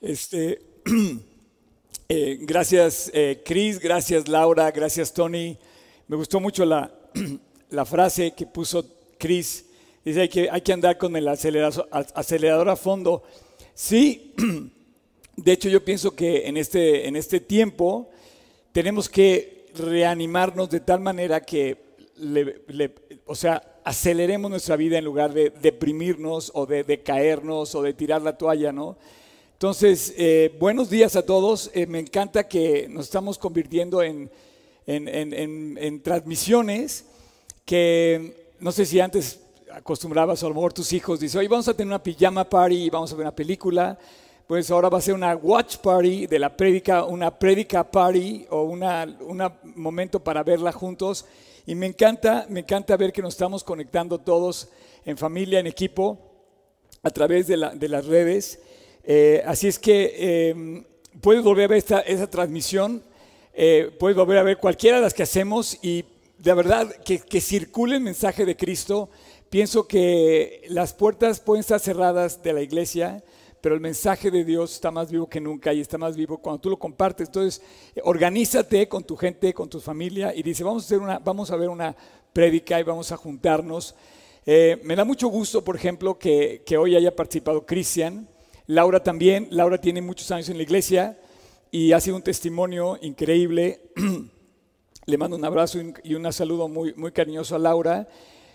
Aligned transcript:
Este, 0.00 0.60
eh, 2.08 2.38
gracias 2.42 3.10
eh, 3.12 3.42
Chris, 3.44 3.80
gracias 3.80 4.28
Laura, 4.28 4.70
gracias 4.70 5.12
Tony. 5.12 5.58
Me 6.06 6.14
gustó 6.14 6.38
mucho 6.38 6.64
la, 6.64 6.92
frase 7.84 8.32
que 8.32 8.46
puso 8.46 8.86
Chris. 9.18 9.64
Dice 10.04 10.28
que, 10.28 10.48
hay 10.50 10.60
que 10.60 10.72
andar 10.72 10.98
con 10.98 11.16
el 11.16 11.26
acelerador, 11.26 12.68
a 12.68 12.76
fondo. 12.76 13.24
Sí, 13.74 14.34
de 15.36 15.52
hecho 15.52 15.68
yo 15.68 15.84
pienso 15.84 16.14
que 16.14 16.46
en 16.46 16.56
este, 16.56 17.08
en 17.08 17.16
este 17.16 17.40
tiempo 17.40 18.08
tenemos 18.70 19.08
que 19.08 19.66
reanimarnos 19.74 20.70
de 20.70 20.78
tal 20.78 21.00
manera 21.00 21.40
que, 21.40 21.76
o 23.26 23.34
sea, 23.34 23.80
aceleremos 23.84 24.48
nuestra 24.48 24.76
vida 24.76 24.96
en 24.96 25.04
lugar 25.04 25.32
de 25.32 25.50
deprimirnos 25.50 26.52
o 26.54 26.66
de, 26.66 27.02
caernos 27.02 27.74
o 27.74 27.82
de 27.82 27.94
tirar 27.94 28.22
la 28.22 28.38
toalla, 28.38 28.70
¿no? 28.70 28.96
Entonces, 29.58 30.14
eh, 30.16 30.54
buenos 30.60 30.88
días 30.88 31.16
a 31.16 31.26
todos. 31.26 31.72
Eh, 31.74 31.84
me 31.88 31.98
encanta 31.98 32.46
que 32.46 32.86
nos 32.88 33.06
estamos 33.06 33.38
convirtiendo 33.38 34.04
en, 34.04 34.30
en, 34.86 36.00
transmisiones 36.00 37.06
que 37.64 38.52
no 38.60 38.70
sé 38.70 38.86
si 38.86 39.00
antes 39.00 39.40
acostumbrabas, 39.72 40.44
a 40.44 40.48
lo 40.48 40.54
mejor 40.54 40.72
tus 40.72 40.92
hijos 40.92 41.18
dicen, 41.18 41.40
hoy 41.40 41.48
vamos 41.48 41.66
a 41.66 41.74
tener 41.74 41.88
una 41.88 42.00
pijama 42.00 42.48
party 42.48 42.88
vamos 42.88 43.12
a 43.12 43.16
ver 43.16 43.26
una 43.26 43.34
película 43.34 43.98
pues 44.46 44.70
ahora 44.70 44.90
va 44.90 44.98
a 44.98 45.00
ser 45.00 45.14
una 45.14 45.34
watch 45.34 45.78
party 45.78 46.28
de 46.28 46.38
la 46.38 46.56
prédica, 46.56 47.02
una 47.02 47.36
prédica 47.36 47.82
party 47.82 48.46
o 48.50 48.62
un 48.62 49.42
momento 49.74 50.22
para 50.22 50.44
verla 50.44 50.70
juntos. 50.70 51.26
Y 51.66 51.74
me 51.74 51.86
encanta, 51.86 52.46
me 52.48 52.60
encanta 52.60 52.96
ver 52.96 53.12
que 53.12 53.22
nos 53.22 53.34
estamos 53.34 53.64
conectando 53.64 54.20
todos 54.20 54.68
en 55.04 55.18
familia, 55.18 55.58
en 55.58 55.66
equipo, 55.66 56.16
a 57.02 57.10
través 57.10 57.48
de, 57.48 57.56
las 57.56 58.06
redes. 58.06 58.60
Eh, 59.10 59.42
así 59.46 59.68
es 59.68 59.78
que 59.78 60.50
em, 60.50 60.84
puedes 61.22 61.42
volver 61.42 61.64
a 61.64 61.68
ver 61.68 61.78
esta, 61.78 62.26
transmisión, 62.26 63.02
eh, 63.54 63.90
puedes 63.98 64.14
volver 64.14 64.36
a 64.36 64.42
ver 64.42 64.58
cualquiera 64.58 64.98
de 64.98 65.02
las 65.04 65.14
que 65.14 65.22
hacemos 65.22 65.78
y 65.82 66.04
de 66.36 66.52
verdad 66.52 66.94
que, 67.04 67.18
que 67.18 67.40
circule 67.40 67.96
el 67.96 68.02
mensaje 68.02 68.44
de 68.44 68.54
Cristo. 68.54 69.08
Pienso 69.48 69.88
que 69.88 70.62
las 70.68 70.92
puertas 70.92 71.40
pueden 71.40 71.60
estar 71.60 71.80
cerradas 71.80 72.42
de 72.42 72.52
la 72.52 72.60
iglesia, 72.60 73.24
pero 73.62 73.74
el 73.74 73.80
mensaje 73.80 74.30
de 74.30 74.44
Dios 74.44 74.74
está 74.74 74.90
más 74.90 75.10
vivo 75.10 75.26
que 75.26 75.40
nunca 75.40 75.72
y 75.72 75.80
está 75.80 75.96
más 75.96 76.14
vivo 76.14 76.36
cuando 76.36 76.60
tú 76.60 76.68
lo 76.68 76.78
compartes. 76.78 77.28
Entonces, 77.28 77.62
organízate 78.02 78.88
con 78.88 79.04
tu 79.04 79.16
gente, 79.16 79.54
con 79.54 79.70
tu 79.70 79.80
familia 79.80 80.34
y 80.34 80.42
dice, 80.42 80.64
vamos 80.64 80.82
a, 80.82 80.86
hacer 80.86 80.98
una, 80.98 81.18
vamos 81.18 81.50
a 81.50 81.56
ver 81.56 81.70
una 81.70 81.96
prédica 82.34 82.78
y 82.78 82.82
vamos 82.82 83.10
a 83.10 83.16
juntarnos. 83.16 83.94
Eh, 84.44 84.78
me 84.84 84.94
da 84.94 85.04
mucho 85.04 85.28
gusto, 85.28 85.64
por 85.64 85.76
ejemplo, 85.76 86.18
que, 86.18 86.62
hoy 86.78 86.94
haya 86.94 87.14
participado 87.14 87.66
Cristian, 87.66 88.28
Laura 88.68 89.02
también. 89.02 89.48
Laura 89.50 89.80
tiene 89.80 90.02
muchos 90.02 90.30
años 90.30 90.50
en 90.50 90.58
la 90.58 90.62
iglesia 90.62 91.18
y 91.70 91.92
ha 91.92 92.00
sido 92.00 92.16
un 92.16 92.22
testimonio 92.22 92.98
increíble. 93.00 93.80
Le 95.06 95.16
mando 95.16 95.36
un 95.36 95.44
abrazo 95.46 95.78
y 96.04 96.14
un 96.14 96.30
saludo 96.30 96.68
muy, 96.68 96.92
muy 96.92 97.10
cariñoso 97.10 97.56
a 97.56 97.58
Laura. 97.58 98.06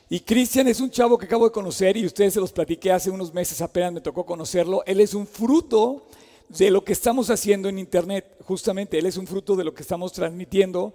Y 0.10 0.20
Cristian 0.20 0.68
es 0.68 0.80
un 0.80 0.92
chavo 0.92 1.18
que 1.18 1.26
acabo 1.26 1.46
de 1.46 1.52
conocer 1.52 1.98
y 1.98 2.06
ustedes 2.06 2.36
se 2.36 2.40
los 2.40 2.52
platiqué 2.52 2.92
hace 2.92 3.10
unos 3.10 3.34
meses, 3.34 3.60
apenas 3.60 3.92
me 3.92 4.02
tocó 4.02 4.24
conocerlo. 4.24 4.84
Él 4.86 5.00
es 5.00 5.16
un 5.16 5.26
fruto 5.26 6.06
de 6.48 6.70
lo 6.70 6.84
que 6.84 6.94
estamos 6.94 7.32
haciendo 7.32 7.68
en 7.68 7.80
Internet, 7.80 8.38
justamente. 8.46 9.00
Él 9.00 9.08
es 9.08 9.18
un 9.18 9.26
fruto 9.26 9.56
de 9.56 9.64
lo 9.64 9.74
que 9.74 9.82
estamos 9.82 10.14
transmitiendo. 10.14 10.94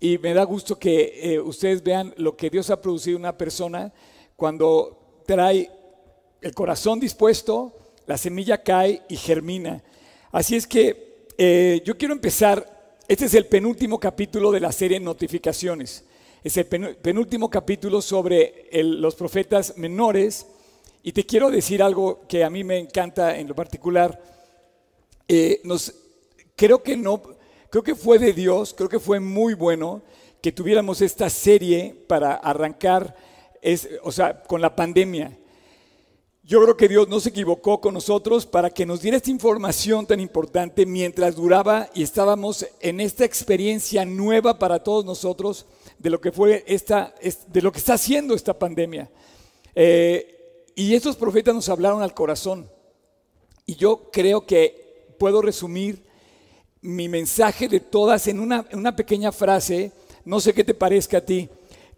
Y 0.00 0.16
me 0.16 0.32
da 0.32 0.42
gusto 0.44 0.78
que 0.78 1.34
eh, 1.34 1.38
ustedes 1.38 1.82
vean 1.82 2.14
lo 2.16 2.34
que 2.34 2.48
Dios 2.48 2.70
ha 2.70 2.80
producido 2.80 3.16
en 3.16 3.24
una 3.24 3.36
persona 3.36 3.92
cuando 4.36 5.22
trae 5.26 5.70
el 6.40 6.54
corazón 6.54 6.98
dispuesto, 6.98 7.74
la 8.06 8.18
semilla 8.18 8.62
cae 8.62 9.02
y 9.08 9.16
germina. 9.16 9.82
Así 10.32 10.56
es 10.56 10.66
que 10.66 11.26
eh, 11.38 11.82
yo 11.84 11.96
quiero 11.96 12.14
empezar, 12.14 12.96
este 13.08 13.26
es 13.26 13.34
el 13.34 13.46
penúltimo 13.46 13.98
capítulo 13.98 14.50
de 14.50 14.60
la 14.60 14.72
serie 14.72 15.00
Notificaciones 15.00 16.04
es 16.44 16.58
el 16.58 16.66
penúltimo 16.66 17.48
capítulo 17.48 18.02
sobre 18.02 18.68
los 18.70 19.14
profetas 19.14 19.78
menores. 19.78 20.46
Y 21.02 21.12
te 21.12 21.24
quiero 21.24 21.50
decir 21.50 21.82
algo 21.82 22.26
que 22.28 22.44
a 22.44 22.50
mí 22.50 22.62
me 22.62 22.76
encanta 22.76 23.38
en 23.38 23.48
lo 23.48 23.54
particular. 23.54 24.22
Eh, 25.26 25.62
creo 26.54 26.82
que 26.82 26.98
no, 26.98 27.22
creo 27.70 27.82
que 27.82 27.94
fue 27.94 28.18
de 28.18 28.34
Dios, 28.34 28.74
creo 28.74 28.90
que 28.90 29.00
fue 29.00 29.20
muy 29.20 29.54
bueno 29.54 30.02
que 30.42 30.52
tuviéramos 30.52 31.00
esta 31.00 31.30
serie 31.30 31.96
para 32.06 32.34
arrancar, 32.34 33.16
o 34.02 34.12
sea, 34.12 34.42
con 34.42 34.60
la 34.60 34.76
pandemia. 34.76 35.34
Yo 36.46 36.62
creo 36.62 36.76
que 36.76 36.88
Dios 36.88 37.08
no 37.08 37.20
se 37.20 37.30
equivocó 37.30 37.80
con 37.80 37.94
nosotros 37.94 38.44
para 38.44 38.68
que 38.68 38.84
nos 38.84 39.00
diera 39.00 39.16
esta 39.16 39.30
información 39.30 40.04
tan 40.04 40.20
importante 40.20 40.84
mientras 40.84 41.34
duraba 41.34 41.88
y 41.94 42.02
estábamos 42.02 42.66
en 42.80 43.00
esta 43.00 43.24
experiencia 43.24 44.04
nueva 44.04 44.58
para 44.58 44.82
todos 44.82 45.06
nosotros 45.06 45.64
de 45.98 46.10
lo 46.10 46.20
que 46.20 46.32
fue 46.32 46.62
esta, 46.66 47.14
de 47.48 47.62
lo 47.62 47.72
que 47.72 47.78
está 47.78 47.94
haciendo 47.94 48.34
esta 48.34 48.58
pandemia. 48.58 49.10
Eh, 49.74 50.68
y 50.74 50.94
estos 50.94 51.16
profetas 51.16 51.54
nos 51.54 51.70
hablaron 51.70 52.02
al 52.02 52.12
corazón. 52.12 52.68
Y 53.64 53.76
yo 53.76 54.10
creo 54.12 54.44
que 54.44 55.14
puedo 55.18 55.40
resumir 55.40 56.04
mi 56.82 57.08
mensaje 57.08 57.68
de 57.68 57.80
todas 57.80 58.26
en 58.26 58.38
una, 58.38 58.66
en 58.68 58.78
una 58.78 58.94
pequeña 58.94 59.32
frase, 59.32 59.92
no 60.26 60.40
sé 60.40 60.52
qué 60.52 60.62
te 60.62 60.74
parezca 60.74 61.18
a 61.18 61.24
ti, 61.24 61.48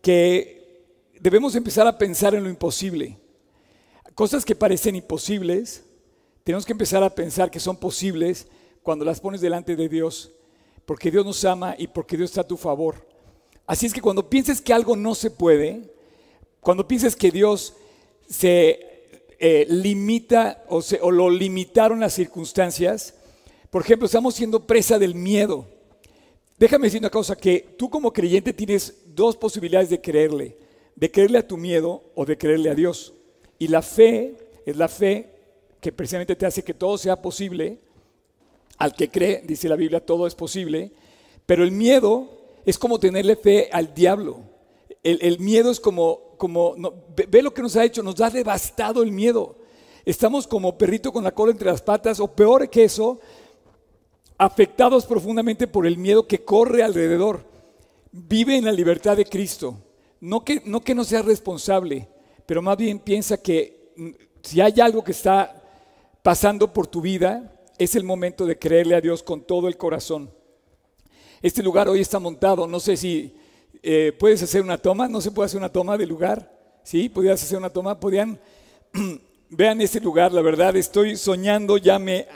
que 0.00 0.84
debemos 1.18 1.56
empezar 1.56 1.88
a 1.88 1.98
pensar 1.98 2.36
en 2.36 2.44
lo 2.44 2.48
imposible. 2.48 3.25
Cosas 4.16 4.46
que 4.46 4.54
parecen 4.54 4.96
imposibles, 4.96 5.84
tenemos 6.42 6.64
que 6.64 6.72
empezar 6.72 7.02
a 7.02 7.14
pensar 7.14 7.50
que 7.50 7.60
son 7.60 7.76
posibles 7.76 8.46
cuando 8.82 9.04
las 9.04 9.20
pones 9.20 9.42
delante 9.42 9.76
de 9.76 9.90
Dios, 9.90 10.32
porque 10.86 11.10
Dios 11.10 11.26
nos 11.26 11.44
ama 11.44 11.74
y 11.76 11.86
porque 11.86 12.16
Dios 12.16 12.30
está 12.30 12.40
a 12.40 12.48
tu 12.48 12.56
favor. 12.56 13.06
Así 13.66 13.84
es 13.84 13.92
que 13.92 14.00
cuando 14.00 14.30
pienses 14.30 14.62
que 14.62 14.72
algo 14.72 14.96
no 14.96 15.14
se 15.14 15.30
puede, 15.30 15.92
cuando 16.60 16.88
pienses 16.88 17.14
que 17.14 17.30
Dios 17.30 17.74
se 18.26 18.80
eh, 19.38 19.66
limita 19.68 20.64
o, 20.70 20.80
o 21.02 21.10
lo 21.10 21.28
limitaron 21.28 22.00
las 22.00 22.14
circunstancias, 22.14 23.12
por 23.68 23.82
ejemplo, 23.82 24.06
estamos 24.06 24.34
siendo 24.34 24.66
presa 24.66 24.98
del 24.98 25.14
miedo. 25.14 25.66
Déjame 26.58 26.86
decir 26.86 27.00
una 27.00 27.10
cosa, 27.10 27.36
que 27.36 27.74
tú 27.76 27.90
como 27.90 28.14
creyente 28.14 28.54
tienes 28.54 28.94
dos 29.08 29.36
posibilidades 29.36 29.90
de 29.90 30.00
creerle, 30.00 30.56
de 30.94 31.10
creerle 31.10 31.36
a 31.36 31.46
tu 31.46 31.58
miedo 31.58 32.02
o 32.14 32.24
de 32.24 32.38
creerle 32.38 32.70
a 32.70 32.74
Dios. 32.74 33.12
Y 33.58 33.68
la 33.68 33.82
fe 33.82 34.36
es 34.64 34.76
la 34.76 34.88
fe 34.88 35.30
que 35.80 35.92
precisamente 35.92 36.36
te 36.36 36.46
hace 36.46 36.64
que 36.64 36.74
todo 36.74 36.98
sea 36.98 37.20
posible. 37.20 37.78
Al 38.78 38.94
que 38.94 39.08
cree, 39.08 39.42
dice 39.46 39.68
la 39.68 39.76
Biblia, 39.76 40.04
todo 40.04 40.26
es 40.26 40.34
posible. 40.34 40.92
Pero 41.46 41.64
el 41.64 41.70
miedo 41.70 42.28
es 42.64 42.78
como 42.78 42.98
tenerle 42.98 43.36
fe 43.36 43.68
al 43.72 43.94
diablo. 43.94 44.40
El, 45.02 45.38
miedo 45.38 45.70
es 45.70 45.78
como, 45.78 46.34
como 46.36 46.74
ve, 47.28 47.40
lo 47.40 47.54
que 47.54 47.62
nos 47.62 47.76
ha 47.76 47.84
hecho, 47.84 48.02
nos 48.02 48.20
ha 48.20 48.28
devastado 48.28 49.04
el 49.04 49.12
miedo. 49.12 49.56
Estamos 50.04 50.48
como 50.48 50.76
perrito 50.76 51.12
con 51.12 51.22
la 51.22 51.32
cola 51.32 51.52
entre 51.52 51.70
las 51.70 51.80
patas, 51.80 52.18
o 52.18 52.26
peor 52.26 52.68
que 52.68 52.82
eso, 52.82 53.20
afectados 54.36 55.06
profundamente 55.06 55.68
por 55.68 55.86
el 55.86 55.96
miedo 55.96 56.26
que 56.26 56.44
corre 56.44 56.82
alrededor. 56.82 57.44
Vive 58.10 58.56
en 58.56 58.64
la 58.64 58.72
libertad 58.72 59.16
de 59.16 59.26
Cristo. 59.26 59.76
No 60.20 60.44
que 60.44 60.62
no, 60.64 60.80
que 60.80 60.94
no 60.94 61.04
sea 61.04 61.22
responsable, 61.22 62.08
pero 62.46 62.62
más 62.62 62.76
bien 62.76 62.98
piensa 62.98 63.36
que 63.36 63.92
mm, 63.96 64.10
si 64.42 64.60
hay 64.60 64.80
algo 64.80 65.02
que 65.02 65.12
está 65.12 65.62
pasando 66.22 66.72
por 66.72 66.86
tu 66.86 67.00
vida, 67.00 67.52
es 67.78 67.94
el 67.94 68.04
momento 68.04 68.46
de 68.46 68.58
creerle 68.58 68.94
a 68.94 69.00
Dios 69.00 69.22
con 69.22 69.42
todo 69.42 69.68
el 69.68 69.76
corazón. 69.76 70.30
Este 71.42 71.62
lugar 71.62 71.88
hoy 71.88 72.00
está 72.00 72.18
montado, 72.18 72.66
no 72.66 72.80
sé 72.80 72.96
si 72.96 73.34
eh, 73.82 74.12
puedes 74.18 74.42
hacer 74.42 74.62
una 74.62 74.78
toma, 74.78 75.08
no 75.08 75.20
se 75.20 75.30
puede 75.30 75.46
hacer 75.46 75.58
una 75.58 75.68
toma 75.68 75.98
del 75.98 76.08
lugar, 76.08 76.50
¿sí? 76.82 77.08
Podrías 77.08 77.42
hacer 77.42 77.58
una 77.58 77.70
toma, 77.70 78.00
podrían, 78.00 78.38
vean 79.50 79.80
este 79.80 80.00
lugar, 80.00 80.32
la 80.32 80.40
verdad, 80.40 80.74
estoy 80.76 81.16
soñando, 81.16 81.76
ya 81.76 81.98
me, 81.98 82.26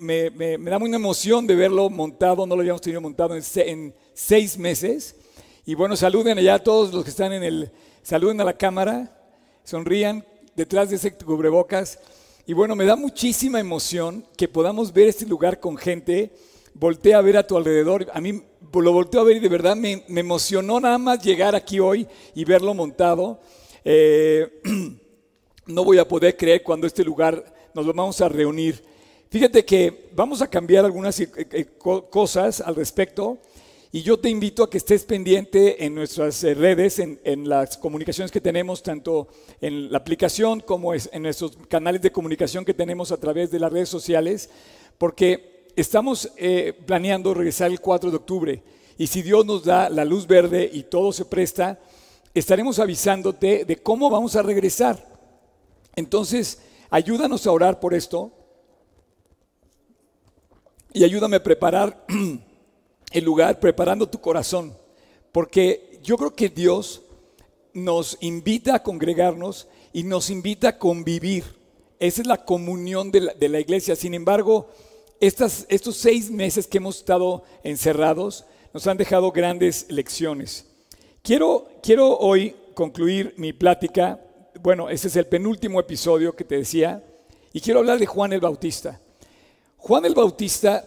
me, 0.00 0.58
da 0.58 0.78
una 0.78 0.96
emoción 0.96 1.46
de 1.46 1.54
verlo 1.54 1.88
montado, 1.88 2.46
no 2.46 2.56
lo 2.56 2.60
habíamos 2.60 2.80
tenido 2.80 3.00
montado 3.00 3.34
en, 3.34 3.94
seis 4.14 4.58
meses. 4.58 5.16
Y 5.64 5.74
bueno, 5.74 5.96
saluden 5.96 6.38
allá 6.38 6.54
a 6.54 6.58
todos 6.58 6.92
los 6.92 7.04
que 7.04 7.10
están 7.10 7.32
en 7.32 7.44
el, 7.44 7.70
saluden 8.02 8.40
a 8.40 8.44
la 8.44 8.56
cámara, 8.56 9.16
sonrían 9.64 10.24
detrás 10.56 10.90
de 10.90 10.96
ese 10.96 11.14
cubrebocas. 11.14 11.98
Y 12.46 12.52
bueno, 12.52 12.74
me 12.74 12.84
da 12.84 12.96
muchísima 12.96 13.60
emoción 13.60 14.26
que 14.36 14.48
podamos 14.48 14.92
ver 14.92 15.08
este 15.08 15.26
lugar 15.26 15.60
con 15.60 15.76
gente 15.76 16.32
voltea 16.74 17.18
a 17.18 17.22
ver 17.22 17.36
a 17.36 17.46
tu 17.46 17.56
alrededor. 17.56 18.06
A 18.12 18.20
mí 18.20 18.42
lo 18.72 18.92
volteo 18.92 19.20
a 19.20 19.24
ver 19.24 19.36
y 19.36 19.40
de 19.40 19.48
verdad 19.48 19.76
me, 19.76 20.04
emocionó 20.08 20.80
nada 20.80 20.98
más 20.98 21.22
llegar 21.22 21.54
aquí 21.54 21.80
hoy 21.80 22.06
y 22.34 22.44
verlo 22.44 22.74
montado. 22.74 23.40
Eh, 23.84 24.60
no 25.66 25.84
voy 25.84 25.98
a 25.98 26.08
poder 26.08 26.36
creer 26.36 26.62
cuando 26.62 26.86
este 26.86 27.04
lugar 27.04 27.44
nos 27.74 27.86
lo 27.86 27.92
vamos 27.92 28.20
a 28.20 28.28
reunir. 28.28 28.82
Fíjate 29.28 29.64
que 29.64 30.10
vamos 30.12 30.42
a 30.42 30.48
cambiar 30.48 30.84
algunas 30.84 31.18
eh, 31.20 31.30
eh, 31.36 31.66
cosas 31.78 32.60
al 32.60 32.74
respecto 32.74 33.38
Y 33.92 34.02
yo 34.02 34.20
te 34.20 34.30
invito 34.30 34.62
a 34.62 34.70
que 34.70 34.78
estés 34.78 35.04
pendiente 35.04 35.84
en 35.84 35.96
nuestras 35.96 36.44
eh, 36.44 36.54
redes, 36.54 37.00
en, 37.00 37.48
las 37.48 37.76
comunicaciones 37.76 38.30
que 38.30 38.40
tenemos, 38.40 38.84
tanto 38.84 39.26
en 39.60 39.90
la 39.90 39.98
aplicación 39.98 40.60
como 40.60 40.94
en 40.94 41.22
nuestros 41.22 41.56
canales 41.68 42.00
de 42.00 42.12
comunicación 42.12 42.64
que 42.64 42.72
tenemos 42.72 43.10
a 43.10 43.16
través 43.16 43.50
de 43.50 43.58
las 43.58 43.72
redes 43.72 43.88
sociales, 43.88 44.48
porque 44.96 45.72
estamos 45.74 46.30
eh, 46.36 46.72
planeando 46.86 47.34
regresar 47.34 47.72
el 47.72 47.80
4 47.80 48.12
de 48.12 48.16
octubre. 48.16 48.62
Y 48.96 49.08
si 49.08 49.22
Dios 49.22 49.44
nos 49.44 49.64
da 49.64 49.90
la 49.90 50.04
luz 50.04 50.24
verde 50.24 50.70
y 50.72 50.84
todo 50.84 51.12
se 51.12 51.24
presta, 51.24 51.80
estaremos 52.32 52.78
avisándote 52.78 53.64
de 53.64 53.76
cómo 53.76 54.08
vamos 54.08 54.36
a 54.36 54.42
regresar. 54.42 55.04
Entonces, 55.96 56.62
ayúdanos 56.90 57.44
a 57.44 57.50
orar 57.50 57.80
por 57.80 57.94
esto 57.94 58.30
y 60.92 61.02
ayúdame 61.02 61.36
a 61.36 61.42
preparar 61.42 62.06
el 63.10 63.24
lugar, 63.24 63.60
preparando 63.60 64.08
tu 64.08 64.20
corazón, 64.20 64.76
porque 65.32 65.98
yo 66.02 66.16
creo 66.16 66.34
que 66.34 66.48
Dios 66.48 67.02
nos 67.72 68.16
invita 68.20 68.76
a 68.76 68.82
congregarnos 68.82 69.68
y 69.92 70.02
nos 70.02 70.30
invita 70.30 70.68
a 70.68 70.78
convivir. 70.78 71.44
Esa 71.98 72.22
es 72.22 72.26
la 72.26 72.44
comunión 72.44 73.10
de 73.10 73.48
la, 73.48 73.60
iglesia. 73.60 73.94
Sin 73.94 74.14
embargo, 74.14 74.68
estas, 75.20 75.66
estos 75.68 75.96
seis 75.96 76.30
meses 76.30 76.66
que 76.66 76.78
hemos 76.78 76.98
estado 76.98 77.42
encerrados 77.62 78.44
nos 78.72 78.86
han 78.86 78.96
dejado 78.96 79.30
grandes 79.32 79.86
lecciones. 79.90 80.66
Quiero, 81.22 81.68
quiero 81.82 82.16
hoy 82.16 82.56
concluir 82.74 83.34
mi 83.36 83.52
plática. 83.52 84.18
Bueno, 84.62 84.88
ese 84.88 85.08
es 85.08 85.16
el 85.16 85.26
penúltimo 85.26 85.78
episodio 85.78 86.34
que 86.34 86.44
te 86.44 86.56
decía. 86.56 87.04
Y 87.52 87.60
quiero 87.60 87.80
hablar 87.80 87.98
de 87.98 88.06
Juan 88.06 88.32
el 88.32 88.40
Bautista. 88.40 89.00
Juan 89.76 90.04
el 90.04 90.14
Bautista 90.14 90.84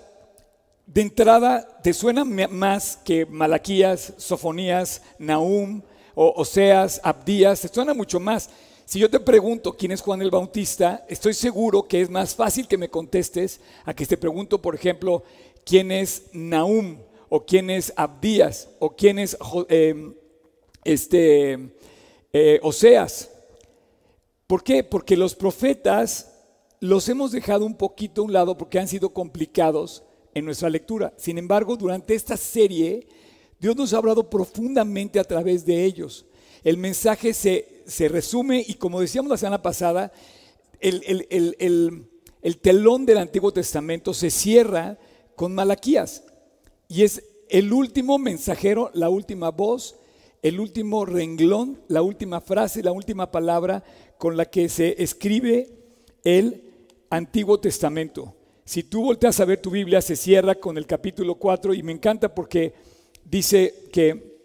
de 0.86 1.02
entrada, 1.02 1.68
¿te 1.82 1.94
suena 1.94 2.26
más 2.26 2.98
que 3.04 3.26
Malaquías, 3.26 4.14
Sofonías, 4.18 5.02
Nahum, 5.18 5.82
o 6.14 6.34
Oseas, 6.36 7.00
Abdías? 7.04 7.62
¿Te 7.62 7.68
suena 7.70 7.94
mucho 7.94 8.20
más? 8.20 8.50
Si 8.86 9.00
yo 9.00 9.10
te 9.10 9.20
pregunto 9.20 9.76
quién 9.76 9.92
es 9.92 10.02
Juan 10.02 10.22
el 10.22 10.30
Bautista, 10.30 11.06
estoy 11.08 11.34
seguro 11.34 11.88
que 11.88 12.02
es 12.02 12.10
más 12.10 12.36
fácil 12.36 12.68
que 12.68 12.78
me 12.78 12.90
contestes 12.90 13.62
a 13.86 13.94
que 13.94 14.06
te 14.06 14.18
pregunto, 14.18 14.62
por 14.62 14.76
ejemplo, 14.76 15.24
quién 15.66 15.92
es 15.92 16.24
Nahum, 16.34 16.98
o 17.30 17.46
quién 17.46 17.70
es 17.70 17.94
Abdías, 17.96 18.70
o 18.80 18.96
quién 18.96 19.18
es 19.20 19.38
em, 19.70 20.14
este, 20.84 21.72
eh, 22.34 22.60
Oseas. 22.62 23.32
¿Por 24.46 24.64
qué? 24.64 24.84
Porque 24.84 25.16
los 25.16 25.34
profetas 25.34 26.30
los 26.80 27.08
hemos 27.08 27.32
dejado 27.32 27.66
un 27.66 27.76
poquito 27.76 28.22
a 28.22 28.26
un 28.26 28.34
lado 28.34 28.58
porque 28.58 28.78
han 28.78 28.90
sido 28.90 29.14
complicados 29.14 30.04
en 30.34 30.46
nuestra 30.46 30.70
lectura. 30.70 31.14
Sin 31.18 31.38
embargo, 31.38 31.76
durante 31.76 32.16
esta 32.16 32.38
serie, 32.38 33.08
Dios 33.60 33.76
nos 33.76 33.94
ha 33.94 33.98
hablado 33.98 34.30
profundamente 34.30 35.20
a 35.20 35.24
través 35.24 35.66
de 35.66 35.86
ellos. 35.86 36.26
El 36.64 36.78
mensaje 36.78 37.34
se, 37.34 38.10
resume 38.10 38.64
y 38.68 38.76
como 38.76 39.02
decíamos 39.02 39.30
la 39.30 39.38
semana 39.38 39.62
pasada, 39.62 40.12
el, 40.80 41.28
el, 41.30 42.58
telón 42.60 43.06
del 43.06 43.18
Antiguo 43.18 43.52
Testamento 43.52 44.14
se 44.14 44.30
cierra 44.30 44.98
con 45.36 45.54
Malaquías. 45.54 46.24
Y 46.88 47.04
es 47.04 47.24
el 47.50 47.72
último 47.72 48.18
mensajero, 48.20 48.92
la 48.94 49.10
última 49.10 49.52
voz, 49.52 49.96
el 50.42 50.60
último 50.60 51.06
renglón, 51.06 51.82
la 51.88 52.02
última 52.02 52.42
frase, 52.42 52.84
la 52.84 52.92
última 52.92 53.32
palabra 53.32 53.84
con 54.18 54.36
la 54.36 54.46
que 54.46 54.70
se 54.70 55.02
escribe 55.02 55.70
el 56.24 56.64
Antiguo 57.10 57.60
Testamento. 57.60 58.36
Si 58.66 58.84
tú 58.84 59.04
volteas 59.04 59.40
a 59.40 59.46
ver 59.46 59.62
tu 59.62 59.70
Biblia, 59.70 60.02
se 60.02 60.16
cierra 60.16 60.56
con 60.56 60.78
el 60.78 60.86
capítulo 60.86 61.36
4 61.36 61.74
y 61.74 61.84
me 61.84 61.92
encanta 61.92 62.34
porque 62.34 62.74
dice 63.26 63.90
que, 63.92 64.38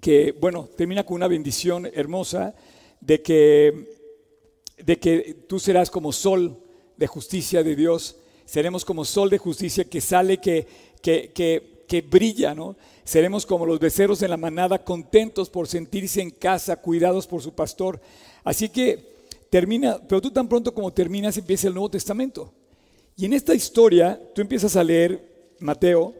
que 0.00 0.32
bueno, 0.32 0.68
termina 0.76 1.06
con 1.06 1.14
una 1.14 1.28
bendición 1.28 1.86
hermosa 1.94 2.56
de 3.00 3.22
que, 3.22 3.98
de 4.78 4.98
que 4.98 5.44
tú 5.48 5.60
serás 5.60 5.90
como 5.92 6.10
sol 6.10 6.58
de 6.96 7.06
justicia 7.06 7.62
de 7.62 7.76
Dios, 7.76 8.16
seremos 8.44 8.84
como 8.84 9.04
sol 9.04 9.30
de 9.30 9.38
justicia 9.38 9.84
que 9.84 10.00
sale, 10.00 10.38
que, 10.38 10.66
que, 11.00 11.30
que, 11.32 11.84
que 11.86 12.00
brilla, 12.00 12.52
¿no? 12.52 12.76
Seremos 13.04 13.46
como 13.46 13.64
los 13.64 13.78
becerros 13.78 14.22
en 14.22 14.30
la 14.30 14.36
manada, 14.36 14.82
contentos 14.82 15.50
por 15.50 15.68
sentirse 15.68 16.20
en 16.20 16.30
casa, 16.30 16.80
cuidados 16.82 17.28
por 17.28 17.42
su 17.42 17.54
pastor. 17.54 18.00
Así 18.42 18.68
que 18.70 19.14
termina, 19.50 20.00
pero 20.08 20.20
tú 20.20 20.32
tan 20.32 20.48
pronto 20.48 20.74
como 20.74 20.92
terminas 20.92 21.36
empieza 21.36 21.68
el 21.68 21.74
Nuevo 21.74 21.90
Testamento. 21.90 22.52
Y 23.18 23.24
en 23.24 23.32
esta 23.32 23.54
historia, 23.54 24.20
tú 24.34 24.42
empiezas 24.42 24.76
a 24.76 24.84
leer 24.84 25.54
Mateo, 25.58 26.14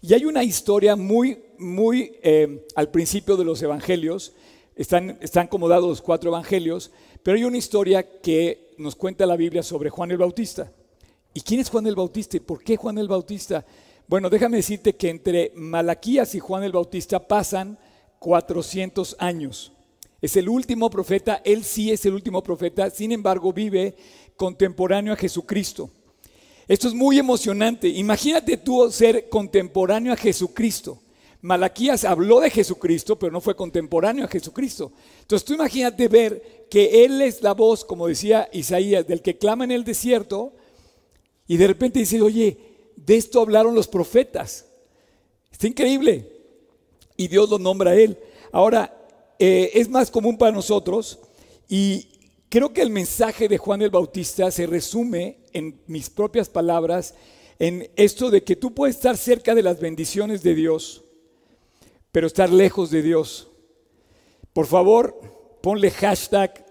y 0.00 0.14
hay 0.14 0.24
una 0.24 0.44
historia 0.44 0.94
muy, 0.94 1.36
muy 1.58 2.12
eh, 2.22 2.64
al 2.76 2.92
principio 2.92 3.36
de 3.36 3.44
los 3.44 3.60
evangelios, 3.60 4.32
están, 4.76 5.18
están 5.20 5.46
acomodados 5.46 5.88
los 5.88 6.00
cuatro 6.00 6.30
evangelios, 6.30 6.92
pero 7.24 7.36
hay 7.36 7.42
una 7.42 7.58
historia 7.58 8.20
que 8.20 8.70
nos 8.78 8.94
cuenta 8.94 9.26
la 9.26 9.34
Biblia 9.34 9.64
sobre 9.64 9.90
Juan 9.90 10.12
el 10.12 10.18
Bautista. 10.18 10.72
¿Y 11.34 11.40
quién 11.40 11.58
es 11.58 11.70
Juan 11.70 11.88
el 11.88 11.96
Bautista? 11.96 12.36
¿Y 12.36 12.40
por 12.40 12.62
qué 12.62 12.76
Juan 12.76 12.98
el 12.98 13.08
Bautista? 13.08 13.66
Bueno, 14.06 14.30
déjame 14.30 14.58
decirte 14.58 14.94
que 14.94 15.10
entre 15.10 15.50
Malaquías 15.56 16.36
y 16.36 16.38
Juan 16.38 16.62
el 16.62 16.70
Bautista 16.70 17.26
pasan 17.26 17.76
400 18.20 19.16
años. 19.18 19.72
Es 20.22 20.36
el 20.36 20.48
último 20.48 20.88
profeta, 20.88 21.42
él 21.44 21.64
sí 21.64 21.90
es 21.90 22.06
el 22.06 22.14
último 22.14 22.44
profeta, 22.44 22.90
sin 22.90 23.10
embargo 23.10 23.52
vive 23.52 23.96
contemporáneo 24.36 25.12
a 25.12 25.16
Jesucristo. 25.16 25.90
Esto 26.68 26.86
es 26.88 26.94
muy 26.94 27.18
emocionante. 27.18 27.88
Imagínate 27.88 28.58
tú 28.58 28.90
ser 28.92 29.28
contemporáneo 29.28 30.12
a 30.12 30.16
Jesucristo. 30.16 31.00
Malaquías 31.40 32.04
habló 32.04 32.40
de 32.40 32.50
Jesucristo, 32.50 33.18
pero 33.18 33.32
no 33.32 33.40
fue 33.40 33.56
contemporáneo 33.56 34.26
a 34.26 34.28
Jesucristo. 34.28 34.92
Entonces 35.20 35.44
tú 35.44 35.54
imagínate 35.54 36.06
ver 36.08 36.66
que 36.70 37.04
Él 37.04 37.22
es 37.22 37.42
la 37.42 37.54
voz, 37.54 37.84
como 37.84 38.06
decía 38.06 38.48
Isaías, 38.52 39.06
del 39.06 39.22
que 39.22 39.38
clama 39.38 39.64
en 39.64 39.70
el 39.70 39.84
desierto, 39.84 40.52
y 41.46 41.56
de 41.56 41.66
repente 41.66 42.00
dice, 42.00 42.20
oye, 42.20 42.58
de 42.94 43.16
esto 43.16 43.40
hablaron 43.40 43.74
los 43.74 43.88
profetas. 43.88 44.66
Está 45.50 45.66
increíble. 45.66 46.30
Y 47.16 47.28
Dios 47.28 47.48
lo 47.48 47.58
nombra 47.58 47.92
a 47.92 47.96
Él. 47.96 48.18
Ahora, 48.52 48.94
eh, 49.38 49.70
es 49.74 49.88
más 49.88 50.10
común 50.10 50.36
para 50.36 50.52
nosotros 50.52 51.18
y 51.68 52.08
Creo 52.48 52.72
que 52.72 52.80
el 52.80 52.90
mensaje 52.90 53.46
de 53.46 53.58
Juan 53.58 53.82
el 53.82 53.90
Bautista 53.90 54.50
se 54.50 54.66
resume 54.66 55.37
en 55.52 55.80
mis 55.86 56.10
propias 56.10 56.48
palabras 56.48 57.14
en 57.58 57.90
esto 57.96 58.30
de 58.30 58.44
que 58.44 58.56
tú 58.56 58.72
puedes 58.72 58.96
estar 58.96 59.16
cerca 59.16 59.54
de 59.54 59.62
las 59.62 59.80
bendiciones 59.80 60.42
de 60.42 60.54
Dios, 60.54 61.04
pero 62.12 62.26
estar 62.26 62.50
lejos 62.50 62.90
de 62.90 63.02
Dios. 63.02 63.48
Por 64.52 64.66
favor, 64.66 65.58
ponle 65.60 65.90
hashtag, 65.90 66.64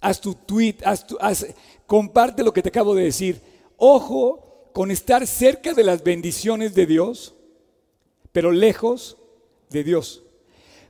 haz 0.00 0.20
tu 0.20 0.34
tweet, 0.34 0.76
haz 0.84 1.46
comparte 1.86 2.42
lo 2.42 2.52
que 2.52 2.62
te 2.62 2.68
acabo 2.68 2.94
de 2.94 3.04
decir. 3.04 3.40
Ojo 3.76 4.70
con 4.72 4.90
estar 4.90 5.26
cerca 5.26 5.72
de 5.74 5.84
las 5.84 6.02
bendiciones 6.02 6.74
de 6.74 6.86
Dios, 6.86 7.34
pero 8.32 8.52
lejos 8.52 9.16
de 9.70 9.84
Dios. 9.84 10.22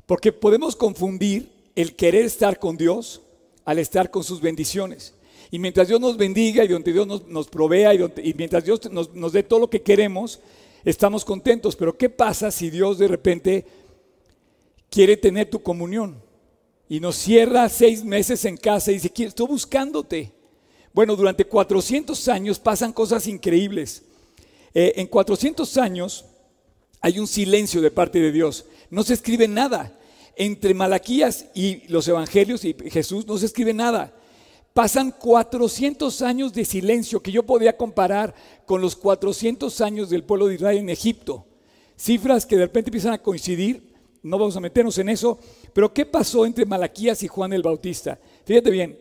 Porque 0.07 0.33
podemos 0.33 0.75
confundir 0.75 1.51
el 1.77 1.95
querer 1.97 2.25
estar 2.25 2.59
con 2.59 2.77
Dios 2.77 3.23
al 3.65 3.79
estar 3.79 4.11
con 4.11 4.25
sus 4.25 4.41
bendiciones. 4.41 5.15
Y 5.51 5.59
mientras 5.59 5.89
Dios 5.89 6.01
nos 6.01 6.17
bendiga 6.17 6.65
y 6.65 6.69
donde 6.69 6.93
Dios 6.93 7.27
nos, 7.27 7.49
provea 7.49 7.93
y, 7.95 8.35
mientras 8.37 8.65
Dios 8.65 8.91
nos, 8.91 9.13
nos 9.15 9.33
dé 9.33 9.43
todo 9.43 9.61
lo 9.61 9.71
que 9.71 9.83
queremos, 9.83 10.41
estamos 10.85 11.25
contentos. 11.25 11.75
Pero 11.75 11.97
¿qué 11.97 12.09
pasa 12.09 12.51
si 12.51 12.71
Dios 12.71 12.99
de 12.99 13.09
repente 13.09 13.67
quiere 14.89 15.17
tener 15.17 15.51
tu 15.51 15.61
comunión 15.63 16.23
y 16.89 17.01
nos 17.01 17.17
cierra 17.17 17.69
seis 17.69 18.05
meses 18.05 18.45
en 18.45 18.57
casa 18.57 18.93
y 18.93 18.95
dice, 18.95 19.13
estoy 19.17 19.47
buscándote? 19.47 20.33
Bueno, 20.93 21.17
durante 21.17 21.45
400 21.45 22.29
años 22.29 22.59
pasan 22.59 22.93
cosas 22.93 23.27
increíbles. 23.27 24.03
Eh, 24.73 24.95
en 24.97 25.09
400 25.09 25.77
años 25.79 26.27
hay 27.01 27.19
un 27.19 27.27
silencio 27.27 27.81
de 27.81 27.91
parte 27.91 28.21
de 28.21 28.31
Dios. 28.31 28.67
No 28.89 29.03
se 29.03 29.15
escribe 29.15 29.49
nada 29.49 29.97
entre 30.37 30.75
Malaquías 30.75 31.47
y 31.55 31.89
los 31.89 32.07
evangelios 32.07 32.65
y 32.65 32.75
Jesús 32.91 33.27
no 33.27 33.37
se 33.37 33.47
escribe 33.47 33.75
nada. 33.75 34.13
Pasan 34.75 35.11
400 35.11 36.23
años 36.23 36.53
de 36.53 36.65
silencio 36.65 37.21
que 37.21 37.33
yo 37.33 37.45
podía 37.45 37.77
comparar 37.77 38.35
con 38.67 38.81
los 38.81 38.95
400 38.95 39.81
años 39.81 40.11
del 40.11 40.25
pueblo 40.25 40.47
de 40.47 40.55
Israel 40.55 40.79
en 40.79 40.91
Egipto. 40.91 41.47
Cifras 41.97 42.47
que 42.47 42.57
de 42.57 42.63
repente 42.63 42.89
empiezan 42.89 43.13
a 43.13 43.23
coincidir, 43.23 43.93
no 44.23 44.39
vamos 44.39 44.57
a 44.57 44.61
meternos 44.61 44.97
en 44.99 45.09
eso, 45.09 45.39
pero 45.73 45.93
¿qué 45.93 46.07
pasó 46.07 46.47
entre 46.47 46.67
Malaquías 46.67 47.23
y 47.23 47.29
Juan 47.29 47.53
el 47.53 47.63
Bautista? 47.63 48.19
Fíjate 48.45 48.71
bien, 48.71 48.99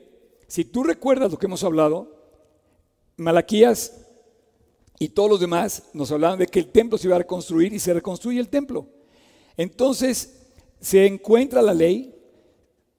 si 0.47 0.65
tú 0.65 0.83
recuerdas 0.83 1.31
lo 1.31 1.37
que 1.37 1.45
hemos 1.45 1.63
hablado, 1.63 2.17
Malaquías 3.17 4.05
y 4.97 5.09
todos 5.09 5.29
los 5.29 5.39
demás 5.39 5.83
nos 5.93 6.11
hablaban 6.11 6.39
de 6.39 6.47
que 6.47 6.59
el 6.59 6.71
templo 6.71 6.97
se 6.97 7.07
iba 7.07 7.15
a 7.15 7.19
reconstruir 7.19 7.73
y 7.73 7.79
se 7.79 7.93
reconstruye 7.93 8.39
el 8.39 8.49
templo. 8.49 8.87
Entonces, 9.55 10.37
se 10.81 11.05
encuentra 11.05 11.61
la 11.61 11.73
ley, 11.73 12.15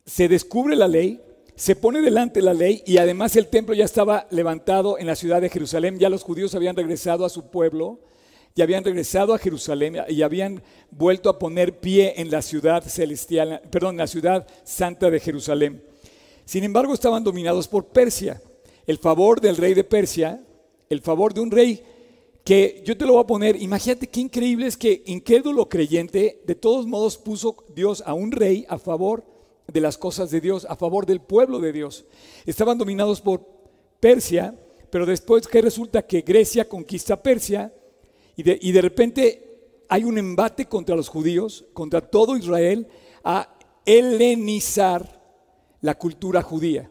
se 0.07 0.29
descubre 0.29 0.77
la 0.77 0.89
ley, 0.89 1.21
se 1.61 1.77
pone 1.77 2.01
delante 2.01 2.41
la 2.41 2.55
ley 2.55 2.83
y 2.87 2.97
además 2.97 3.37
el 3.37 3.49
templo 3.49 3.75
ya 3.75 3.85
estaba 3.85 4.27
levantado 4.31 4.99
en 4.99 5.07
la 5.07 5.15
ciudad 5.15 5.43
de 5.43 5.51
Jerusalén, 5.51 5.99
ya 5.99 6.09
los 6.09 6.23
judíos 6.23 6.55
habían 6.55 6.75
regresado 6.75 7.23
a 7.23 7.29
su 7.29 7.51
pueblo, 7.51 8.01
y 8.55 8.63
habían 8.63 8.83
regresado 8.83 9.35
a 9.35 9.39
Jerusalén 9.39 9.99
y 10.09 10.23
habían 10.23 10.63
vuelto 10.91 11.29
a 11.29 11.39
poner 11.39 11.79
pie 11.79 12.15
en 12.17 12.31
la 12.31 12.41
ciudad 12.41 12.83
celestial, 12.83 13.61
perdón, 13.71 13.99
la 13.99 14.07
ciudad 14.07 14.47
santa 14.65 15.11
de 15.11 15.21
Jerusalén. 15.21 15.85
Sin 16.47 16.65
embargo, 16.65 16.95
estaban 16.95 17.23
dominados 17.23 17.69
por 17.69 17.89
Persia. 17.89 18.41
El 18.87 18.97
favor 18.97 19.39
del 19.39 19.59
rey 19.59 19.75
de 19.75 19.85
Persia, 19.85 20.43
el 20.89 21.03
favor 21.03 21.35
de 21.35 21.41
un 21.43 21.51
rey 21.51 21.83
que 22.43 22.83
yo 22.87 22.97
te 22.97 23.05
lo 23.05 23.13
voy 23.13 23.23
a 23.23 23.27
poner, 23.27 23.61
imagínate 23.61 24.07
qué 24.09 24.21
increíble 24.21 24.67
es 24.67 24.79
que 24.79 25.03
incrédulo 25.05 25.69
creyente, 25.69 26.41
de 26.47 26.55
todos 26.55 26.87
modos 26.87 27.19
puso 27.19 27.55
Dios 27.75 28.03
a 28.07 28.15
un 28.15 28.33
rey 28.33 28.65
a 28.67 28.79
favor 28.79 29.30
de 29.73 29.81
las 29.81 29.99
cosas 29.99 30.31
de 30.31 30.41
Dios, 30.41 30.67
a 30.69 30.77
favor 30.77 31.07
del 31.07 31.21
pueblo 31.21 31.61
de 31.61 31.73
Dios. 31.73 32.05
Estaban 32.47 32.79
dominados 32.79 33.21
por 33.21 33.47
Persia, 34.01 34.55
pero 34.91 35.07
después 35.07 35.47
que 35.47 35.63
resulta 35.63 36.03
que 36.03 36.23
Grecia 36.23 36.69
conquista 36.69 37.23
Persia 37.23 37.73
y 38.37 38.43
de, 38.43 38.59
y 38.61 38.73
de 38.73 38.83
repente 38.83 39.51
hay 39.89 40.05
un 40.05 40.19
embate 40.19 40.67
contra 40.67 40.97
los 40.97 41.09
judíos, 41.09 41.65
contra 41.73 42.01
todo 42.01 42.37
Israel, 42.37 42.87
a 43.25 43.57
helenizar 43.85 45.21
la 45.81 45.97
cultura 45.97 46.43
judía. 46.43 46.91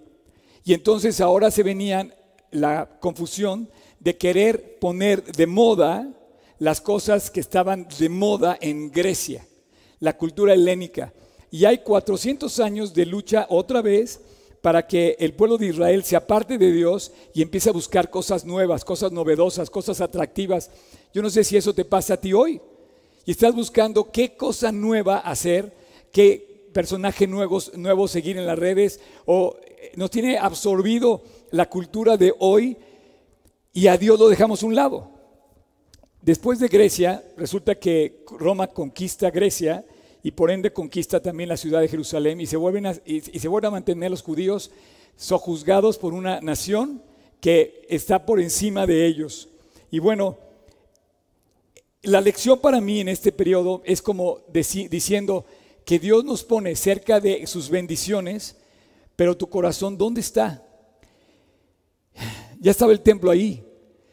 Y 0.64 0.74
entonces 0.74 1.22
ahora 1.22 1.52
se 1.52 1.64
venían 1.64 2.14
la 2.52 3.00
confusión 3.00 3.70
de 4.00 4.18
querer 4.18 4.80
poner 4.80 5.24
de 5.24 5.48
moda 5.48 6.14
las 6.58 6.82
cosas 6.82 7.32
que 7.32 7.40
estaban 7.40 7.88
de 7.98 8.10
moda 8.10 8.58
en 8.60 8.92
Grecia, 8.92 9.46
la 10.00 10.18
cultura 10.18 10.54
helénica. 10.54 11.14
Y 11.52 11.66
hay 11.66 11.80
400 11.80 12.60
años 12.60 12.94
de 12.94 13.06
lucha 13.06 13.48
otra 13.50 13.82
vez 13.82 14.22
para 14.62 14.86
que 14.86 15.16
el 15.20 15.34
pueblo 15.34 15.58
de 15.58 15.68
Israel 15.68 16.04
se 16.04 16.16
aparte 16.16 16.58
de 16.58 16.72
Dios 16.72 17.12
y 17.34 17.42
empiece 17.42 17.70
a 17.70 17.74
buscar 17.74 18.10
cosas 18.10 18.46
nuevas, 18.46 18.84
cosas 18.84 19.12
novedosas, 19.12 19.70
cosas 19.70 20.02
atractivas. 20.02 20.70
Yo 21.14 21.22
no 21.22 21.30
sé 21.30 21.44
si 21.44 21.58
eso 21.58 21.74
te 21.74 21.86
pasa 21.86 22.16
a 22.16 22.18
ti 22.18 22.34
hoy. 22.34 22.62
Y 23.26 23.32
estás 23.32 23.56
buscando 23.56 24.12
qué 24.12 24.36
cosa 24.36 24.72
nueva 24.72 25.20
hacer, 25.20 25.74
qué 26.12 26.70
personaje 26.74 27.28
nuevo, 27.28 27.60
nuevo 27.76 28.08
seguir 28.08 28.38
en 28.38 28.46
las 28.46 28.60
redes, 28.60 29.00
o 29.26 29.58
eh, 29.62 29.92
nos 29.96 30.12
tiene 30.12 30.38
absorbido 30.38 31.24
la 31.52 31.70
cultura 31.70 32.18
de 32.18 32.34
hoy 32.40 32.78
y 33.74 33.88
a 33.88 33.98
Dios 33.98 34.20
lo 34.20 34.30
dejamos 34.30 34.62
a 34.62 34.66
un 34.66 34.76
lado. 34.76 35.12
Después 36.22 36.60
de 36.60 36.68
Grecia, 36.68 37.24
resulta 37.38 37.76
que 37.76 38.24
Roma 38.38 38.68
conquista 38.68 39.32
Grecia 39.32 39.86
y 40.22 40.32
por 40.32 40.52
ende 40.52 40.74
conquista 40.74 41.22
también 41.22 41.50
la 41.50 41.58
ciudad 41.58 41.82
de 41.82 41.88
Jerusalén 41.88 42.42
y 42.42 42.46
se 42.46 42.58
vuelven 42.58 42.86
a, 42.86 42.96
y, 43.06 43.22
se 43.22 43.48
vuelven 43.48 43.70
a 43.70 43.72
mantener 43.72 44.12
los 44.12 44.22
judíos 44.22 44.72
sojuzgados 45.16 45.98
por 45.98 46.14
una 46.14 46.42
nación 46.42 47.02
que 47.40 47.86
está 47.90 48.26
por 48.26 48.40
encima 48.40 48.86
de 48.86 49.06
ellos. 49.06 49.50
Y 49.92 50.00
bueno, 50.00 50.38
la 52.02 52.22
lección 52.22 52.60
para 52.60 52.82
mí 52.82 53.00
en 53.00 53.10
este 53.10 53.32
periodo 53.32 53.82
es 53.86 54.02
como 54.02 54.40
diciendo 54.52 55.46
que 55.86 56.00
Dios 56.00 56.24
nos 56.26 56.44
pone 56.44 56.76
cerca 56.76 57.20
de 57.20 57.48
sus 57.48 57.70
bendiciones, 57.70 58.58
pero 59.16 59.36
tu 59.36 59.48
corazón, 59.50 59.98
¿dónde 59.98 60.22
está? 60.22 60.66
Ya 62.60 62.72
estaba 62.72 62.92
el 62.92 63.02
templo 63.02 63.32
ahí. 63.32 63.66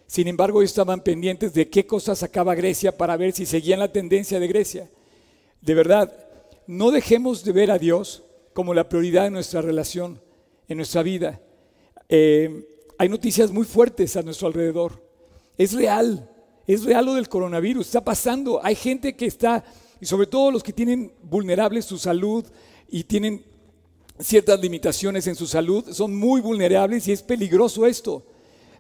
Sin 0.07 0.29
embargo, 0.29 0.61
ellos 0.61 0.71
estaban 0.71 1.03
pendientes 1.03 1.53
de 1.53 1.69
qué 1.69 1.85
cosas 1.85 2.21
sacaba 2.21 2.55
Grecia 2.55 2.97
para 2.97 3.17
ver 3.17 3.33
si 3.33 3.45
seguían 3.45 3.81
la 3.81 3.91
tendencia 3.91 4.39
de 4.39 4.47
Grecia. 4.47 4.91
De 5.67 5.75
verdad, 5.75 6.17
no 6.69 6.93
dejemos 6.93 7.43
de 7.43 7.51
ver 7.51 7.73
a 7.73 7.79
Dios 7.79 8.23
como 8.53 8.73
la 8.73 8.89
prioridad 8.89 9.25
de 9.25 9.31
nuestra 9.31 9.61
relación, 9.61 10.23
en 10.69 10.77
nuestra 10.77 11.03
vida. 11.03 11.41
Eh, 12.09 12.69
hay 12.97 13.09
noticias 13.09 13.51
muy 13.51 13.65
fuertes 13.65 14.17
a 14.17 14.23
nuestro 14.23 14.47
alrededor. 14.47 15.03
Es 15.59 15.73
real, 15.73 16.31
es 16.69 16.85
real 16.85 17.07
lo 17.07 17.15
del 17.15 17.29
coronavirus, 17.29 17.85
está 17.85 18.05
pasando. 18.05 18.61
Hay 18.63 18.77
gente 18.77 19.17
que 19.17 19.27
está, 19.27 19.65
y 20.01 20.07
sobre 20.07 20.29
todo 20.29 20.53
los 20.53 20.63
que 20.63 20.73
tienen 20.73 21.13
vulnerables 21.25 21.85
su 21.85 21.99
salud 21.99 22.45
y 22.89 23.03
tienen 23.03 23.45
ciertas 24.21 24.61
limitaciones 24.61 25.27
en 25.27 25.35
su 25.35 25.49
salud, 25.49 25.93
son 25.93 26.15
muy 26.15 26.41
vulnerables 26.41 27.09
y 27.09 27.13
es 27.13 27.25
peligroso 27.25 27.87
esto. 27.87 28.25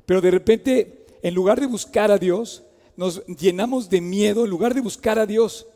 Pero 0.07 0.21
de 0.21 0.31
repente, 0.31 1.05
en 1.21 1.35
lugar 1.35 1.59
de 1.59 1.66
buscar 1.66 2.12
a 2.12 2.19
Dios, 2.19 2.62
nos 2.97 3.26
llenamos 3.26 3.90
de 3.90 4.00
miedo 4.00 4.45
en 4.45 4.50
lugar 4.50 4.73
de 4.73 4.81
buscar 4.81 5.19
a 5.19 5.26
Dios. 5.26 5.66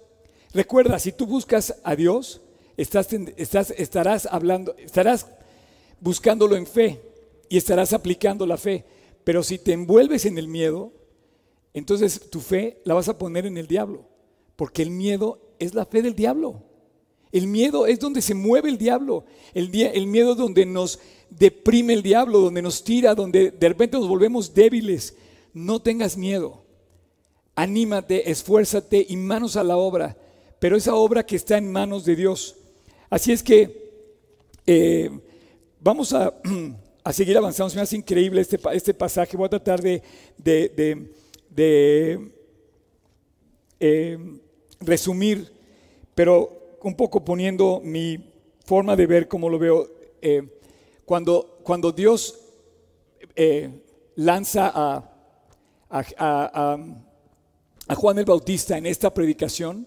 Recuerda, 0.53 0.99
si 0.99 1.13
tú 1.13 1.27
buscas 1.27 1.75
a 1.85 1.95
Dios, 1.95 2.41
estarás 2.77 4.27
hablando, 4.27 4.75
estarás 4.77 5.27
buscándolo 6.01 6.57
en 6.57 6.67
fe 6.67 7.01
y 7.49 7.57
estarás 7.57 7.93
aplicando 7.93 8.47
la 8.47 8.57
fe. 8.57 8.85
Pero 9.25 9.43
si 9.43 9.59
te 9.59 9.73
envuelves 9.73 10.25
en 10.25 10.39
el 10.39 10.49
miedo, 10.49 10.93
entonces 11.75 12.31
tu 12.31 12.41
fe 12.41 12.81
la 12.85 12.95
vas 12.95 13.09
a 13.09 13.19
poner 13.19 13.47
en 13.47 13.59
el 13.59 13.67
diablo, 13.67 14.09
porque 14.57 14.83
el 14.83 14.91
miedo 14.91 15.41
es 15.59 15.75
la 15.75 15.85
fe 15.87 16.03
del 16.03 16.15
diablo. 16.15 16.65
El 17.33 17.47
miedo 17.47 17.87
es 17.87 18.01
donde 18.01 18.23
se 18.23 18.35
mueve 18.35 18.71
el 18.71 18.79
diablo. 18.79 19.25
El, 19.55 19.73
el 19.75 20.07
miedo 20.09 20.33
es 20.33 20.39
donde 20.39 20.67
nos 20.67 20.99
deprime 21.29 21.93
el 21.93 22.03
diablo, 22.03 22.41
donde 22.41 22.63
nos 22.63 22.83
tira, 22.83 23.15
donde 23.15 23.53
de 23.53 23.69
repente 23.69 23.97
nos 23.97 24.09
volvemos 24.09 24.53
débiles. 24.53 25.15
No 25.53 25.81
tengas 25.81 26.17
miedo. 26.17 26.65
Anímate, 27.55 28.31
esfuérzate 28.31 29.07
y 29.09 29.17
manos 29.17 29.57
a 29.57 29.63
la 29.63 29.77
obra. 29.77 30.17
Pero 30.61 30.77
esa 30.77 30.95
obra 30.95 31.25
que 31.25 31.37
está 31.37 31.57
en 31.57 31.73
manos 31.73 32.05
de 32.05 32.15
Dios. 32.15 32.55
Así 33.09 33.33
es 33.33 33.43
que 33.43 33.91
eh, 34.67 35.11
vamos 35.81 36.13
a, 36.13 36.35
seguir 37.13 37.39
avanzando. 37.39 37.71
Se 37.71 37.77
me 37.77 37.83
hace 37.83 37.97
increíble 37.97 38.43
este, 38.43 38.61
este 38.75 38.93
pasaje. 38.93 39.39
Voy 39.39 39.47
a 39.47 39.49
tratar 39.49 39.81
de, 39.81 40.03
eh, 43.81 44.19
resumir, 44.81 45.51
pero 46.15 46.77
un 46.83 46.95
poco 46.95 47.25
poniendo 47.25 47.81
mi 47.83 48.19
forma 48.67 48.95
de 48.95 49.07
ver 49.07 49.29
como 49.29 49.49
lo 49.49 49.59
veo. 49.59 49.89
Eh, 50.21 50.61
cuando, 51.07 51.59
cuando 51.63 51.91
Dios 51.91 52.39
lanza 54.15 54.71
a, 54.75 55.11
a 55.89 57.95
Juan 57.95 58.19
el 58.19 58.27
Bautista 58.27 58.77
en 58.77 58.85
esta 58.85 59.13
predicación, 59.13 59.87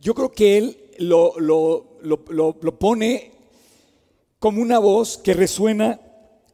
yo 0.00 0.14
creo 0.14 0.32
que 0.32 0.58
él 0.58 0.90
lo, 0.98 1.34
lo, 1.38 2.78
pone 2.78 3.32
como 4.38 4.62
una 4.62 4.78
voz 4.78 5.18
que 5.18 5.34
resuena 5.34 6.00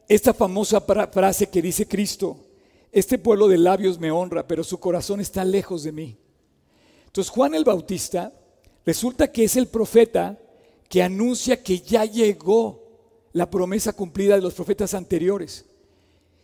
esta 0.07 0.33
famosa 0.33 0.81
frase 0.81 1.49
que 1.49 1.61
dice 1.61 1.87
Cristo, 1.87 2.37
este 2.91 3.17
pueblo 3.17 3.47
de 3.47 3.57
labios 3.57 3.99
me 3.99 4.11
honra, 4.11 4.47
pero 4.47 4.63
su 4.63 4.79
corazón 4.79 5.21
está 5.21 5.45
lejos 5.45 5.83
de 5.83 5.91
mí. 5.91 6.17
Entonces 7.05 7.31
Juan 7.31 7.55
el 7.55 7.63
Bautista 7.63 8.33
resulta 8.85 9.31
que 9.31 9.45
es 9.45 9.55
el 9.55 9.67
profeta 9.67 10.37
que 10.89 11.03
anuncia 11.03 11.61
que 11.61 11.79
ya 11.79 12.05
llegó 12.05 12.87
la 13.33 13.49
promesa 13.49 13.93
cumplida 13.93 14.35
de 14.35 14.41
los 14.41 14.53
profetas 14.53 14.93
anteriores. 14.93 15.65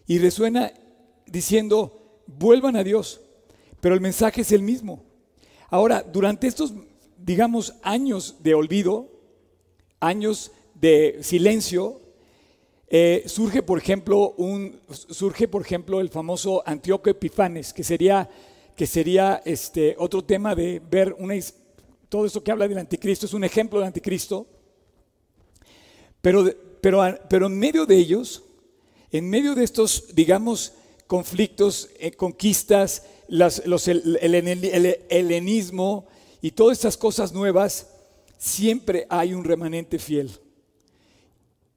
Y 0.05 0.19
resuena 0.19 0.74
diciendo, 1.25 2.22
vuelvan 2.27 2.75
a 2.75 2.83
Dios, 2.83 3.22
pero 3.79 3.95
el 3.95 4.01
mensaje 4.01 4.41
es 4.41 4.51
el 4.51 4.62
mismo. 4.62 5.03
Ahora, 5.69 6.03
durante 6.03 6.48
estos 6.48 6.74
digamos, 7.24 7.75
años 7.82 8.38
de 8.39 8.53
olvido, 8.53 9.10
años 10.00 10.51
de 10.75 11.20
silencio, 11.22 12.01
eh, 12.89 13.24
surge, 13.25 13.63
por 13.63 13.80
ejemplo, 13.80 14.34
un, 14.38 14.80
surge, 14.92 15.48
por 15.48 15.62
ejemplo, 15.62 16.01
el 16.01 16.10
famoso 16.10 16.62
Antíoco 16.65 17.10
Epifanes, 17.10 17.74
que 17.74 17.84
sería, 17.84 18.30
que 18.75 18.86
sería 18.86 19.42
este, 19.46 19.96
otro 19.98 20.24
tema 20.24 20.53
de 20.53 20.82
ver 20.92 21.15
una, 21.18 21.36
todo 22.10 22.25
esto 22.25 22.44
que 22.44 22.51
habla 22.51 22.68
del 22.68 22.77
anticristo, 22.77 23.25
es 23.25 23.34
un 23.34 23.44
ejemplo 23.44 23.80
del 23.80 23.88
anticristo. 23.88 24.46
Pero, 26.22 26.46
pero, 26.82 27.01
pero 27.30 27.48
en 27.48 27.58
medio 27.58 27.86
de 27.86 27.96
ellos, 27.96 28.44
en 29.12 29.30
medio 29.30 29.56
de 29.56 29.63
estos, 29.63 30.13
digamos, 30.13 30.74
conflictos, 31.08 31.89
eh, 32.00 32.12
conquistas, 32.12 33.06
los, 33.27 33.88
el, 33.88 34.20
el, 34.22 34.36
helenismo, 35.10 36.08
y 36.43 36.51
todas 36.51 36.77
estas 36.77 36.97
cosas 36.97 37.31
nuevas, 37.31 37.88
siempre 38.38 39.07
hay 39.07 39.33
un 39.33 39.45
remanente 39.45 39.97
fiel. 39.97 40.29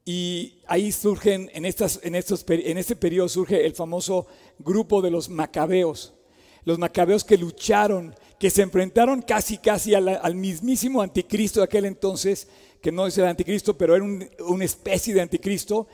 Y 0.04 0.54
ahí 0.66 0.90
surgen, 0.90 1.48
en, 1.54 1.64
estas, 1.64 2.00
en, 2.02 2.16
estos, 2.16 2.44
en 2.48 2.76
este 2.76 2.96
periodo 2.96 3.28
surge 3.28 3.64
el 3.64 3.74
famoso 3.74 4.26
grupo 4.58 5.00
de 5.00 5.12
los 5.12 5.28
macabeos. 5.28 6.14
Los 6.64 6.80
macabeos 6.80 7.22
que 7.22 7.38
lucharon, 7.38 8.12
que 8.40 8.50
se 8.50 8.62
enfrentaron 8.62 9.22
casi, 9.22 9.58
casi 9.58 9.94
al, 9.94 10.34
mismísimo 10.34 11.00
anticristo 11.00 11.60
de 11.60 11.64
aquel 11.66 11.84
entonces, 11.84 12.48
que 12.82 12.90
no 12.90 13.06
es 13.06 13.16
el 13.18 13.26
anticristo, 13.26 13.78
pero 13.78 13.94
era 13.94 14.04
una 14.04 14.64
especie 14.64 15.14
de 15.14 15.20
anticristo, 15.20 15.86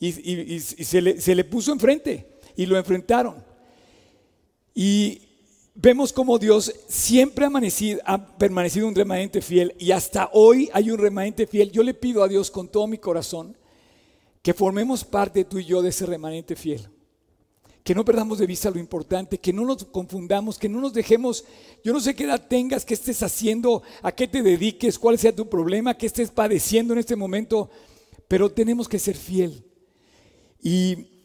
y, 0.00 0.58
se, 0.58 1.00
le, 1.00 1.20
se 1.20 1.32
le 1.32 1.44
puso 1.44 1.70
enfrente, 1.70 2.26
y 2.56 2.66
lo 2.66 2.76
enfrentaron. 2.76 3.36
Y 4.74 5.25
vemos 5.76 6.12
como 6.12 6.38
Dios 6.38 6.72
siempre 6.88 7.44
ha, 7.44 7.50
ha 8.06 8.38
permanecido 8.38 8.88
un 8.88 8.94
remanente 8.94 9.42
fiel 9.42 9.74
y 9.78 9.92
hasta 9.92 10.30
hoy 10.32 10.70
hay 10.72 10.90
un 10.90 10.98
remanente 10.98 11.46
fiel. 11.46 11.70
Yo 11.70 11.82
le 11.82 11.94
pido 11.94 12.24
a 12.24 12.28
Dios 12.28 12.50
con 12.50 12.68
todo 12.68 12.86
mi 12.86 12.98
corazón 12.98 13.56
que 14.42 14.54
formemos 14.54 15.04
parte 15.04 15.44
tú 15.44 15.58
y 15.58 15.64
yo 15.64 15.82
de 15.82 15.90
ese 15.90 16.06
remanente 16.06 16.56
fiel. 16.56 16.88
que 17.82 17.94
no 17.94 18.04
perdamos 18.04 18.38
de 18.38 18.46
vista 18.46 18.68
lo 18.68 18.80
importante, 18.80 19.38
que 19.38 19.52
no 19.52 19.64
nos 19.64 19.84
confundamos, 19.84 20.58
que 20.58 20.68
no 20.68 20.80
nos 20.80 20.92
dejemos, 20.92 21.44
yo 21.84 21.92
no 21.92 22.00
sé 22.00 22.16
qué 22.16 22.24
edad 22.24 22.48
tengas, 22.48 22.84
qué 22.84 22.94
estés 22.94 23.22
haciendo, 23.22 23.84
a 24.02 24.10
qué 24.10 24.26
te 24.26 24.42
dediques, 24.42 24.98
cuál 24.98 25.18
sea 25.18 25.34
tu 25.34 25.48
problema, 25.48 25.96
qué 25.96 26.06
estés 26.06 26.32
padeciendo 26.32 26.94
en 26.94 26.98
este 26.98 27.14
momento, 27.14 27.70
pero 28.26 28.50
tenemos 28.50 28.88
que 28.88 28.98
ser 28.98 29.16
fiel. 29.16 29.64
Y 30.60 31.15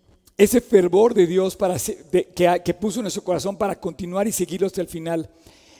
ese 0.44 0.60
fervor 0.60 1.14
de 1.14 1.28
Dios 1.28 1.56
para, 1.56 1.78
que, 1.78 2.74
puso 2.74 3.00
en 3.00 3.04
nuestro 3.04 3.24
corazón 3.24 3.58
para 3.58 3.80
continuar 3.80 4.28
y 4.28 4.32
seguirlo 4.32 4.66
hasta 4.66 4.82
el 4.82 4.88
final. 4.88 5.30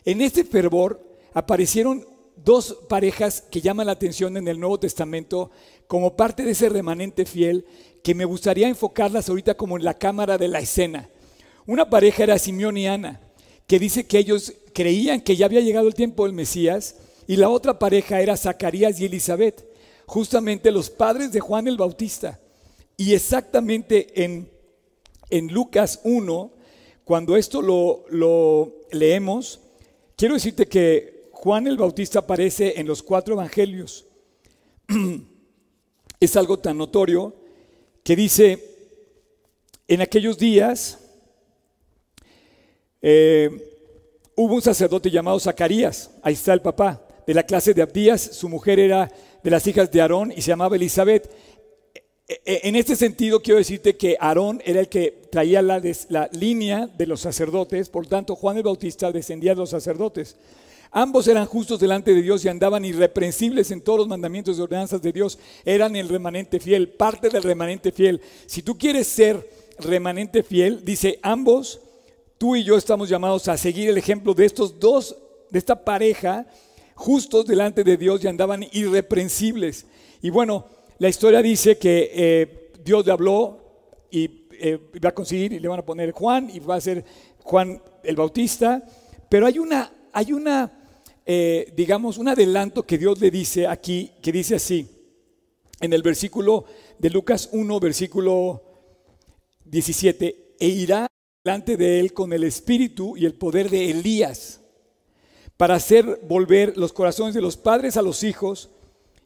En 0.06 0.22
este 0.22 0.44
fervor 0.44 1.04
aparecieron 1.34 2.06
dos 2.36 2.78
parejas 2.88 3.42
que 3.42 3.62
llaman 3.62 3.88
la 3.88 3.94
atención 3.94 4.38
en 4.38 4.48
el 4.48 4.60
Nuevo 4.60 4.80
Testamento 4.80 5.50
como 5.88 6.16
parte 6.16 6.44
de 6.44 6.52
ese 6.52 6.70
remanente 6.70 7.26
fiel 7.26 7.66
que 8.04 8.14
me 8.14 8.26
gustaría 8.26 8.68
enfocarlas 8.68 9.30
ahorita 9.30 9.56
como 9.56 9.78
en 9.78 9.84
la 9.84 9.96
cámara 9.96 10.38
de 10.38 10.48
la 10.48 10.60
escena. 10.60 11.10
Una 11.66 11.90
pareja 11.90 12.24
era 12.24 12.38
Simeón 12.38 12.78
y 12.78 12.88
Ana, 12.88 13.20
que 13.66 13.80
dice 13.80 14.06
que 14.06 14.20
ellos 14.20 14.54
creían 14.74 15.22
que 15.22 15.36
ya 15.36 15.48
había 15.48 15.62
llegado 15.62 15.88
el 15.88 15.96
tiempo 15.96 16.26
del 16.26 16.34
Mesías, 16.34 16.98
y 17.28 17.36
la 17.38 17.50
otra 17.50 17.80
pareja 17.80 18.22
era 18.22 18.38
Zacarías 18.38 19.00
y 19.00 19.06
Elizabeth, 19.06 19.66
justamente 20.06 20.72
los 20.72 20.90
padres 20.90 21.32
de 21.32 21.40
Juan 21.40 21.68
el 21.68 21.78
Bautista. 21.78 22.40
Y 22.98 23.14
exactamente 23.16 24.24
en, 24.24 24.51
en 25.32 25.52
Lucas 25.52 26.02
1, 26.04 26.52
cuando 27.04 27.36
esto 27.36 27.62
lo, 27.62 28.76
leemos, 28.92 29.60
quiero 30.16 30.36
decirte 30.36 30.68
que 30.68 31.30
Juan 31.32 31.66
el 31.66 31.78
Bautista 31.78 32.20
aparece 32.20 32.80
en 32.80 32.86
los 32.86 33.02
cuatro 33.02 33.34
evangelios. 33.34 34.06
es 36.20 36.36
algo 36.36 36.60
tan 36.60 36.78
notorio 36.78 37.34
que 38.04 38.16
dice, 38.16 38.64
en 39.88 40.02
aquellos 40.02 40.38
días 40.38 41.00
eh, 43.02 43.50
hubo 44.36 44.56
un 44.56 44.62
sacerdote 44.62 45.10
llamado 45.10 45.40
Zacarías, 45.40 46.12
ahí 46.22 46.34
está 46.34 46.54
el 46.54 46.62
papá, 46.62 47.08
de 47.26 47.34
la 47.34 47.44
clase 47.44 47.74
de 47.74 47.82
Abdías, 47.82 48.22
su 48.22 48.50
mujer 48.50 48.80
era 48.80 49.12
de 49.44 49.50
las 49.50 49.66
hijas 49.68 49.92
de 49.92 50.02
Aarón 50.02 50.32
y 50.32 50.42
se 50.42 50.50
llamaba 50.50 50.76
Elizabeth. 50.76 51.30
E, 52.32 52.42
e, 52.46 52.70
en 52.70 52.78
este 52.78 52.96
sentido 52.96 53.42
quiero 53.42 53.58
decirte 53.58 53.98
que 53.98 54.16
Aarón 54.18 54.62
era 54.64 54.80
el 54.80 54.88
que 54.88 55.24
traía 55.30 55.62
la, 55.62 55.82
la 56.08 56.30
línea 56.32 56.88
de 56.88 57.06
los 57.06 57.20
sacerdotes, 57.20 57.90
por 57.90 58.08
tanto 58.08 58.38
Juan 58.38 58.56
el 58.56 58.64
Bautista 58.64 59.12
descendía 59.12 59.52
de 59.52 59.60
los 59.60 59.72
sacerdotes. 59.72 60.38
Ambos 60.92 61.28
eran 61.28 61.46
justos 61.46 61.82
delante 61.82 62.14
de 62.14 62.22
Dios 62.22 62.46
y 62.46 62.48
andaban 62.48 62.86
irreprensibles 62.86 63.70
en 63.72 63.82
todos 63.82 64.00
los 64.00 64.08
mandamientos 64.08 64.58
y 64.58 64.62
ordenanzas 64.62 65.02
de 65.02 65.12
Dios. 65.12 65.40
Eran 65.66 65.98
el 65.98 66.08
remanente 66.08 66.60
fiel, 66.62 66.88
parte 66.90 67.30
del 67.30 67.44
remanente 67.44 67.92
fiel. 67.92 68.22
Si 68.46 68.62
tú 68.62 68.78
quieres 68.78 69.08
ser 69.08 69.50
remanente 69.80 70.42
fiel, 70.42 70.86
dice, 70.86 71.20
ambos, 71.22 71.82
tú 72.38 72.56
y 72.56 72.64
yo 72.64 72.78
estamos 72.78 73.10
llamados 73.10 73.50
a 73.50 73.58
seguir 73.58 73.90
el 73.90 73.98
ejemplo 73.98 74.34
de 74.34 74.46
estos 74.46 74.80
dos, 74.80 75.18
de 75.50 75.60
esta 75.60 75.84
pareja, 75.84 76.46
justos 76.96 77.46
delante 77.46 77.84
de 77.84 77.98
Dios 77.98 78.24
y 78.24 78.28
andaban 78.28 78.66
irreprensibles. 78.72 79.86
Y 80.22 80.30
bueno, 80.30 80.66
la 81.02 81.10
historia 81.10 81.42
dice 81.42 81.80
que 81.80 82.12
eh, 82.14 82.72
Dios 82.86 83.04
le 83.04 83.12
habló 83.12 84.06
y 84.12 84.46
eh, 84.52 84.78
va 85.04 85.10
a 85.10 85.16
conseguir 85.16 85.52
y 85.52 85.60
le 85.60 85.68
van 85.68 85.80
a 85.80 85.84
poner 85.84 86.12
Juan 86.12 86.48
y 86.54 86.60
va 86.60 86.76
a 86.76 86.82
ser 86.82 87.04
Juan 87.40 87.82
el 88.04 88.16
Bautista. 88.16 88.84
Pero 89.28 89.48
hay 89.48 89.58
una, 89.58 89.92
hay 90.14 90.32
una 90.32 90.72
eh, 91.26 91.74
digamos, 91.76 92.20
un 92.20 92.28
adelanto 92.28 92.84
que 92.84 93.00
Dios 93.00 93.20
le 93.20 93.32
dice 93.32 93.66
aquí, 93.66 94.12
que 94.22 94.32
dice 94.32 94.54
así, 94.54 94.88
en 95.80 95.92
el 95.92 96.04
versículo 96.04 96.66
de 97.00 97.10
Lucas 97.10 97.50
1, 97.52 97.80
versículo 97.80 98.62
17, 99.66 100.56
e 100.60 100.68
irá 100.68 101.08
delante 101.44 101.78
de 101.78 102.00
él 102.00 102.14
con 102.14 102.32
el 102.32 102.44
espíritu 102.44 103.18
y 103.18 103.26
el 103.26 103.34
poder 103.34 103.72
de 103.72 103.90
Elías, 103.90 104.62
para 105.58 105.74
hacer 105.74 106.20
volver 106.28 106.78
los 106.78 106.94
corazones 106.94 107.34
de 107.34 107.42
los 107.42 107.58
padres 107.58 107.98
a 107.98 108.04
los 108.04 108.24
hijos 108.24 108.70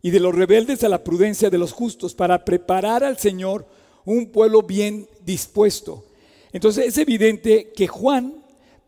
y 0.06 0.12
de 0.12 0.20
los 0.20 0.36
rebeldes 0.36 0.84
a 0.84 0.88
la 0.88 1.04
prudencia 1.04 1.50
de 1.50 1.58
los 1.58 1.72
justos, 1.72 2.14
para 2.14 2.46
preparar 2.46 3.04
al 3.04 3.18
Señor 3.18 3.66
un 4.06 4.28
pueblo 4.28 4.62
bien 4.62 5.08
dispuesto. 5.26 6.06
Entonces 6.54 6.86
es 6.86 7.00
evidente 7.00 7.74
que 7.76 7.88
Juan 7.88 8.36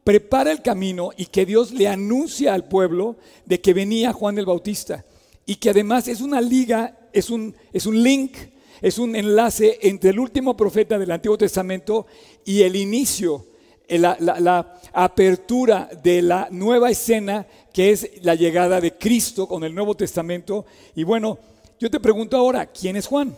prepara 0.03 0.51
el 0.51 0.61
camino 0.61 1.09
y 1.17 1.25
que 1.25 1.47
Dios 1.47 1.71
le 1.71 1.87
anuncia 1.87 2.53
al 2.53 2.67
pueblo 2.67 3.15
de 3.47 3.59
que 3.59 3.73
venía 3.73 4.13
Juan 4.13 4.37
el 4.37 4.45
Bautista. 4.45 5.05
Y 5.47 5.55
que 5.55 5.71
además 5.71 6.07
es 6.07 6.21
una 6.21 6.39
liga, 6.39 7.09
es 7.11 7.31
un, 7.31 7.55
es 7.73 7.87
un 7.87 8.03
link, 8.03 8.37
es 8.79 8.99
un 8.99 9.15
enlace 9.15 9.79
entre 9.81 10.11
el 10.11 10.19
último 10.19 10.55
profeta 10.55 10.99
del 10.99 11.09
Antiguo 11.09 11.35
Testamento 11.35 12.05
y 12.45 12.61
el 12.61 12.75
inicio, 12.75 13.43
la, 13.89 14.17
la, 14.19 14.79
apertura 14.93 15.89
de 16.03 16.21
la 16.21 16.47
nueva 16.51 16.89
escena 16.89 17.45
que 17.71 17.91
es 17.91 18.23
la 18.23 18.35
llegada 18.35 18.81
de 18.81 18.97
Cristo 18.97 19.47
con 19.47 19.63
el 19.63 19.75
Nuevo 19.75 19.95
Testamento. 19.95 20.65
Y 20.95 21.03
bueno, 21.03 21.37
yo 21.79 21.89
te 21.89 21.99
pregunto 21.99 22.35
ahora, 22.35 22.65
¿quién 22.65 22.95
es 22.95 23.05
Juan? 23.05 23.35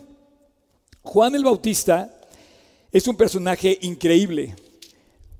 Juan 1.02 1.34
el 1.34 1.44
Bautista 1.44 2.12
es 2.90 3.06
un 3.06 3.16
personaje 3.16 3.78
increíble, 3.82 4.54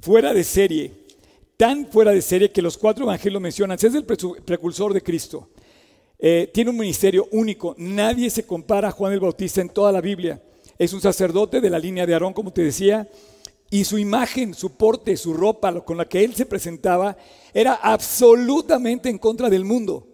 fuera 0.01 0.35
de 0.35 0.45
serie 0.45 1.01
tan 1.61 1.87
fuera 1.89 2.13
de 2.13 2.23
serie 2.23 2.51
que 2.51 2.63
los 2.63 2.79
cuatro 2.79 3.05
evangelios 3.05 3.43
mencionan. 3.43 3.77
Es 3.77 3.95
el 3.95 4.07
precursor 4.07 4.95
de 4.95 5.03
Cristo. 5.03 5.51
Eh, 6.19 6.51
tiene 6.55 6.71
un 6.71 6.79
ministerio 6.79 7.29
único. 7.33 7.75
Nadie 7.77 8.31
se 8.31 8.47
compara 8.47 8.89
a 8.89 8.91
Juan 8.91 9.13
el 9.13 9.21
Bautista 9.21 9.61
en 9.61 9.69
toda 9.69 9.93
la 9.93 10.01
Biblia. 10.01 10.43
Es 10.79 10.95
un 10.95 11.03
sacerdote 11.03 11.61
de 11.61 11.69
la 11.69 11.79
línea 11.79 12.07
de 12.07 12.15
Aarón, 12.15 12.33
como 12.33 12.51
te 12.51 12.63
decía, 12.63 13.07
y 13.71 13.85
su 13.85 13.99
imagen, 13.99 14.53
su 14.53 14.77
porte, 14.77 15.17
su 15.17 15.33
ropa 15.33 15.81
con 15.83 15.97
la 15.97 16.09
que 16.09 16.25
él 16.25 16.35
se 16.35 16.45
presentaba 16.45 17.17
era 17.55 17.75
absolutamente 17.75 19.09
en 19.09 19.19
contra 19.19 19.49
del 19.49 19.65
mundo. 19.65 20.09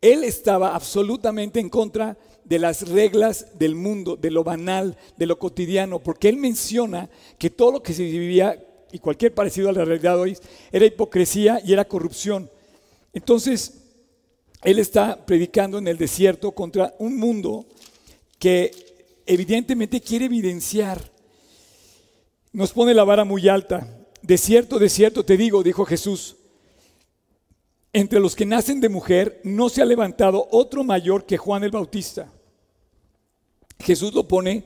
Él 0.00 0.22
estaba 0.22 0.74
absolutamente 0.74 1.58
en 1.58 1.68
contra 1.68 2.16
de 2.44 2.60
las 2.60 2.88
reglas 2.88 3.58
del 3.58 3.74
mundo, 3.74 4.16
de 4.16 4.30
lo 4.30 4.44
banal, 4.44 4.96
de 5.16 5.26
lo 5.26 5.36
cotidiano, 5.36 5.98
porque 5.98 6.28
él 6.28 6.36
menciona 6.36 7.10
que 7.38 7.50
todo 7.50 7.72
lo 7.72 7.82
que 7.82 7.92
se 7.92 8.04
vivía 8.04 8.64
y 8.92 9.00
cualquier 9.00 9.34
parecido 9.34 9.68
a 9.68 9.72
la 9.72 9.84
realidad 9.84 10.20
hoy 10.20 10.38
era 10.70 10.86
hipocresía 10.86 11.60
y 11.64 11.72
era 11.72 11.86
corrupción. 11.86 12.48
Entonces, 13.12 13.82
él 14.62 14.78
está 14.78 15.26
predicando 15.26 15.78
en 15.78 15.88
el 15.88 15.98
desierto 15.98 16.52
contra 16.52 16.94
un 16.98 17.18
mundo 17.18 17.66
que 18.38 18.70
evidentemente 19.26 20.00
quiere 20.00 20.26
evidenciar, 20.26 21.15
nos 22.56 22.72
pone 22.72 22.94
la 22.94 23.04
vara 23.04 23.26
muy 23.26 23.50
alta. 23.50 23.86
Desierto, 24.22 24.78
desierto, 24.78 25.26
te 25.26 25.36
digo, 25.36 25.62
dijo 25.62 25.84
Jesús, 25.84 26.36
entre 27.92 28.18
los 28.18 28.34
que 28.34 28.46
nacen 28.46 28.80
de 28.80 28.88
mujer 28.88 29.42
no 29.44 29.68
se 29.68 29.82
ha 29.82 29.84
levantado 29.84 30.48
otro 30.50 30.82
mayor 30.82 31.26
que 31.26 31.36
Juan 31.36 31.64
el 31.64 31.70
Bautista. 31.70 32.32
Jesús 33.78 34.14
lo 34.14 34.26
pone 34.26 34.64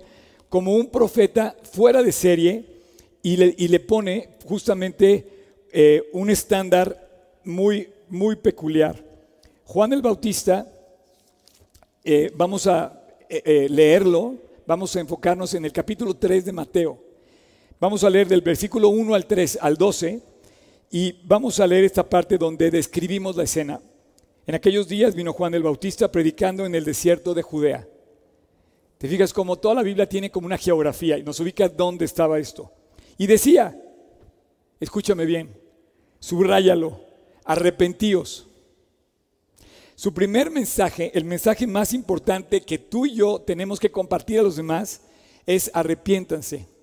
como 0.48 0.76
un 0.76 0.86
profeta 0.86 1.56
fuera 1.64 2.00
de 2.00 2.12
serie 2.12 2.64
y 3.24 3.36
le, 3.36 3.80
pone 3.80 4.36
justamente 4.46 5.26
eh, 5.72 6.08
un 6.12 6.30
estándar 6.30 6.96
muy, 7.42 7.88
muy 8.08 8.36
peculiar. 8.36 9.04
Juan 9.64 9.92
el 9.92 10.00
Bautista, 10.00 10.64
eh, 12.04 12.30
vamos 12.36 12.68
a 12.68 13.02
eh, 13.28 13.66
leerlo, 13.68 14.36
vamos 14.64 14.94
a 14.94 15.00
enfocarnos 15.00 15.54
en 15.54 15.64
el 15.64 15.72
capítulo 15.72 16.14
3 16.14 16.44
de 16.44 16.52
Mateo. 16.52 17.09
Vamos 17.80 18.04
a 18.04 18.10
leer 18.10 18.28
del 18.28 18.42
versículo 18.42 18.90
1 18.90 19.14
al 19.14 19.24
3 19.24 19.58
al 19.62 19.78
12 19.78 20.20
y 20.90 21.12
vamos 21.24 21.60
a 21.60 21.66
leer 21.66 21.84
esta 21.84 22.06
parte 22.06 22.36
donde 22.36 22.70
describimos 22.70 23.36
la 23.36 23.44
escena. 23.44 23.80
En 24.46 24.54
aquellos 24.54 24.86
días 24.86 25.14
vino 25.14 25.32
Juan 25.32 25.54
el 25.54 25.62
Bautista 25.62 26.12
predicando 26.12 26.66
en 26.66 26.74
el 26.74 26.84
desierto 26.84 27.32
de 27.32 27.40
Judea. 27.40 27.88
Te 28.98 29.08
fijas 29.08 29.32
como 29.32 29.56
toda 29.56 29.76
la 29.76 29.82
Biblia 29.82 30.06
tiene 30.06 30.30
como 30.30 30.44
una 30.44 30.58
geografía 30.58 31.16
y 31.16 31.22
nos 31.22 31.40
ubica 31.40 31.70
dónde 31.70 32.04
estaba 32.04 32.38
esto. 32.38 32.70
Y 33.16 33.26
decía, 33.26 33.82
escúchame 34.78 35.24
bien, 35.24 35.56
subráyalo, 36.18 37.00
arrepentíos. 37.46 38.46
Su 39.94 40.12
primer 40.12 40.50
mensaje, 40.50 41.12
el 41.14 41.24
mensaje 41.24 41.66
más 41.66 41.94
importante 41.94 42.60
que 42.60 42.76
tú 42.76 43.06
y 43.06 43.14
yo 43.14 43.40
tenemos 43.40 43.80
que 43.80 43.90
compartir 43.90 44.38
a 44.38 44.42
los 44.42 44.56
demás, 44.56 45.00
es 45.46 45.70
arrepiéntanse. 45.72 46.79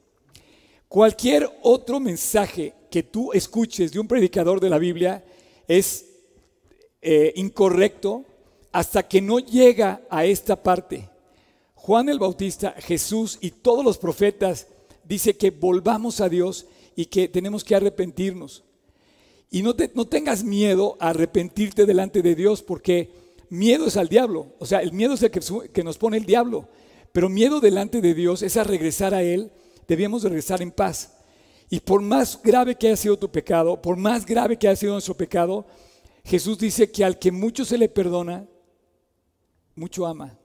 Cualquier 0.88 1.50
otro 1.63 2.00
mensaje 2.00 2.73
que 2.89 3.04
tú 3.04 3.34
escuches 3.34 3.91
de 3.91 4.00
un 4.00 4.08
predicador 4.08 4.60
de 4.60 4.69
la 4.69 4.78
Biblia 4.78 5.23
es 5.67 6.06
eh, 7.02 7.34
incorrecto 7.36 8.23
hasta 8.71 9.08
que 9.08 9.21
no 9.21 9.39
llega 9.39 10.02
a 10.10 10.26
esta 10.26 10.62
parte. 10.62 11.10
Juan 11.73 12.10
el 12.10 12.19
Bautista, 12.19 12.73
Jesús 12.80 13.38
y 13.41 13.52
todos 13.52 13.84
los 13.84 13.97
profetas 13.97 14.67
dice 15.04 15.36
que 15.36 15.52
volvamos 15.52 16.21
a 16.21 16.30
Dios 16.30 16.67
y 16.95 17.06
que 17.06 17.28
tenemos 17.28 17.63
que 17.63 17.76
arrepentirnos. 17.76 18.63
Y 19.50 19.62
no, 19.62 19.76
te, 19.76 19.91
no 19.93 20.06
tengas 20.06 20.43
miedo 20.43 20.97
a 21.00 21.10
arrepentirte 21.10 21.86
delante 21.86 22.21
de 22.21 22.36
Dios 22.36 22.62
porque 22.62 23.12
miedo 23.50 23.88
es 23.88 23.97
al 23.97 24.10
diablo. 24.10 24.54
O 24.60 24.65
sea, 24.65 24.80
el 24.80 24.91
miedo 24.91 25.13
es 25.13 25.23
el 25.23 25.32
que, 25.32 25.41
que 25.71 25.84
nos 25.84 25.97
pone 25.97 26.17
el 26.17 26.26
diablo. 26.26 26.67
Pero 27.13 27.30
miedo 27.30 27.60
delante 27.60 28.02
de 28.02 28.13
Dios 28.13 28.41
es 28.41 28.58
a 28.58 28.63
regresar 28.63 29.13
a 29.13 29.23
Él. 29.23 29.52
Debíamos 29.88 30.23
regresar 30.23 30.62
en 30.62 30.71
paz. 30.71 31.13
Y 31.69 31.80
por 31.80 32.02
más 32.02 32.39
grave 32.41 32.76
que 32.76 32.88
haya 32.88 32.97
sido 32.97 33.17
tu 33.17 33.30
pecado, 33.30 33.82
por 33.82 33.97
más 33.97 34.26
grave 34.26 34.58
que 34.58 34.67
haya 34.67 34.76
sido 34.76 34.93
nuestro 34.93 35.15
pecado, 35.15 35.65
Jesús 36.23 36.58
dice 36.58 36.91
que 36.91 37.04
al 37.04 37.19
que 37.19 37.32
mucho 37.32 37.65
se 37.65 37.78
le 37.78 37.89
perdona, 37.89 38.45
mucho 39.76 40.06
ama. 40.06 40.38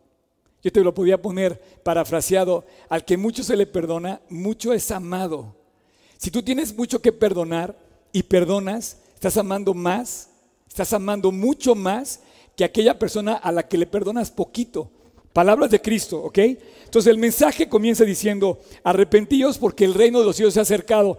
Yo 0.63 0.71
te 0.71 0.85
lo 0.85 0.95
podía 0.95 1.21
poner 1.21 1.61
parafraseado, 1.83 2.65
al 2.89 3.05
que 3.05 3.17
mucho 3.17 3.43
se 3.43 3.57
le 3.57 3.67
perdona, 3.67 4.21
mucho 4.29 4.73
es 4.73 4.91
amado. 4.91 5.57
Si 6.19 6.31
tú 6.31 6.43
tienes 6.43 6.77
mucho 6.77 7.03
que 7.03 7.13
perdonar 7.13 7.77
y 8.13 8.23
perdonas, 8.23 8.99
estás 9.15 9.37
amando 9.37 9.75
más, 9.75 10.29
estás 10.69 10.93
amando 10.93 11.33
mucho 11.33 11.75
más 11.75 12.21
que 12.57 12.65
aquella 12.65 12.99
persona 12.99 13.35
a 13.35 13.51
la 13.51 13.67
que 13.67 13.79
le 13.79 13.87
perdonas 13.87 14.31
poquito. 14.31 14.91
Palabras 15.33 15.71
de 15.71 15.81
Cristo, 15.81 16.23
¿ok? 16.23 16.39
Entonces 16.85 17.11
el 17.11 17.19
mensaje 17.19 17.69
comienza 17.69 18.05
diciendo, 18.05 18.61
arrepentíos 18.85 19.57
porque 19.57 19.85
el 19.85 19.95
reino 19.95 20.21
de 20.21 20.27
los 20.27 20.37
cielos 20.37 20.55
se 20.55 20.61
ha 20.61 20.63
acercado. 20.63 21.19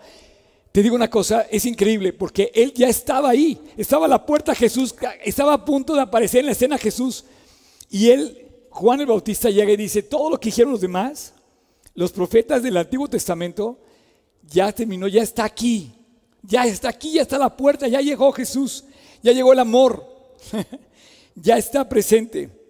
Te 0.71 0.83
digo 0.83 0.95
una 0.95 1.09
cosa, 1.09 1.47
es 1.49 1.65
increíble 1.65 2.13
porque 2.13 2.51
él 2.53 2.73
ya 2.75 2.87
estaba 2.87 3.29
ahí, 3.29 3.59
estaba 3.77 4.05
a 4.05 4.09
la 4.09 4.25
puerta 4.25 4.53
Jesús, 4.53 4.93
estaba 5.23 5.53
a 5.53 5.65
punto 5.65 5.95
de 5.95 6.01
aparecer 6.01 6.41
en 6.41 6.47
la 6.47 6.51
escena 6.51 6.77
Jesús. 6.77 7.25
Y 7.89 8.09
él, 8.09 8.47
Juan 8.69 8.99
el 8.99 9.07
Bautista, 9.07 9.49
llega 9.49 9.71
y 9.71 9.77
dice, 9.77 10.03
todo 10.03 10.29
lo 10.29 10.39
que 10.39 10.49
hicieron 10.49 10.71
los 10.73 10.81
demás, 10.81 11.33
los 11.95 12.11
profetas 12.11 12.61
del 12.63 12.77
Antiguo 12.77 13.07
Testamento, 13.07 13.79
ya 14.43 14.71
terminó, 14.71 15.07
ya 15.07 15.21
está 15.23 15.45
aquí, 15.45 15.91
ya 16.41 16.65
está 16.65 16.89
aquí, 16.89 17.13
ya 17.13 17.21
está 17.23 17.37
la 17.37 17.55
puerta, 17.55 17.87
ya 17.87 18.01
llegó 18.01 18.31
Jesús, 18.31 18.83
ya 19.21 19.31
llegó 19.31 19.53
el 19.53 19.59
amor, 19.59 20.05
ya 21.35 21.57
está 21.57 21.87
presente. 21.87 22.62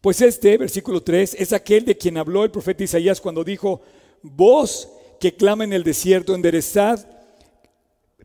Pues 0.00 0.20
este, 0.22 0.56
versículo 0.56 1.02
3, 1.02 1.36
es 1.38 1.52
aquel 1.52 1.84
de 1.84 1.96
quien 1.96 2.18
habló 2.18 2.44
el 2.44 2.52
profeta 2.52 2.84
Isaías 2.84 3.20
cuando 3.20 3.42
dijo, 3.42 3.80
vos 4.22 4.88
que 5.18 5.34
clama 5.34 5.64
en 5.64 5.72
el 5.72 5.82
desierto, 5.82 6.34
enderezad, 6.34 7.04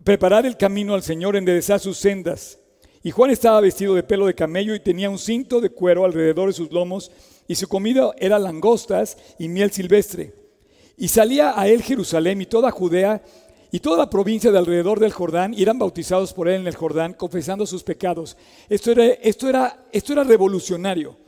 preparad 0.03 0.45
el 0.45 0.55
camino 0.55 0.93
al 0.93 1.01
Señor, 1.01 1.35
enderezad 1.35 1.79
sus 1.79 1.97
sendas. 1.97 2.59
Y 3.01 3.09
Juan 3.09 3.31
estaba 3.31 3.59
vestido 3.59 3.95
de 3.95 4.03
pelo 4.03 4.27
de 4.27 4.35
camello 4.35 4.75
y 4.75 4.79
tenía 4.79 5.09
un 5.09 5.17
cinto 5.17 5.59
de 5.59 5.71
cuero 5.71 6.05
alrededor 6.05 6.47
de 6.47 6.53
sus 6.53 6.71
lomos, 6.71 7.11
y 7.47 7.55
su 7.55 7.67
comida 7.67 8.11
era 8.19 8.37
langostas 8.37 9.17
y 9.39 9.49
miel 9.49 9.71
silvestre. 9.71 10.33
Y 10.95 11.07
salía 11.07 11.59
a 11.59 11.67
él 11.67 11.81
Jerusalén 11.81 12.39
y 12.39 12.45
toda 12.45 12.69
Judea 12.69 13.23
y 13.71 13.79
toda 13.79 13.97
la 13.97 14.09
provincia 14.09 14.51
de 14.51 14.59
alrededor 14.59 14.99
del 14.99 15.11
Jordán, 15.11 15.55
y 15.55 15.63
eran 15.63 15.79
bautizados 15.79 16.33
por 16.33 16.47
él 16.47 16.61
en 16.61 16.67
el 16.67 16.75
Jordán, 16.75 17.13
confesando 17.13 17.65
sus 17.65 17.83
pecados. 17.83 18.37
Esto 18.69 18.91
era, 18.91 19.05
esto 19.07 19.49
era, 19.49 19.87
esto 19.91 20.13
era 20.13 20.23
revolucionario. 20.23 21.22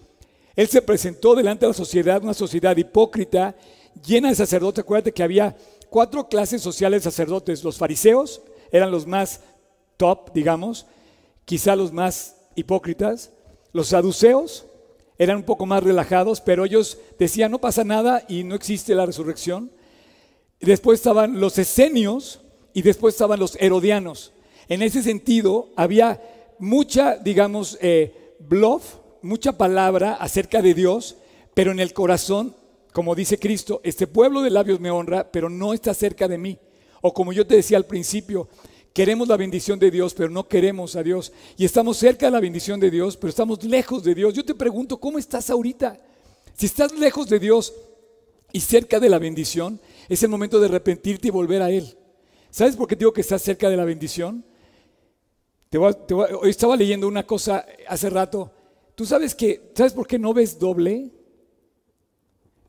Él 0.56 0.68
se 0.68 0.82
presentó 0.82 1.36
delante 1.36 1.66
de 1.66 1.72
la 1.72 1.74
sociedad, 1.74 2.24
una 2.24 2.34
sociedad 2.34 2.76
hipócrita, 2.78 3.56
llena 4.06 4.30
de 4.30 4.36
sacerdotes. 4.36 4.84
Acuérdate 4.84 5.12
que 5.12 5.24
había 5.24 5.56
cuatro 5.90 6.28
clases 6.28 6.62
sociales 6.62 7.04
de 7.04 7.12
sacerdotes. 7.12 7.64
Los 7.64 7.78
fariseos 7.78 8.42
eran 8.72 8.92
los 8.92 9.06
más 9.06 9.42
top, 9.98 10.32
digamos, 10.34 10.86
quizá 11.46 11.76
los 11.76 11.92
más 11.92 12.38
hipócritas. 12.56 13.32
Los 13.74 13.90
saduceos 13.90 14.66
eran 15.18 15.38
un 15.38 15.44
poco 15.44 15.66
más 15.66 15.84
relajados, 15.84 16.42
pero 16.42 16.66
ellos 16.66 16.98
decían 17.20 17.52
no 17.52 17.60
pasa 17.60 17.84
nada 17.84 18.24
y 18.28 18.44
no 18.44 18.56
existe 18.56 18.96
la 18.96 19.06
resurrección. 19.06 19.72
Después 20.60 21.00
estaban 21.00 21.40
los 21.40 21.58
esenios 21.58 22.42
y 22.74 22.82
después 22.82 23.16
estaban 23.16 23.40
los 23.40 23.58
herodianos. 23.60 24.34
En 24.68 24.82
ese 24.82 25.04
sentido, 25.04 25.70
había 25.76 26.22
mucha, 26.60 27.18
digamos, 27.18 27.78
eh, 27.82 28.36
bluff, 28.40 28.96
mucha 29.26 29.58
palabra 29.58 30.14
acerca 30.14 30.62
de 30.62 30.74
Dios, 30.74 31.18
pero 31.54 31.72
en 31.72 31.80
el 31.80 31.94
corazón, 31.94 32.56
como 32.94 33.16
dice 33.16 33.40
Cristo, 33.40 33.82
este 33.84 34.08
pueblo 34.08 34.42
de 34.42 34.52
labios 34.52 34.80
me 34.80 34.92
honra, 34.92 35.32
pero 35.32 35.50
no 35.50 35.74
está 35.74 35.94
cerca 35.94 36.28
de 36.28 36.38
mí. 36.38 36.58
O 37.02 37.14
como 37.14 37.34
yo 37.34 37.46
te 37.46 37.56
decía 37.56 37.78
al 37.78 37.86
principio, 37.86 38.48
queremos 38.94 39.28
la 39.28 39.36
bendición 39.36 39.80
de 39.80 39.92
Dios, 39.92 40.14
pero 40.14 40.30
no 40.30 40.48
queremos 40.48 40.96
a 40.96 41.04
Dios. 41.04 41.34
Y 41.58 41.66
estamos 41.66 41.98
cerca 41.98 42.28
de 42.28 42.32
la 42.32 42.40
bendición 42.40 42.80
de 42.80 42.92
Dios, 42.92 43.18
pero 43.18 43.30
estamos 43.30 43.64
lejos 43.64 44.04
de 44.04 44.16
Dios. 44.16 44.34
Yo 44.34 44.46
te 44.46 44.56
pregunto, 44.56 44.98
¿cómo 44.98 45.18
estás 45.18 45.50
ahorita? 45.50 46.00
Si 46.54 46.68
estás 46.68 46.98
lejos 46.98 47.28
de 47.28 47.40
Dios 47.40 47.74
y 48.54 48.62
cerca 48.62 49.00
de 49.00 49.10
la 49.10 49.20
bendición, 49.20 49.80
es 50.08 50.24
el 50.24 50.30
momento 50.30 50.60
de 50.60 50.68
arrepentirte 50.68 51.28
y 51.28 51.32
volver 51.32 51.62
a 51.62 51.72
Él. 51.72 51.98
¿Sabes 52.52 52.76
por 52.76 52.88
qué 52.88 52.96
digo 52.96 53.12
que 53.12 53.22
estás 53.22 53.42
cerca 53.42 53.70
de 53.70 53.76
la 53.76 53.86
bendición? 53.86 54.46
Te 55.70 55.78
hoy 55.78 56.50
estaba 56.50 56.78
leyendo 56.78 57.08
una 57.08 57.26
cosa 57.26 57.66
hace 57.88 58.10
rato. 58.10 58.52
¿Tú 58.96 59.06
sabes 59.06 59.36
que, 59.36 59.72
sabes 59.76 59.94
por 59.94 60.08
qué 60.08 60.18
no 60.18 60.34
ves 60.34 60.58
doble? 60.58 61.12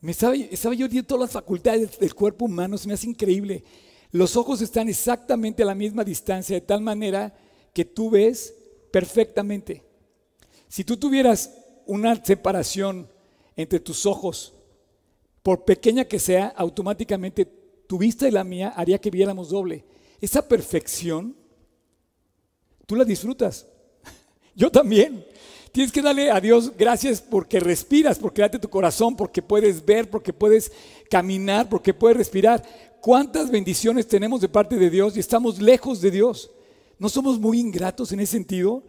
Me 0.00 0.10
estaba, 0.10 0.34
estaba 0.34 0.74
yo 0.74 0.88
todas 1.04 1.22
las 1.22 1.32
facultades 1.32 1.98
del 1.98 2.14
cuerpo 2.14 2.44
humano, 2.44 2.76
se 2.76 2.88
me 2.88 2.94
hace 2.94 3.08
increíble. 3.08 3.64
Los 4.10 4.36
ojos 4.36 4.60
están 4.60 4.88
exactamente 4.88 5.62
a 5.62 5.66
la 5.66 5.74
misma 5.74 6.04
distancia, 6.04 6.54
de 6.54 6.60
tal 6.60 6.80
manera 6.80 7.34
que 7.72 7.84
tú 7.84 8.10
ves 8.10 8.54
perfectamente. 8.90 9.84
Si 10.68 10.84
tú 10.84 10.96
tuvieras 10.96 11.52
una 11.86 12.22
separación 12.24 13.08
entre 13.54 13.80
tus 13.80 14.04
ojos 14.04 14.54
por 15.42 15.64
pequeña 15.64 16.04
que 16.04 16.18
sea, 16.18 16.48
automáticamente 16.56 17.44
tu 17.86 17.98
vista 17.98 18.26
y 18.26 18.32
la 18.32 18.42
mía 18.42 18.72
haría 18.76 18.98
que 18.98 19.10
viéramos 19.10 19.50
doble. 19.50 19.84
Esa 20.20 20.46
perfección, 20.46 21.36
tú 22.84 22.96
la 22.96 23.04
disfrutas. 23.04 23.66
Yo 24.56 24.70
también. 24.70 25.24
Tienes 25.76 25.92
que 25.92 26.00
darle 26.00 26.30
a 26.30 26.40
Dios 26.40 26.72
gracias 26.74 27.20
porque 27.20 27.60
respiras, 27.60 28.18
porque 28.18 28.40
date 28.40 28.58
tu 28.58 28.70
corazón, 28.70 29.14
porque 29.14 29.42
puedes 29.42 29.84
ver, 29.84 30.08
porque 30.08 30.32
puedes 30.32 30.72
caminar, 31.10 31.68
porque 31.68 31.92
puedes 31.92 32.16
respirar. 32.16 32.62
¿Cuántas 33.02 33.50
bendiciones 33.50 34.06
tenemos 34.06 34.40
de 34.40 34.48
parte 34.48 34.76
de 34.76 34.88
Dios 34.88 35.18
y 35.18 35.20
estamos 35.20 35.60
lejos 35.60 36.00
de 36.00 36.10
Dios? 36.10 36.50
¿No 36.98 37.10
somos 37.10 37.38
muy 37.38 37.60
ingratos 37.60 38.10
en 38.12 38.20
ese 38.20 38.32
sentido? 38.32 38.84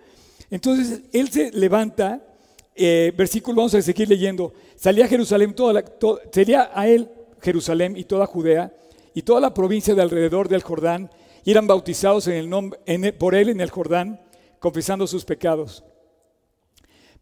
Entonces 0.50 1.02
Él 1.12 1.30
se 1.30 1.52
levanta 1.52 2.26
eh, 2.74 3.12
versículo, 3.18 3.58
vamos 3.58 3.76
a 3.76 3.82
seguir 3.82 4.08
leyendo. 4.08 4.54
Salía 4.78 5.04
a 5.04 5.10
Jerusalén, 5.10 5.54
toda 5.54 5.74
la, 5.74 6.72
a 6.74 6.88
él 6.88 7.10
Jerusalén 7.42 7.98
y 7.98 8.06
toda 8.06 8.26
Judea 8.28 8.74
y 9.14 9.24
toda 9.24 9.42
la 9.42 9.54
provincia 9.54 9.94
de 9.94 10.04
alrededor 10.04 10.48
del 10.48 10.64
Jordán 10.64 11.12
y 11.44 11.52
eran 11.52 11.68
bautizados 11.68 12.28
en 12.28 12.36
el 12.36 12.50
nombre, 12.50 12.80
por 13.12 13.36
él 13.36 13.50
en 13.50 13.60
el 13.60 13.72
Jordán, 13.72 14.22
confesando 14.62 15.06
sus 15.06 15.26
pecados. 15.26 15.84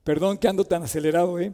Perdón 0.05 0.37
que 0.37 0.47
ando 0.47 0.63
tan 0.63 0.83
acelerado, 0.83 1.37
¿eh? 1.41 1.51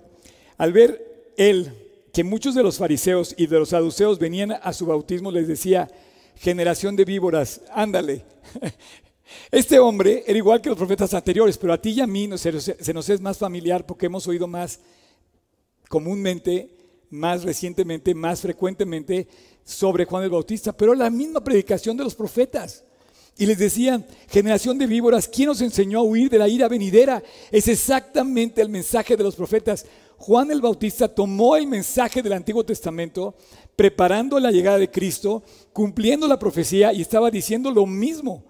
Al 0.58 0.74
ver 0.74 1.34
él 1.38 1.74
que 2.14 2.24
muchos 2.24 2.54
de 2.54 2.62
los 2.62 2.78
fariseos 2.78 3.34
y 3.36 3.48
de 3.48 3.58
los 3.58 3.70
saduceos 3.70 4.20
venían 4.20 4.52
a 4.52 4.74
su 4.74 4.86
bautismo, 4.86 5.32
les 5.32 5.48
decía, 5.48 5.90
generación 6.36 6.96
de 6.96 7.06
víboras, 7.06 7.62
ándale, 7.74 8.24
Este 9.50 9.80
hombre 9.80 10.24
era 10.28 10.38
igual 10.38 10.62
que 10.62 10.70
los 10.70 10.78
profetas 10.78 11.14
anteriores, 11.14 11.58
pero 11.58 11.74
a 11.74 11.82
ti 11.82 11.92
y 11.92 12.02
a 12.02 12.08
mí 12.08 12.30
se, 12.38 12.94
nos 12.94 13.10
es 13.10 13.22
más 13.22 13.38
familiar 13.38 13.86
porque 13.86 14.08
hemos 14.08 14.28
oído 14.28 14.48
más 14.48 14.80
comúnmente, 15.88 16.76
más 17.10 17.44
recientemente, 17.44 18.14
más 18.14 18.42
frecuentemente 18.42 19.28
sobre 19.64 20.06
Juan 20.06 20.24
el 20.24 20.30
Bautista, 20.30 20.72
pero 20.72 20.94
la 20.94 21.10
misma 21.10 21.44
predicación 21.44 21.98
de 21.98 22.04
los 22.04 22.16
profetas. 22.16 22.84
Y 23.42 23.48
les 23.48 23.58
decían, 23.58 24.06
generación 24.30 24.78
de 24.78 24.86
víboras, 24.86 25.28
¿quién 25.28 25.48
nos 25.48 25.62
enseñó 25.62 25.98
a 25.98 26.04
huir 26.04 26.30
de 26.30 26.38
la 26.38 26.48
ira 26.48 26.68
venidera? 26.68 27.24
Es 27.50 27.68
exactamente 27.68 28.62
el 28.62 28.70
mensaje 28.70 29.18
de 29.18 29.24
los 29.24 29.36
profetas. 29.36 29.84
Juan 30.18 30.52
el 30.52 30.62
Bautista 30.62 31.08
tomó 31.08 31.56
el 31.56 31.66
mensaje 31.66 32.22
del 32.22 32.34
Antiguo 32.34 32.64
Testamento, 32.64 33.34
preparando 33.76 34.40
la 34.40 34.52
llegada 34.52 34.78
de 34.78 34.92
Cristo, 34.92 35.42
cumpliendo 35.74 36.28
la 36.28 36.38
profecía 36.38 36.94
y 36.94 37.02
estaba 37.02 37.32
diciendo 37.32 37.72
lo 37.72 37.88
mismo. 37.88 38.44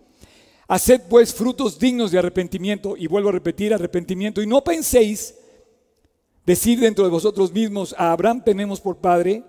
Haced 0.68 1.04
pues 1.10 1.34
frutos 1.34 1.80
dignos 1.80 2.12
de 2.12 2.20
arrepentimiento, 2.20 2.98
y 2.98 3.08
vuelvo 3.08 3.30
a 3.30 3.32
repetir, 3.32 3.74
arrepentimiento, 3.74 4.42
y 4.42 4.48
no 4.48 4.62
penséis 4.62 5.36
decir 6.46 6.82
dentro 6.82 7.06
de 7.06 7.12
vosotros 7.12 7.54
mismos, 7.54 7.96
a 7.98 8.12
Abraham 8.12 8.44
tenemos 8.44 8.82
por 8.82 8.98
padre, 8.98 9.46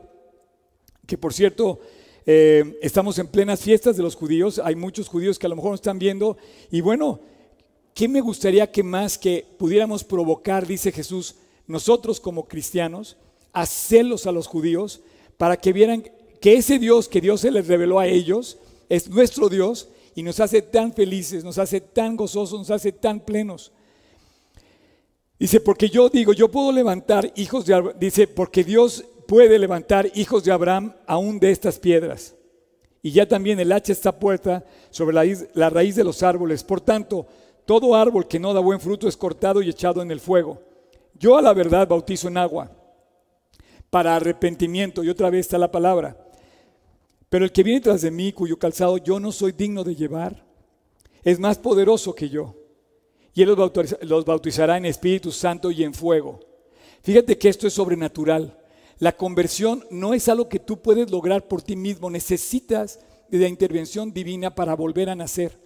que 1.04 1.18
por 1.18 1.34
cierto, 1.34 1.80
eh, 2.26 2.78
estamos 2.82 3.18
en 3.18 3.26
plenas 3.26 3.60
fiestas 3.60 3.96
de 3.96 4.02
los 4.02 4.14
judíos, 4.14 4.60
hay 4.62 4.74
muchos 4.74 5.08
judíos 5.08 5.38
que 5.38 5.46
a 5.46 5.48
lo 5.48 5.56
mejor 5.56 5.72
nos 5.72 5.80
están 5.80 5.98
viendo, 5.98 6.36
y 6.70 6.80
bueno, 6.80 7.20
¿qué 7.94 8.08
me 8.08 8.20
gustaría 8.20 8.70
que 8.70 8.82
más 8.82 9.18
que 9.18 9.46
pudiéramos 9.58 10.04
provocar, 10.04 10.66
dice 10.66 10.92
Jesús, 10.92 11.36
nosotros 11.66 12.20
como 12.20 12.46
cristianos, 12.46 13.16
hacerlos 13.52 14.26
a 14.26 14.32
los 14.32 14.46
judíos, 14.46 15.00
para 15.36 15.56
que 15.56 15.72
vieran 15.72 16.04
que 16.40 16.54
ese 16.54 16.78
Dios 16.78 17.08
que 17.08 17.20
Dios 17.20 17.40
se 17.40 17.50
les 17.50 17.66
reveló 17.66 17.98
a 17.98 18.06
ellos, 18.06 18.58
es 18.88 19.08
nuestro 19.08 19.48
Dios, 19.48 19.88
y 20.14 20.22
nos 20.22 20.40
hace 20.40 20.62
tan 20.62 20.92
felices, 20.92 21.44
nos 21.44 21.58
hace 21.58 21.80
tan 21.80 22.16
gozosos, 22.16 22.58
nos 22.58 22.70
hace 22.70 22.92
tan 22.92 23.20
plenos. 23.20 23.72
Dice, 25.38 25.60
porque 25.60 25.88
yo 25.88 26.08
digo, 26.08 26.32
yo 26.32 26.50
puedo 26.50 26.70
levantar 26.70 27.32
hijos 27.34 27.66
de 27.66 27.94
dice, 27.98 28.28
porque 28.28 28.62
Dios 28.62 29.04
puede 29.32 29.58
levantar 29.58 30.10
hijos 30.14 30.44
de 30.44 30.52
Abraham 30.52 30.94
aún 31.06 31.40
de 31.40 31.50
estas 31.50 31.78
piedras. 31.78 32.34
Y 33.00 33.12
ya 33.12 33.26
también 33.26 33.58
el 33.58 33.72
hacha 33.72 33.90
está 33.90 34.18
puesta 34.18 34.62
sobre 34.90 35.14
la, 35.14 35.24
la 35.54 35.70
raíz 35.70 35.96
de 35.96 36.04
los 36.04 36.22
árboles. 36.22 36.62
Por 36.62 36.82
tanto, 36.82 37.26
todo 37.64 37.96
árbol 37.96 38.28
que 38.28 38.38
no 38.38 38.52
da 38.52 38.60
buen 38.60 38.78
fruto 38.78 39.08
es 39.08 39.16
cortado 39.16 39.62
y 39.62 39.70
echado 39.70 40.02
en 40.02 40.10
el 40.10 40.20
fuego. 40.20 40.60
Yo 41.18 41.38
a 41.38 41.40
la 41.40 41.54
verdad 41.54 41.88
bautizo 41.88 42.28
en 42.28 42.36
agua 42.36 42.70
para 43.88 44.16
arrepentimiento, 44.16 45.02
y 45.02 45.08
otra 45.08 45.30
vez 45.30 45.46
está 45.46 45.56
la 45.56 45.72
palabra, 45.72 46.14
Pero 47.30 47.46
el 47.46 47.52
que 47.52 47.62
viene 47.62 47.80
tras 47.80 48.02
de 48.02 48.10
mí, 48.10 48.34
cuyo 48.34 48.58
calzado 48.58 48.98
yo 48.98 49.18
no 49.18 49.32
soy 49.32 49.52
digno 49.52 49.82
de 49.82 49.96
llevar, 49.96 50.44
es 51.22 51.40
más 51.40 51.56
poderoso 51.56 52.14
que 52.14 52.28
yo. 52.28 52.54
Y 53.32 53.40
Él 53.40 53.56
los 54.02 54.24
bautizará 54.26 54.76
en 54.76 54.84
Espíritu 54.84 55.32
Santo 55.32 55.70
y 55.70 55.84
en 55.84 55.94
fuego. 55.94 56.38
Fíjate 57.02 57.38
que 57.38 57.48
esto 57.48 57.66
es 57.66 57.72
sobrenatural. 57.72 58.58
La 59.02 59.16
conversión 59.16 59.84
no 59.90 60.14
es 60.14 60.28
algo 60.28 60.48
que 60.48 60.60
tú 60.60 60.80
puedes 60.80 61.10
lograr 61.10 61.48
por 61.48 61.60
ti 61.60 61.74
mismo. 61.74 62.08
Necesitas 62.08 63.00
de 63.28 63.38
la 63.38 63.48
intervención 63.48 64.12
divina 64.12 64.54
para 64.54 64.76
volver 64.76 65.10
a 65.10 65.16
nacer. 65.16 65.58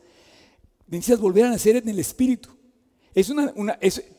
Necesitas 0.87 1.21
volver 1.21 1.45
a 1.45 1.51
nacer 1.51 1.77
en 1.77 1.87
el 1.87 1.99
Espíritu. 1.99 2.49
Es 3.15 3.29
una, 3.29 3.53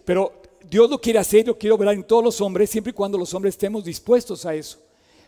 pero 0.06 0.40
Dios 0.70 0.88
lo 0.88 1.02
quiere 1.02 1.18
hacer, 1.18 1.48
lo 1.48 1.58
quiere 1.58 1.74
obrar 1.74 1.96
en 1.96 2.04
todos 2.04 2.24
los 2.24 2.40
hombres, 2.42 2.70
siempre 2.70 2.92
y 2.92 2.94
cuando 2.94 3.18
los 3.18 3.34
hombres 3.34 3.56
estemos 3.56 3.84
dispuestos 3.84 4.46
a 4.46 4.54
eso. 4.54 4.78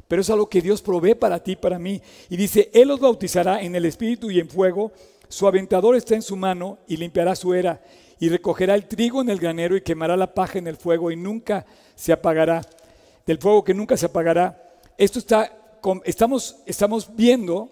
Pero 0.08 0.22
es 0.22 0.30
algo 0.30 0.48
que 0.48 0.62
Dios 0.62 0.84
provee 0.84 1.16
para 1.16 1.42
ti, 1.42 1.56
para 1.56 1.80
mí. 1.80 2.00
Y 2.30 2.38
dice, 2.38 2.70
Él 2.72 2.90
los 2.90 3.00
bautizará 3.00 3.60
en 3.64 3.74
el 3.74 3.86
Espíritu 3.86 4.30
y 4.30 4.40
en 4.40 4.50
fuego. 4.50 4.92
Su 5.30 5.48
aventador 5.48 5.96
está 5.96 6.14
en 6.14 6.22
su 6.22 6.36
mano 6.36 6.78
y 6.88 6.96
limpiará 6.96 7.36
su 7.36 7.56
era. 7.56 7.82
Y 8.20 8.30
recogerá 8.30 8.76
el 8.76 8.88
trigo 8.88 9.20
en 9.20 9.30
el 9.30 9.40
granero 9.40 9.76
y 9.76 9.82
quemará 9.82 10.16
la 10.16 10.32
paja 10.32 10.60
en 10.60 10.68
el 10.68 10.78
fuego 10.78 11.10
y 11.10 11.16
nunca 11.16 11.66
se 11.96 12.14
apagará. 12.14 12.62
Del 13.30 13.38
fuego 13.38 13.64
que 13.64 13.76
nunca 13.76 13.96
se 13.96 14.08
apagará. 14.08 14.74
Esto 14.98 15.20
está, 15.20 15.78
estamos, 16.04 16.56
estamos 16.66 17.16
viendo 17.16 17.70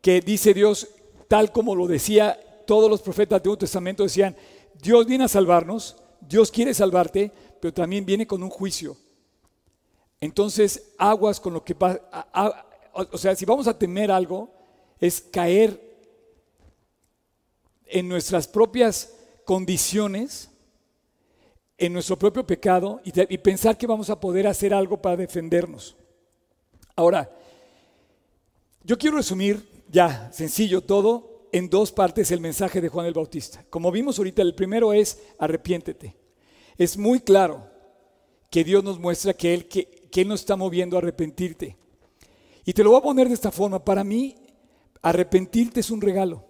que 0.00 0.20
dice 0.20 0.52
Dios, 0.52 0.88
tal 1.28 1.52
como 1.52 1.76
lo 1.76 1.86
decía 1.86 2.36
todos 2.66 2.90
los 2.90 3.02
profetas 3.02 3.40
del 3.40 3.50
Nuevo 3.50 3.58
Testamento, 3.58 4.02
decían, 4.02 4.34
Dios 4.82 5.06
viene 5.06 5.22
a 5.22 5.28
salvarnos, 5.28 5.96
Dios 6.20 6.50
quiere 6.50 6.74
salvarte, 6.74 7.30
pero 7.60 7.72
también 7.72 8.04
viene 8.04 8.26
con 8.26 8.42
un 8.42 8.50
juicio. 8.50 8.96
Entonces, 10.20 10.90
aguas 10.98 11.38
con 11.38 11.52
lo 11.54 11.62
que 11.62 11.76
pasa. 11.76 12.00
O 12.92 13.16
sea, 13.16 13.36
si 13.36 13.44
vamos 13.44 13.68
a 13.68 13.78
temer 13.78 14.10
algo, 14.10 14.50
es 14.98 15.20
caer 15.20 15.80
en 17.84 18.08
nuestras 18.08 18.48
propias 18.48 19.14
condiciones, 19.44 20.50
en 21.78 21.92
nuestro 21.92 22.18
propio 22.18 22.46
pecado 22.46 23.00
y, 23.04 23.38
pensar 23.38 23.76
que 23.76 23.86
vamos 23.86 24.08
a 24.10 24.18
poder 24.18 24.46
hacer 24.46 24.72
algo 24.72 25.00
para 25.00 25.16
defendernos. 25.16 25.96
Ahora, 26.94 27.30
yo 28.82 28.96
quiero 28.96 29.16
resumir 29.16 29.84
ya, 29.88 30.30
sencillo 30.32 30.80
todo, 30.80 31.48
en 31.52 31.68
dos 31.68 31.92
partes 31.92 32.30
el 32.30 32.40
mensaje 32.40 32.80
de 32.80 32.88
Juan 32.88 33.06
el 33.06 33.14
Bautista. 33.14 33.64
Como 33.68 33.90
vimos 33.90 34.18
ahorita, 34.18 34.42
el 34.42 34.54
primero 34.54 34.92
es 34.92 35.22
arrepiéntete. 35.38 36.16
Es 36.78 36.96
muy 36.96 37.20
claro 37.20 37.70
que 38.50 38.64
Dios 38.64 38.82
nos 38.82 38.98
muestra 38.98 39.34
que 39.34 39.54
Él, 39.54 39.68
que, 39.68 40.08
que 40.10 40.24
nos 40.24 40.40
está 40.40 40.56
moviendo 40.56 40.96
a 40.96 41.00
arrepentirte. 41.00 41.76
Y 42.64 42.72
te 42.72 42.82
lo 42.82 42.90
voy 42.90 42.98
a 42.98 43.02
poner 43.02 43.28
de 43.28 43.34
esta 43.34 43.52
forma. 43.52 43.84
Para 43.84 44.02
mí, 44.02 44.34
arrepentirte 45.02 45.80
es 45.80 45.90
un 45.90 46.00
regalo. 46.00 46.44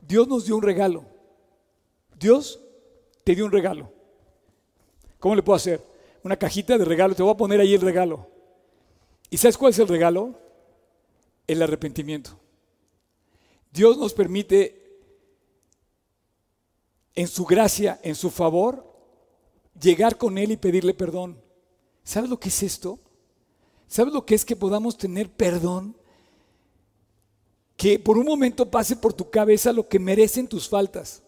Dios 0.00 0.26
nos 0.26 0.46
dio 0.46 0.56
un 0.56 0.62
regalo. 0.62 1.04
Dios 2.18 2.60
te 3.24 3.34
dio 3.34 3.44
un 3.44 3.52
regalo. 3.52 3.92
¿Cómo 5.18 5.34
le 5.34 5.42
puedo 5.42 5.56
hacer? 5.56 5.84
Una 6.22 6.36
cajita 6.36 6.76
de 6.78 6.84
regalo. 6.84 7.14
Te 7.14 7.22
voy 7.22 7.32
a 7.32 7.36
poner 7.36 7.60
ahí 7.60 7.74
el 7.74 7.80
regalo. 7.80 8.26
¿Y 9.28 9.36
sabes 9.36 9.56
cuál 9.56 9.70
es 9.70 9.78
el 9.78 9.88
regalo? 9.88 10.34
El 11.46 11.62
arrepentimiento. 11.62 12.38
Dios 13.72 13.96
nos 13.98 14.12
permite 14.12 14.80
en 17.14 17.28
su 17.28 17.44
gracia, 17.44 18.00
en 18.02 18.14
su 18.14 18.30
favor, 18.30 18.84
llegar 19.80 20.16
con 20.16 20.38
Él 20.38 20.52
y 20.52 20.56
pedirle 20.56 20.94
perdón. 20.94 21.40
¿Sabes 22.02 22.30
lo 22.30 22.40
que 22.40 22.48
es 22.48 22.62
esto? 22.62 22.98
¿Sabes 23.86 24.12
lo 24.12 24.24
que 24.24 24.34
es 24.34 24.44
que 24.44 24.56
podamos 24.56 24.96
tener 24.96 25.30
perdón? 25.30 25.96
Que 27.76 27.98
por 27.98 28.18
un 28.18 28.26
momento 28.26 28.70
pase 28.70 28.96
por 28.96 29.12
tu 29.12 29.30
cabeza 29.30 29.72
lo 29.72 29.88
que 29.88 29.98
merecen 29.98 30.48
tus 30.48 30.68
faltas. 30.68 31.22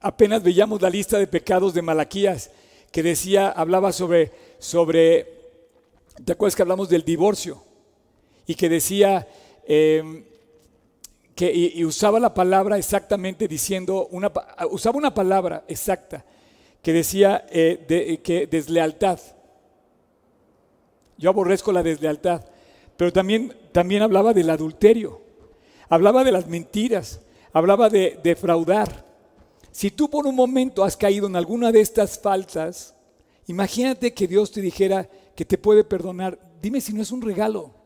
Apenas 0.00 0.42
veíamos 0.42 0.80
la 0.80 0.90
lista 0.90 1.18
de 1.18 1.26
pecados 1.26 1.74
de 1.74 1.82
Malaquías 1.82 2.50
que 2.90 3.02
decía, 3.02 3.48
hablaba 3.50 3.92
sobre, 3.92 4.32
sobre, 4.58 5.26
¿te 6.24 6.32
acuerdas 6.32 6.56
que 6.56 6.62
hablamos 6.62 6.88
del 6.88 7.04
divorcio? 7.04 7.62
y 8.48 8.54
que 8.54 8.68
decía, 8.70 9.28
em, 9.66 10.24
que, 11.34 11.52
y, 11.54 11.84
usaba 11.84 12.18
la 12.18 12.32
palabra 12.32 12.78
exactamente 12.78 13.46
diciendo, 13.46 14.08
una, 14.10 14.32
usaba 14.70 14.96
una 14.96 15.12
palabra 15.12 15.64
exacta 15.68 16.24
que 16.82 16.92
decía 16.94 17.44
eh, 17.50 18.20
que 18.24 18.46
deslealtad. 18.46 19.20
Yo 21.18 21.28
aborrezco 21.28 21.70
la 21.72 21.82
deslealtad, 21.82 22.42
pero 22.96 23.12
también, 23.12 23.54
también 23.70 24.00
hablaba 24.00 24.32
del 24.32 24.48
adulterio, 24.48 25.20
hablaba 25.90 26.24
de 26.24 26.32
las 26.32 26.48
mentiras, 26.48 27.20
hablaba 27.52 27.90
de 27.90 28.18
defraudar. 28.22 29.07
Si 29.78 29.92
tú 29.92 30.10
por 30.10 30.26
un 30.26 30.34
momento 30.34 30.82
has 30.82 30.96
caído 30.96 31.28
en 31.28 31.36
alguna 31.36 31.70
de 31.70 31.80
estas 31.80 32.18
falsas, 32.18 32.96
imagínate 33.46 34.12
que 34.12 34.26
Dios 34.26 34.50
te 34.50 34.60
dijera 34.60 35.08
que 35.36 35.44
te 35.44 35.56
puede 35.56 35.84
perdonar. 35.84 36.36
Dime 36.60 36.80
si 36.80 36.92
no 36.92 37.00
es 37.00 37.12
un 37.12 37.22
regalo. 37.22 37.76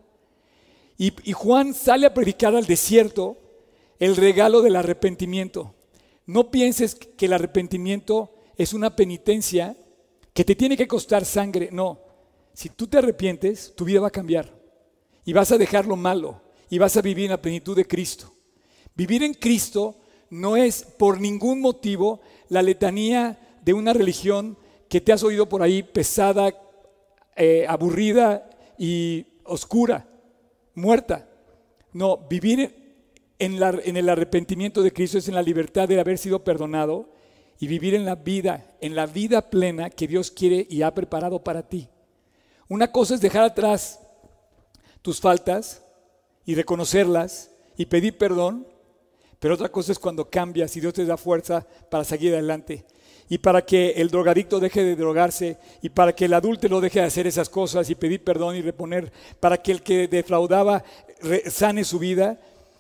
Y, 0.97 1.13
Juan 1.35 1.75
sale 1.75 2.07
a 2.07 2.15
predicar 2.15 2.57
al 2.57 2.65
desierto 2.65 3.37
el 3.99 4.17
regalo 4.17 4.63
del 4.63 4.77
arrepentimiento. 4.77 5.75
No 6.25 6.51
pienses 6.51 6.95
que 6.95 7.27
el 7.27 7.35
arrepentimiento 7.35 8.37
es 8.57 8.73
una 8.73 8.97
penitencia 8.97 9.77
que 10.33 10.47
te 10.47 10.57
tiene 10.57 10.79
que 10.79 10.89
costar 10.89 11.27
sangre. 11.27 11.69
No, 11.73 12.01
si 12.55 12.71
tú 12.71 12.87
te 12.87 12.97
arrepientes, 12.97 13.75
tu 13.77 13.85
vida 13.85 14.01
va 14.01 14.07
a 14.07 14.19
cambiar 14.19 14.51
y 15.27 15.35
vas 15.35 15.53
a 15.53 15.59
dejar 15.59 15.85
lo 15.85 15.97
malo 15.97 16.41
y 16.71 16.79
vas 16.79 16.97
a 16.97 17.03
vivir 17.03 17.27
en 17.27 17.33
la 17.33 17.43
plenitud 17.43 17.77
de 17.77 17.87
Cristo. 17.87 18.33
Vivir 18.95 19.23
en 19.23 19.35
Cristo 19.35 19.99
no 20.33 20.57
es 20.57 20.85
por 20.85 21.21
ningún 21.21 21.61
motivo 21.61 22.23
la 22.49 22.63
letanía 22.63 23.39
de 23.63 23.75
una 23.75 23.93
religión 23.93 24.57
que 24.89 25.03
te 25.03 25.13
has 25.13 25.23
oído 25.23 25.47
por 25.47 25.63
ahí 25.63 25.83
pesada, 25.83 26.55
eh, 27.37 27.67
aburrida 27.69 28.49
y 28.79 29.27
oscura 29.45 30.09
muerta. 30.75 31.29
No, 31.93 32.17
vivir 32.17 33.05
en, 33.39 33.63
en, 33.63 33.97
el 33.99 34.09
arrepentimiento 34.09 34.83
de 34.83 34.91
Cristo 34.91 35.19
es 35.19 35.29
en 35.29 35.35
la 35.35 35.43
libertad 35.43 35.87
de 35.87 36.01
haber 36.01 36.17
sido 36.17 36.43
perdonado 36.43 37.11
y 37.59 37.67
vivir 37.67 37.95
en 37.95 38.07
la 38.07 38.15
vida, 38.15 38.75
en 38.81 38.95
la 38.95 39.05
vida 39.05 39.51
plena 39.51 39.91
que 39.91 40.09
Dios 40.09 40.31
quiere 40.31 40.67
y 40.71 40.81
ha 40.81 40.95
preparado 40.95 41.45
para 41.45 41.69
ti. 41.69 41.91
Una 42.71 42.91
cosa 42.91 43.17
es 43.17 43.21
dejar 43.21 43.45
atrás 43.45 44.01
tus 45.03 45.21
faltas 45.21 45.85
y 46.47 46.55
reconocerlas 46.55 47.51
y 47.77 47.85
pedir 47.85 48.17
perdón, 48.17 48.72
pero 49.43 49.55
otra 49.55 49.71
cosa 49.71 49.91
es 49.91 49.99
cuando 49.99 50.31
cambias 50.31 50.77
y 50.77 50.81
Dios 50.81 50.95
te 50.95 51.05
da 51.05 51.17
fuerza 51.17 51.67
para 51.91 52.05
seguir 52.05 52.33
adelante 52.33 52.85
y 53.29 53.39
para 53.39 53.67
que 53.67 53.91
el 53.91 54.09
drogadicto 54.09 54.61
deje 54.61 54.85
de 54.85 54.95
drogarse 54.95 55.59
y 55.83 55.89
para 55.89 56.15
que 56.15 56.27
el 56.27 56.35
adúltero 56.35 56.81
deje 56.81 57.01
de 57.01 57.07
hacer 57.07 57.27
esas 57.27 57.49
cosas 57.49 57.91
y 57.91 57.97
pedir 57.97 58.23
perdón 58.23 58.55
y 58.55 58.63
reponer, 58.63 59.13
para 59.41 59.61
que 59.61 59.73
el 59.73 59.83
que 59.83 60.07
defraudaba 60.07 60.85
sane 61.51 61.83
su 61.83 61.99
vida 61.99 62.39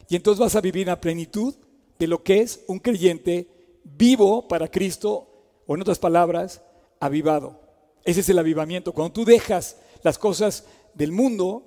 y 0.08 0.14
entonces 0.14 0.38
vas 0.38 0.54
a 0.54 0.60
vivir 0.60 0.88
a 0.88 1.00
plenitud 1.00 1.52
de 1.98 2.06
lo 2.06 2.22
que 2.22 2.42
es 2.42 2.62
un 2.68 2.78
creyente 2.78 3.48
vivo 3.82 4.46
para 4.46 4.68
Cristo 4.68 5.26
o 5.66 5.74
en 5.74 5.80
otras 5.80 5.98
palabras, 5.98 6.62
avivado. 7.00 7.58
Ese 8.04 8.20
es 8.20 8.28
el 8.28 8.38
avivamiento, 8.38 8.92
cuando 8.92 9.14
tú 9.14 9.24
dejas 9.24 9.78
las 10.04 10.16
cosas 10.16 10.64
del 10.94 11.10
mundo 11.10 11.66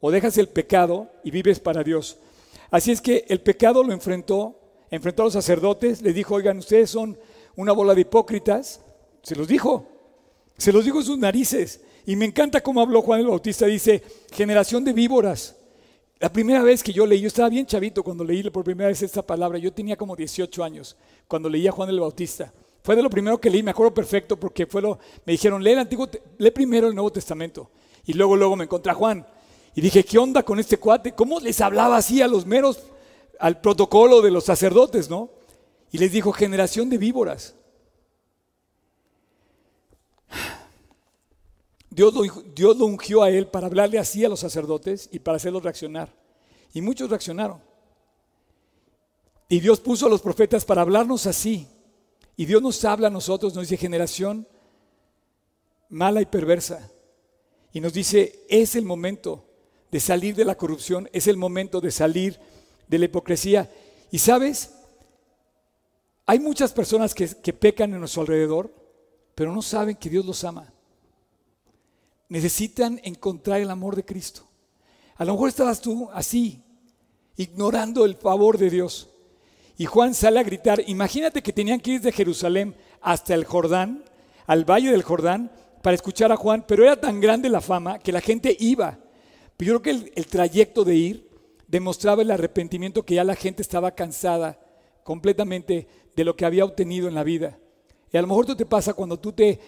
o 0.00 0.10
dejas 0.10 0.36
el 0.36 0.48
pecado 0.48 1.12
y 1.22 1.30
vives 1.30 1.60
para 1.60 1.84
Dios. 1.84 2.18
Así 2.72 2.90
es 2.90 3.02
que 3.02 3.26
el 3.28 3.42
pecado 3.42 3.84
lo 3.84 3.92
enfrentó, 3.92 4.58
enfrentó 4.90 5.22
a 5.22 5.24
los 5.26 5.34
sacerdotes, 5.34 6.00
les 6.00 6.14
dijo, 6.14 6.34
oigan, 6.34 6.56
ustedes 6.56 6.88
son 6.88 7.18
una 7.54 7.72
bola 7.72 7.94
de 7.94 8.00
hipócritas, 8.00 8.80
se 9.22 9.36
los 9.36 9.46
dijo, 9.46 9.86
se 10.56 10.72
los 10.72 10.82
dijo 10.82 11.00
en 11.00 11.04
sus 11.04 11.18
narices. 11.18 11.82
Y 12.06 12.16
me 12.16 12.24
encanta 12.24 12.62
cómo 12.62 12.80
habló 12.80 13.02
Juan 13.02 13.20
el 13.20 13.26
Bautista, 13.26 13.66
dice, 13.66 14.02
generación 14.32 14.86
de 14.86 14.94
víboras. 14.94 15.54
La 16.18 16.32
primera 16.32 16.62
vez 16.62 16.82
que 16.82 16.94
yo 16.94 17.04
leí, 17.04 17.20
yo 17.20 17.28
estaba 17.28 17.50
bien 17.50 17.66
chavito 17.66 18.02
cuando 18.02 18.24
leí 18.24 18.48
por 18.48 18.64
primera 18.64 18.88
vez 18.88 19.02
esta 19.02 19.20
palabra, 19.20 19.58
yo 19.58 19.70
tenía 19.70 19.94
como 19.94 20.16
18 20.16 20.64
años 20.64 20.96
cuando 21.28 21.50
leía 21.50 21.72
Juan 21.72 21.90
el 21.90 22.00
Bautista. 22.00 22.54
Fue 22.82 22.96
de 22.96 23.02
lo 23.02 23.10
primero 23.10 23.38
que 23.38 23.50
leí, 23.50 23.62
me 23.62 23.72
acuerdo 23.72 23.92
perfecto 23.92 24.40
porque 24.40 24.64
fue 24.64 24.80
lo, 24.80 24.98
me 25.26 25.32
dijeron, 25.32 25.62
lee 25.62 25.72
el 25.72 25.80
Antiguo, 25.80 26.08
lee 26.38 26.50
primero 26.50 26.88
el 26.88 26.94
Nuevo 26.94 27.12
Testamento. 27.12 27.70
Y 28.06 28.14
luego, 28.14 28.34
luego 28.34 28.56
me 28.56 28.64
encontré 28.64 28.92
a 28.92 28.94
Juan. 28.94 29.26
Y 29.74 29.80
dije, 29.80 30.04
¿qué 30.04 30.18
onda 30.18 30.42
con 30.42 30.58
este 30.58 30.78
cuate? 30.78 31.12
¿Cómo 31.12 31.40
les 31.40 31.60
hablaba 31.60 31.96
así 31.96 32.20
a 32.20 32.28
los 32.28 32.46
meros, 32.46 32.80
al 33.38 33.60
protocolo 33.60 34.20
de 34.20 34.30
los 34.30 34.44
sacerdotes, 34.44 35.08
no? 35.08 35.30
Y 35.90 35.98
les 35.98 36.12
dijo, 36.12 36.32
generación 36.32 36.90
de 36.90 36.98
víboras. 36.98 37.54
Dios 41.90 42.14
lo, 42.14 42.22
Dios 42.54 42.76
lo 42.76 42.86
ungió 42.86 43.22
a 43.22 43.30
él 43.30 43.46
para 43.46 43.66
hablarle 43.66 43.98
así 43.98 44.24
a 44.24 44.28
los 44.28 44.40
sacerdotes 44.40 45.08
y 45.12 45.18
para 45.18 45.36
hacerlos 45.36 45.62
reaccionar. 45.62 46.12
Y 46.72 46.80
muchos 46.80 47.10
reaccionaron. 47.10 47.60
Y 49.48 49.60
Dios 49.60 49.80
puso 49.80 50.06
a 50.06 50.10
los 50.10 50.22
profetas 50.22 50.64
para 50.64 50.80
hablarnos 50.80 51.26
así. 51.26 51.66
Y 52.36 52.46
Dios 52.46 52.62
nos 52.62 52.82
habla 52.84 53.08
a 53.08 53.10
nosotros, 53.10 53.54
nos 53.54 53.68
dice 53.68 53.76
generación 53.76 54.46
mala 55.92 56.22
y 56.22 56.26
perversa. 56.26 56.90
y 57.74 57.80
nos 57.80 57.92
dice, 57.92 58.44
es 58.48 58.76
el 58.76 58.84
momento 58.84 59.51
de 59.92 60.00
salir 60.00 60.34
de 60.34 60.46
la 60.46 60.56
corrupción, 60.56 61.08
es 61.12 61.26
el 61.26 61.36
momento 61.36 61.80
de 61.80 61.90
salir 61.90 62.40
de 62.88 62.98
la 62.98 63.04
hipocresía. 63.04 63.70
Y 64.10 64.18
sabes, 64.18 64.72
hay 66.24 66.40
muchas 66.40 66.72
personas 66.72 67.14
que, 67.14 67.28
que 67.28 67.52
pecan 67.52 67.92
en 67.92 68.00
nuestro 68.00 68.22
alrededor, 68.22 68.74
pero 69.34 69.52
no 69.52 69.60
saben 69.60 69.96
que 69.96 70.08
Dios 70.08 70.24
los 70.24 70.42
ama. 70.44 70.72
Necesitan 72.30 73.00
encontrar 73.04 73.60
el 73.60 73.70
amor 73.70 73.94
de 73.94 74.04
Cristo. 74.04 74.48
A 75.16 75.26
lo 75.26 75.34
mejor 75.34 75.50
estabas 75.50 75.82
tú 75.82 76.08
así, 76.14 76.62
ignorando 77.36 78.06
el 78.06 78.16
favor 78.16 78.56
de 78.56 78.70
Dios. 78.70 79.10
Y 79.76 79.84
Juan 79.84 80.14
sale 80.14 80.40
a 80.40 80.42
gritar, 80.42 80.82
imagínate 80.86 81.42
que 81.42 81.52
tenían 81.52 81.80
que 81.80 81.92
ir 81.92 82.00
de 82.00 82.12
Jerusalén 82.12 82.74
hasta 83.02 83.34
el 83.34 83.44
Jordán, 83.44 84.04
al 84.46 84.64
valle 84.64 84.90
del 84.90 85.02
Jordán, 85.02 85.52
para 85.82 85.94
escuchar 85.94 86.32
a 86.32 86.36
Juan, 86.36 86.64
pero 86.66 86.84
era 86.84 86.98
tan 86.98 87.20
grande 87.20 87.50
la 87.50 87.60
fama 87.60 87.98
que 87.98 88.12
la 88.12 88.22
gente 88.22 88.56
iba. 88.58 88.98
Pero 89.62 89.74
yo 89.74 89.80
creo 89.80 90.00
que 90.00 90.12
el, 90.16 90.26
trayecto 90.26 90.82
de 90.82 90.96
ir 90.96 91.30
demostraba 91.68 92.22
el 92.22 92.32
arrepentimiento 92.32 93.04
que 93.04 93.14
ya 93.14 93.22
la 93.22 93.36
gente 93.36 93.62
estaba 93.62 93.92
cansada 93.92 94.58
completamente 95.04 95.86
de 96.16 96.24
lo 96.24 96.34
que 96.34 96.44
había 96.44 96.64
obtenido 96.64 97.06
en 97.06 97.14
la 97.14 97.22
vida. 97.22 97.60
Y 98.12 98.16
a 98.16 98.22
lo 98.22 98.26
mejor 98.26 98.44
tú 98.44 98.56
te 98.56 98.66
pasa 98.66 98.92
cuando 98.92 99.20
tú 99.20 99.30
te, 99.30 99.60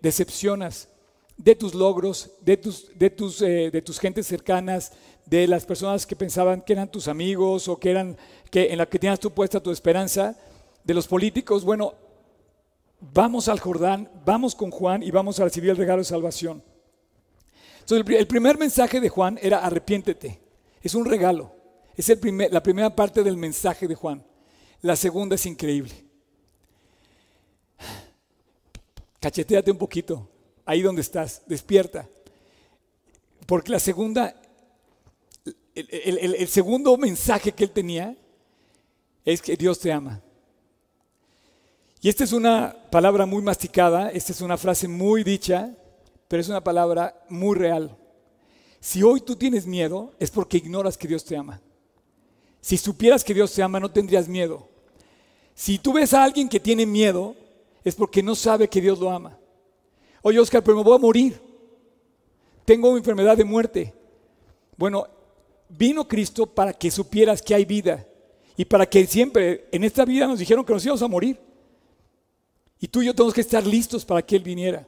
decepcionas 0.00 0.88
de 1.36 1.54
tus 1.54 1.72
logros, 1.72 2.32
de 2.40 2.56
tus, 2.56 2.90
de, 2.98 3.10
tus, 3.10 3.40
eh, 3.42 3.70
de 3.70 3.80
tus 3.80 4.00
gentes 4.00 4.26
cercanas, 4.26 4.90
de 5.24 5.46
las 5.46 5.64
personas 5.64 6.04
que 6.04 6.16
pensaban 6.16 6.60
que 6.60 6.72
eran 6.72 6.90
tus 6.90 7.06
amigos 7.06 7.68
o 7.68 7.78
que 7.78 7.92
eran 7.92 8.16
que 8.50 8.72
en 8.72 8.78
la 8.78 8.86
que 8.86 8.98
tenías 8.98 9.20
tú 9.20 9.30
puesta 9.30 9.62
tu 9.62 9.70
esperanza, 9.70 10.36
de 10.82 10.94
los 10.94 11.06
políticos, 11.06 11.64
bueno, 11.64 11.94
vamos 13.00 13.46
al 13.46 13.60
Jordán, 13.60 14.10
vamos 14.24 14.56
con 14.56 14.72
Juan 14.72 15.04
y 15.04 15.12
vamos 15.12 15.38
a 15.38 15.44
recibir 15.44 15.70
el 15.70 15.76
regalo 15.76 16.00
de 16.00 16.06
salvación. 16.06 16.64
Entonces, 17.80 18.16
el 18.18 18.26
primer 18.26 18.58
mensaje 18.58 19.00
de 19.00 19.08
Juan 19.08 19.38
era 19.42 19.58
arrepiéntete, 19.58 20.40
es 20.82 20.94
un 20.94 21.04
regalo, 21.04 21.54
es 21.96 22.08
el 22.08 22.18
primer, 22.18 22.52
la 22.52 22.62
primera 22.62 22.94
parte 22.94 23.22
del 23.22 23.36
mensaje 23.36 23.88
de 23.88 23.94
Juan. 23.94 24.24
La 24.82 24.96
segunda 24.96 25.34
es 25.34 25.44
increíble. 25.44 25.92
Cacheteate 29.20 29.70
un 29.70 29.76
poquito, 29.76 30.28
ahí 30.64 30.80
donde 30.80 31.02
estás, 31.02 31.42
despierta. 31.46 32.08
Porque 33.44 33.72
la 33.72 33.78
segunda, 33.78 34.34
el 35.74 36.48
segundo 36.48 36.96
mensaje 36.96 37.52
que 37.52 37.64
él 37.64 37.70
tenía 37.70 38.16
es 39.24 39.42
que 39.42 39.56
Dios 39.56 39.78
te 39.78 39.92
ama. 39.92 40.22
Y 42.00 42.08
esta 42.08 42.24
es 42.24 42.32
una 42.32 42.74
palabra 42.90 43.26
muy 43.26 43.42
masticada, 43.42 44.10
esta 44.10 44.32
es 44.32 44.40
una 44.40 44.56
frase 44.56 44.88
muy 44.88 45.22
dicha, 45.22 45.76
pero 46.30 46.42
es 46.42 46.48
una 46.48 46.62
palabra 46.62 47.24
muy 47.28 47.56
real. 47.56 47.96
Si 48.78 49.02
hoy 49.02 49.20
tú 49.20 49.34
tienes 49.34 49.66
miedo, 49.66 50.12
es 50.20 50.30
porque 50.30 50.58
ignoras 50.58 50.96
que 50.96 51.08
Dios 51.08 51.24
te 51.24 51.36
ama. 51.36 51.60
Si 52.60 52.76
supieras 52.76 53.24
que 53.24 53.34
Dios 53.34 53.52
te 53.52 53.64
ama, 53.64 53.80
no 53.80 53.90
tendrías 53.90 54.28
miedo. 54.28 54.68
Si 55.56 55.76
tú 55.76 55.92
ves 55.92 56.14
a 56.14 56.22
alguien 56.22 56.48
que 56.48 56.60
tiene 56.60 56.86
miedo, 56.86 57.34
es 57.82 57.96
porque 57.96 58.22
no 58.22 58.36
sabe 58.36 58.68
que 58.68 58.80
Dios 58.80 59.00
lo 59.00 59.10
ama. 59.10 59.36
Oye, 60.22 60.38
Oscar, 60.38 60.62
pero 60.62 60.76
me 60.76 60.84
voy 60.84 60.94
a 60.94 61.00
morir. 61.00 61.42
Tengo 62.64 62.90
una 62.90 62.98
enfermedad 62.98 63.36
de 63.36 63.42
muerte. 63.42 63.92
Bueno, 64.76 65.08
vino 65.68 66.06
Cristo 66.06 66.46
para 66.46 66.72
que 66.72 66.92
supieras 66.92 67.42
que 67.42 67.56
hay 67.56 67.64
vida 67.64 68.06
y 68.56 68.64
para 68.64 68.88
que 68.88 69.04
siempre 69.04 69.66
en 69.72 69.82
esta 69.82 70.04
vida 70.04 70.28
nos 70.28 70.38
dijeron 70.38 70.64
que 70.64 70.74
nos 70.74 70.84
íbamos 70.84 71.02
a 71.02 71.08
morir. 71.08 71.40
Y 72.78 72.86
tú 72.86 73.02
y 73.02 73.06
yo 73.06 73.16
tenemos 73.16 73.34
que 73.34 73.40
estar 73.40 73.66
listos 73.66 74.04
para 74.04 74.22
que 74.22 74.36
Él 74.36 74.44
viniera. 74.44 74.86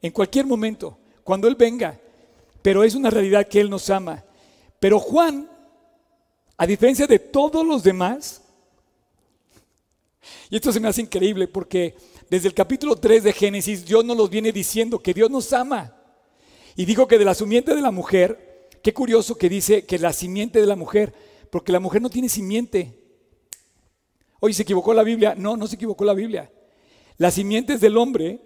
En 0.00 0.12
cualquier 0.12 0.46
momento, 0.46 0.98
cuando 1.24 1.48
Él 1.48 1.56
venga. 1.56 2.00
Pero 2.62 2.84
es 2.84 2.94
una 2.94 3.10
realidad 3.10 3.46
que 3.46 3.60
Él 3.60 3.70
nos 3.70 3.88
ama. 3.90 4.24
Pero 4.80 4.98
Juan, 4.98 5.48
a 6.56 6.66
diferencia 6.66 7.06
de 7.06 7.18
todos 7.18 7.66
los 7.66 7.82
demás, 7.82 8.42
y 10.50 10.56
esto 10.56 10.72
se 10.72 10.80
me 10.80 10.88
hace 10.88 11.02
increíble 11.02 11.48
porque 11.48 11.94
desde 12.30 12.48
el 12.48 12.54
capítulo 12.54 12.96
3 12.96 13.24
de 13.24 13.32
Génesis 13.32 13.84
Dios 13.84 14.04
nos 14.04 14.16
los 14.16 14.30
viene 14.30 14.52
diciendo 14.52 14.98
que 14.98 15.14
Dios 15.14 15.30
nos 15.30 15.52
ama. 15.52 15.94
Y 16.76 16.84
dijo 16.84 17.08
que 17.08 17.18
de 17.18 17.24
la 17.24 17.34
simiente 17.34 17.74
de 17.74 17.82
la 17.82 17.90
mujer, 17.90 18.68
qué 18.82 18.94
curioso 18.94 19.36
que 19.36 19.48
dice 19.48 19.84
que 19.84 19.98
la 19.98 20.12
simiente 20.12 20.60
de 20.60 20.66
la 20.66 20.76
mujer, 20.76 21.12
porque 21.50 21.72
la 21.72 21.80
mujer 21.80 22.00
no 22.00 22.10
tiene 22.10 22.28
simiente. 22.28 22.98
Oye, 24.40 24.54
¿se 24.54 24.62
equivocó 24.62 24.94
la 24.94 25.02
Biblia? 25.02 25.34
No, 25.36 25.56
no 25.56 25.66
se 25.66 25.74
equivocó 25.74 26.04
la 26.04 26.14
Biblia. 26.14 26.52
La 27.16 27.30
simiente 27.30 27.74
es 27.74 27.80
del 27.80 27.96
hombre 27.96 28.40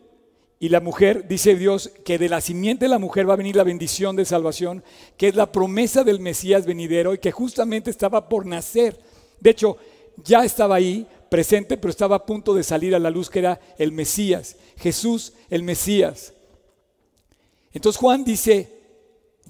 y 0.62 0.68
la 0.68 0.78
mujer, 0.78 1.26
dice 1.26 1.56
Dios, 1.56 1.90
que 2.04 2.18
de 2.18 2.28
la 2.28 2.40
simiente 2.40 2.84
de 2.84 2.88
la 2.88 3.00
mujer 3.00 3.28
va 3.28 3.32
a 3.32 3.36
venir 3.36 3.56
la 3.56 3.64
bendición 3.64 4.14
de 4.14 4.24
salvación, 4.24 4.84
que 5.16 5.26
es 5.26 5.34
la 5.34 5.50
promesa 5.50 6.04
del 6.04 6.20
Mesías 6.20 6.66
venidero 6.66 7.14
y 7.14 7.18
que 7.18 7.32
justamente 7.32 7.90
estaba 7.90 8.28
por 8.28 8.46
nacer. 8.46 8.96
De 9.40 9.50
hecho, 9.50 9.76
ya 10.18 10.44
estaba 10.44 10.76
ahí 10.76 11.04
presente, 11.28 11.76
pero 11.76 11.90
estaba 11.90 12.14
a 12.14 12.24
punto 12.24 12.54
de 12.54 12.62
salir 12.62 12.94
a 12.94 13.00
la 13.00 13.10
luz, 13.10 13.28
que 13.28 13.40
era 13.40 13.58
el 13.76 13.90
Mesías, 13.90 14.54
Jesús 14.76 15.32
el 15.50 15.64
Mesías. 15.64 16.32
Entonces 17.72 17.98
Juan 17.98 18.22
dice, 18.22 18.72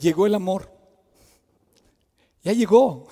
llegó 0.01 0.25
el 0.25 0.35
amor. 0.35 0.73
Ya 2.43 2.55
llegó. 2.55 3.07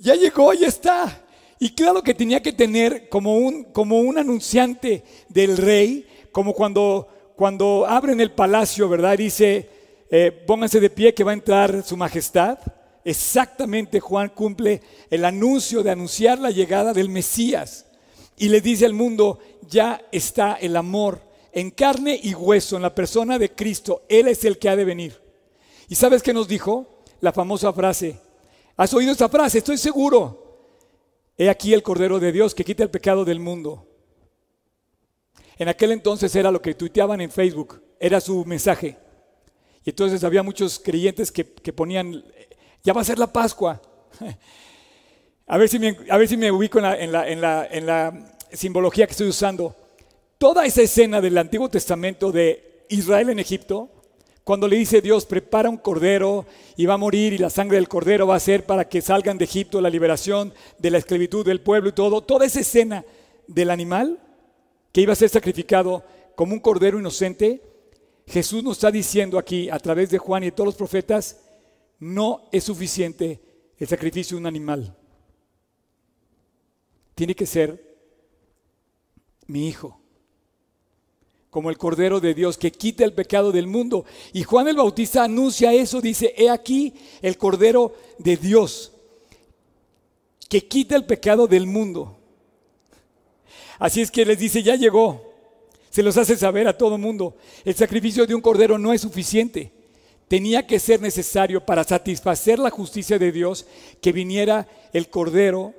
Ya 0.00 0.16
llegó, 0.16 0.52
ya 0.52 0.66
está. 0.66 1.26
Y 1.60 1.76
claro 1.76 2.02
que 2.02 2.12
tenía 2.12 2.42
que 2.42 2.52
tener 2.52 3.08
como 3.08 3.36
un, 3.36 3.64
como 3.72 4.00
un 4.00 4.18
anunciante 4.18 5.04
del 5.28 5.56
rey, 5.56 6.04
como 6.36 6.52
cuando, 6.52 7.08
cuando 7.34 7.86
abren 7.88 8.20
el 8.20 8.30
palacio, 8.30 8.90
¿verdad? 8.90 9.16
Dice, 9.16 9.70
eh, 10.10 10.30
pónganse 10.46 10.80
de 10.80 10.90
pie 10.90 11.14
que 11.14 11.24
va 11.24 11.30
a 11.30 11.34
entrar 11.34 11.82
su 11.82 11.96
majestad. 11.96 12.58
Exactamente 13.06 14.00
Juan 14.00 14.28
cumple 14.28 14.82
el 15.08 15.24
anuncio 15.24 15.82
de 15.82 15.92
anunciar 15.92 16.38
la 16.38 16.50
llegada 16.50 16.92
del 16.92 17.08
Mesías. 17.08 17.86
Y 18.36 18.50
le 18.50 18.60
dice 18.60 18.84
al 18.84 18.92
mundo, 18.92 19.38
ya 19.66 20.02
está 20.12 20.58
el 20.60 20.76
amor 20.76 21.22
en 21.52 21.70
carne 21.70 22.20
y 22.22 22.34
hueso, 22.34 22.76
en 22.76 22.82
la 22.82 22.94
persona 22.94 23.38
de 23.38 23.52
Cristo. 23.52 24.02
Él 24.06 24.28
es 24.28 24.44
el 24.44 24.58
que 24.58 24.68
ha 24.68 24.76
de 24.76 24.84
venir. 24.84 25.18
¿Y 25.88 25.94
sabes 25.94 26.22
qué 26.22 26.34
nos 26.34 26.48
dijo? 26.48 27.00
La 27.22 27.32
famosa 27.32 27.72
frase. 27.72 28.20
¿Has 28.76 28.92
oído 28.92 29.12
esta 29.12 29.30
frase? 29.30 29.56
Estoy 29.56 29.78
seguro. 29.78 30.68
He 31.38 31.48
aquí 31.48 31.72
el 31.72 31.82
Cordero 31.82 32.20
de 32.20 32.30
Dios 32.30 32.54
que 32.54 32.62
quita 32.62 32.82
el 32.82 32.90
pecado 32.90 33.24
del 33.24 33.40
mundo. 33.40 33.85
En 35.58 35.68
aquel 35.68 35.92
entonces 35.92 36.34
era 36.34 36.50
lo 36.50 36.60
que 36.60 36.74
tuiteaban 36.74 37.20
en 37.20 37.30
Facebook, 37.30 37.82
era 37.98 38.20
su 38.20 38.44
mensaje. 38.44 38.96
Y 39.84 39.90
entonces 39.90 40.22
había 40.24 40.42
muchos 40.42 40.78
creyentes 40.78 41.32
que, 41.32 41.44
ponían, 41.44 42.24
ya 42.82 42.92
va 42.92 43.00
a 43.00 43.04
ser 43.04 43.18
la 43.18 43.32
Pascua. 43.32 43.80
A 45.48 45.58
ver 45.58 45.68
si 45.68 45.78
me, 45.78 45.96
a 46.10 46.16
ver 46.16 46.26
si 46.26 46.36
me 46.36 46.50
ubico 46.50 46.80
en 46.80 47.12
la, 47.12 47.28
en 47.68 47.86
la 47.86 48.34
simbología 48.52 49.06
que 49.06 49.12
estoy 49.12 49.28
usando. 49.28 49.76
Toda 50.38 50.66
esa 50.66 50.82
escena 50.82 51.20
del 51.20 51.38
Antiguo 51.38 51.68
Testamento 51.68 52.32
de 52.32 52.84
Israel 52.88 53.30
en 53.30 53.38
Egipto 53.38 53.96
cuando 54.46 54.68
le 54.68 54.76
dice 54.76 55.00
Dios, 55.00 55.26
prepara 55.26 55.68
un 55.68 55.76
cordero 55.76 56.46
y 56.76 56.86
va 56.86 56.94
a 56.94 56.98
morir 56.98 57.32
y 57.32 57.38
la 57.38 57.50
sangre 57.50 57.78
del 57.78 57.88
cordero 57.88 58.28
va 58.28 58.36
a 58.36 58.40
ser 58.40 58.64
para 58.64 58.88
que 58.88 59.02
salgan 59.02 59.38
de 59.38 59.44
Egipto 59.44 59.80
la 59.80 59.90
liberación 59.90 60.54
de 60.78 60.92
la 60.92 60.98
esclavitud 60.98 61.44
del 61.44 61.60
pueblo 61.60 61.88
y 61.88 61.92
todo, 61.92 62.22
toda 62.22 62.46
esa 62.46 62.60
escena 62.60 63.04
del 63.48 63.70
animal 63.70 64.20
que 64.96 65.02
iba 65.02 65.12
a 65.12 65.16
ser 65.16 65.28
sacrificado 65.28 66.02
como 66.34 66.54
un 66.54 66.58
cordero 66.58 66.98
inocente, 66.98 67.60
Jesús 68.26 68.64
nos 68.64 68.78
está 68.78 68.90
diciendo 68.90 69.38
aquí 69.38 69.68
a 69.68 69.78
través 69.78 70.08
de 70.08 70.16
Juan 70.16 70.42
y 70.42 70.46
de 70.46 70.52
todos 70.52 70.68
los 70.68 70.74
profetas, 70.74 71.38
no 71.98 72.48
es 72.50 72.64
suficiente 72.64 73.42
el 73.76 73.86
sacrificio 73.86 74.36
de 74.36 74.40
un 74.40 74.46
animal. 74.46 74.96
Tiene 77.14 77.34
que 77.34 77.44
ser 77.44 77.98
mi 79.46 79.68
hijo 79.68 80.00
como 81.50 81.68
el 81.68 81.76
Cordero 81.76 82.18
de 82.18 82.32
Dios 82.32 82.56
que 82.56 82.72
quita 82.72 83.04
el 83.04 83.12
pecado 83.12 83.52
del 83.52 83.66
mundo. 83.66 84.06
Y 84.32 84.44
Juan 84.44 84.66
el 84.66 84.76
Bautista 84.76 85.24
anuncia 85.24 85.74
eso, 85.74 86.00
dice, 86.00 86.32
he 86.38 86.48
aquí 86.48 86.94
el 87.20 87.36
Cordero 87.36 87.92
de 88.16 88.38
Dios 88.38 88.92
que 90.48 90.66
quita 90.66 90.96
el 90.96 91.04
pecado 91.04 91.46
del 91.46 91.66
mundo. 91.66 92.16
Así 93.78 94.00
es 94.00 94.10
que 94.10 94.24
les 94.24 94.38
dice, 94.38 94.62
ya 94.62 94.76
llegó. 94.76 95.32
Se 95.90 96.02
los 96.02 96.16
hace 96.16 96.36
saber 96.36 96.68
a 96.68 96.76
todo 96.76 96.98
mundo. 96.98 97.36
El 97.64 97.74
sacrificio 97.74 98.26
de 98.26 98.34
un 98.34 98.40
cordero 98.40 98.78
no 98.78 98.92
es 98.92 99.00
suficiente. 99.00 99.72
Tenía 100.28 100.66
que 100.66 100.78
ser 100.78 101.00
necesario 101.00 101.64
para 101.64 101.84
satisfacer 101.84 102.58
la 102.58 102.70
justicia 102.70 103.18
de 103.18 103.32
Dios 103.32 103.66
que 104.00 104.12
viniera 104.12 104.66
el 104.92 105.08
cordero, 105.08 105.74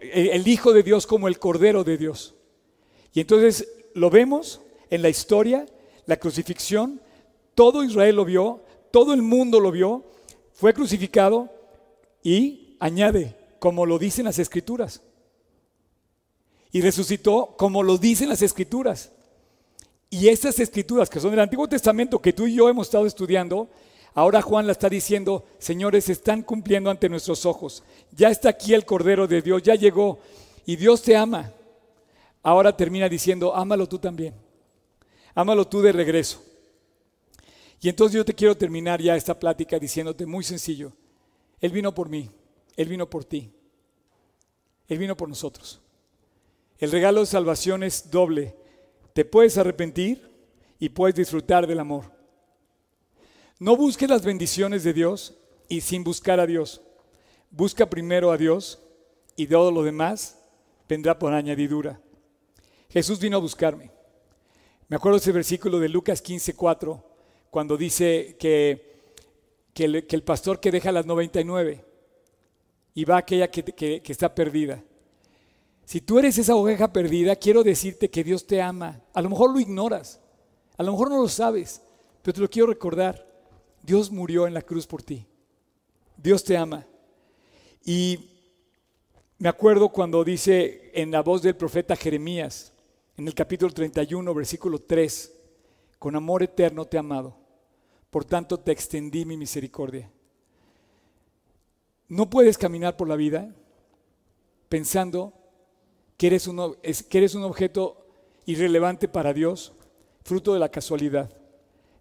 el 0.00 0.46
Hijo 0.46 0.72
de 0.72 0.82
Dios 0.82 1.06
como 1.06 1.28
el 1.28 1.38
cordero 1.38 1.82
de 1.84 1.98
Dios. 1.98 2.34
Y 3.12 3.20
entonces 3.20 3.68
lo 3.94 4.10
vemos 4.10 4.60
en 4.90 5.02
la 5.02 5.08
historia, 5.08 5.66
la 6.06 6.16
crucifixión, 6.16 7.00
todo 7.54 7.82
Israel 7.82 8.16
lo 8.16 8.24
vio, 8.24 8.62
todo 8.92 9.12
el 9.12 9.22
mundo 9.22 9.58
lo 9.60 9.72
vio, 9.72 10.04
fue 10.52 10.72
crucificado 10.72 11.50
y 12.22 12.76
añade, 12.78 13.36
como 13.58 13.86
lo 13.86 13.98
dicen 13.98 14.24
las 14.26 14.38
escrituras. 14.38 15.02
Y 16.72 16.80
resucitó 16.80 17.54
como 17.56 17.82
lo 17.82 17.98
dicen 17.98 18.28
las 18.28 18.42
escrituras. 18.42 19.10
Y 20.10 20.28
esas 20.28 20.58
escrituras 20.58 21.10
que 21.10 21.20
son 21.20 21.30
del 21.30 21.40
Antiguo 21.40 21.68
Testamento 21.68 22.20
que 22.20 22.32
tú 22.32 22.46
y 22.46 22.54
yo 22.54 22.68
hemos 22.68 22.86
estado 22.86 23.06
estudiando, 23.06 23.68
ahora 24.14 24.42
Juan 24.42 24.66
la 24.66 24.72
está 24.72 24.88
diciendo, 24.88 25.44
señores, 25.58 26.04
se 26.04 26.12
están 26.12 26.42
cumpliendo 26.42 26.90
ante 26.90 27.08
nuestros 27.08 27.44
ojos. 27.46 27.82
Ya 28.12 28.28
está 28.30 28.50
aquí 28.50 28.74
el 28.74 28.84
Cordero 28.84 29.26
de 29.26 29.42
Dios, 29.42 29.62
ya 29.62 29.74
llegó 29.74 30.18
y 30.64 30.76
Dios 30.76 31.02
te 31.02 31.16
ama. 31.16 31.52
Ahora 32.42 32.76
termina 32.76 33.08
diciendo, 33.08 33.54
ámalo 33.54 33.86
tú 33.86 33.98
también. 33.98 34.34
Ámalo 35.34 35.66
tú 35.66 35.82
de 35.82 35.92
regreso. 35.92 36.42
Y 37.80 37.88
entonces 37.88 38.16
yo 38.16 38.24
te 38.24 38.34
quiero 38.34 38.56
terminar 38.56 39.00
ya 39.00 39.14
esta 39.14 39.38
plática 39.38 39.78
diciéndote 39.78 40.26
muy 40.26 40.42
sencillo. 40.42 40.92
Él 41.60 41.70
vino 41.70 41.94
por 41.94 42.08
mí, 42.08 42.28
Él 42.76 42.88
vino 42.88 43.08
por 43.08 43.24
ti, 43.24 43.50
Él 44.88 44.98
vino 44.98 45.16
por 45.16 45.28
nosotros. 45.28 45.80
El 46.78 46.92
regalo 46.92 47.20
de 47.20 47.26
salvación 47.26 47.82
es 47.82 48.10
doble. 48.10 48.54
Te 49.12 49.24
puedes 49.24 49.58
arrepentir 49.58 50.30
y 50.78 50.90
puedes 50.90 51.16
disfrutar 51.16 51.66
del 51.66 51.80
amor. 51.80 52.12
No 53.58 53.76
busques 53.76 54.08
las 54.08 54.24
bendiciones 54.24 54.84
de 54.84 54.92
Dios 54.92 55.36
y 55.68 55.80
sin 55.80 56.04
buscar 56.04 56.38
a 56.38 56.46
Dios. 56.46 56.80
Busca 57.50 57.90
primero 57.90 58.30
a 58.30 58.36
Dios 58.36 58.80
y 59.34 59.48
todo 59.48 59.72
lo 59.72 59.82
demás 59.82 60.38
vendrá 60.88 61.18
por 61.18 61.32
añadidura. 61.32 62.00
Jesús 62.90 63.18
vino 63.18 63.36
a 63.36 63.40
buscarme. 63.40 63.90
Me 64.86 64.96
acuerdo 64.96 65.18
ese 65.18 65.32
versículo 65.32 65.80
de 65.80 65.88
Lucas 65.88 66.22
15, 66.22 66.54
4, 66.54 67.04
cuando 67.50 67.76
dice 67.76 68.36
que, 68.38 69.02
que, 69.74 69.84
el, 69.84 70.22
pastor 70.22 70.60
que 70.60 70.70
deja 70.70 70.92
las 70.92 71.04
99 71.04 71.84
y 72.94 73.04
va 73.04 73.16
a 73.16 73.18
aquella 73.18 73.50
que, 73.50 73.64
que 73.64 74.12
está 74.12 74.34
perdida. 74.34 74.82
Si 75.88 76.02
tú 76.02 76.18
eres 76.18 76.36
esa 76.36 76.54
oveja 76.54 76.92
perdida, 76.92 77.34
quiero 77.34 77.64
decirte 77.64 78.10
que 78.10 78.22
Dios 78.22 78.46
te 78.46 78.60
ama. 78.60 79.00
A 79.14 79.22
lo 79.22 79.30
mejor 79.30 79.54
lo 79.54 79.58
ignoras, 79.58 80.20
a 80.76 80.82
lo 80.82 80.92
mejor 80.92 81.08
no 81.08 81.22
lo 81.22 81.28
sabes, 81.30 81.80
pero 82.20 82.34
te 82.34 82.40
lo 82.42 82.50
quiero 82.50 82.68
recordar. 82.68 83.26
Dios 83.82 84.10
murió 84.10 84.46
en 84.46 84.52
la 84.52 84.60
cruz 84.60 84.86
por 84.86 85.02
ti. 85.02 85.26
Dios 86.14 86.44
te 86.44 86.58
ama. 86.58 86.86
Y 87.86 88.18
me 89.38 89.48
acuerdo 89.48 89.88
cuando 89.88 90.22
dice 90.24 90.90
en 90.92 91.10
la 91.10 91.22
voz 91.22 91.40
del 91.40 91.56
profeta 91.56 91.96
Jeremías, 91.96 92.74
en 93.16 93.26
el 93.26 93.32
capítulo 93.32 93.72
31, 93.72 94.34
versículo 94.34 94.80
3, 94.80 95.32
con 95.98 96.14
amor 96.14 96.42
eterno 96.42 96.84
te 96.84 96.98
he 96.98 97.00
amado, 97.00 97.34
por 98.10 98.26
tanto 98.26 98.60
te 98.60 98.72
extendí 98.72 99.24
mi 99.24 99.38
misericordia. 99.38 100.10
No 102.08 102.28
puedes 102.28 102.58
caminar 102.58 102.94
por 102.94 103.08
la 103.08 103.16
vida 103.16 103.54
pensando 104.68 105.32
que 106.18 106.26
eres 106.26 106.46
un, 106.46 106.76
que 107.08 107.18
eres 107.18 107.34
un 107.34 107.44
objeto 107.44 107.96
irrelevante 108.44 109.08
para 109.08 109.32
Dios, 109.32 109.72
fruto 110.24 110.52
de 110.52 110.58
la 110.58 110.68
casualidad. 110.68 111.30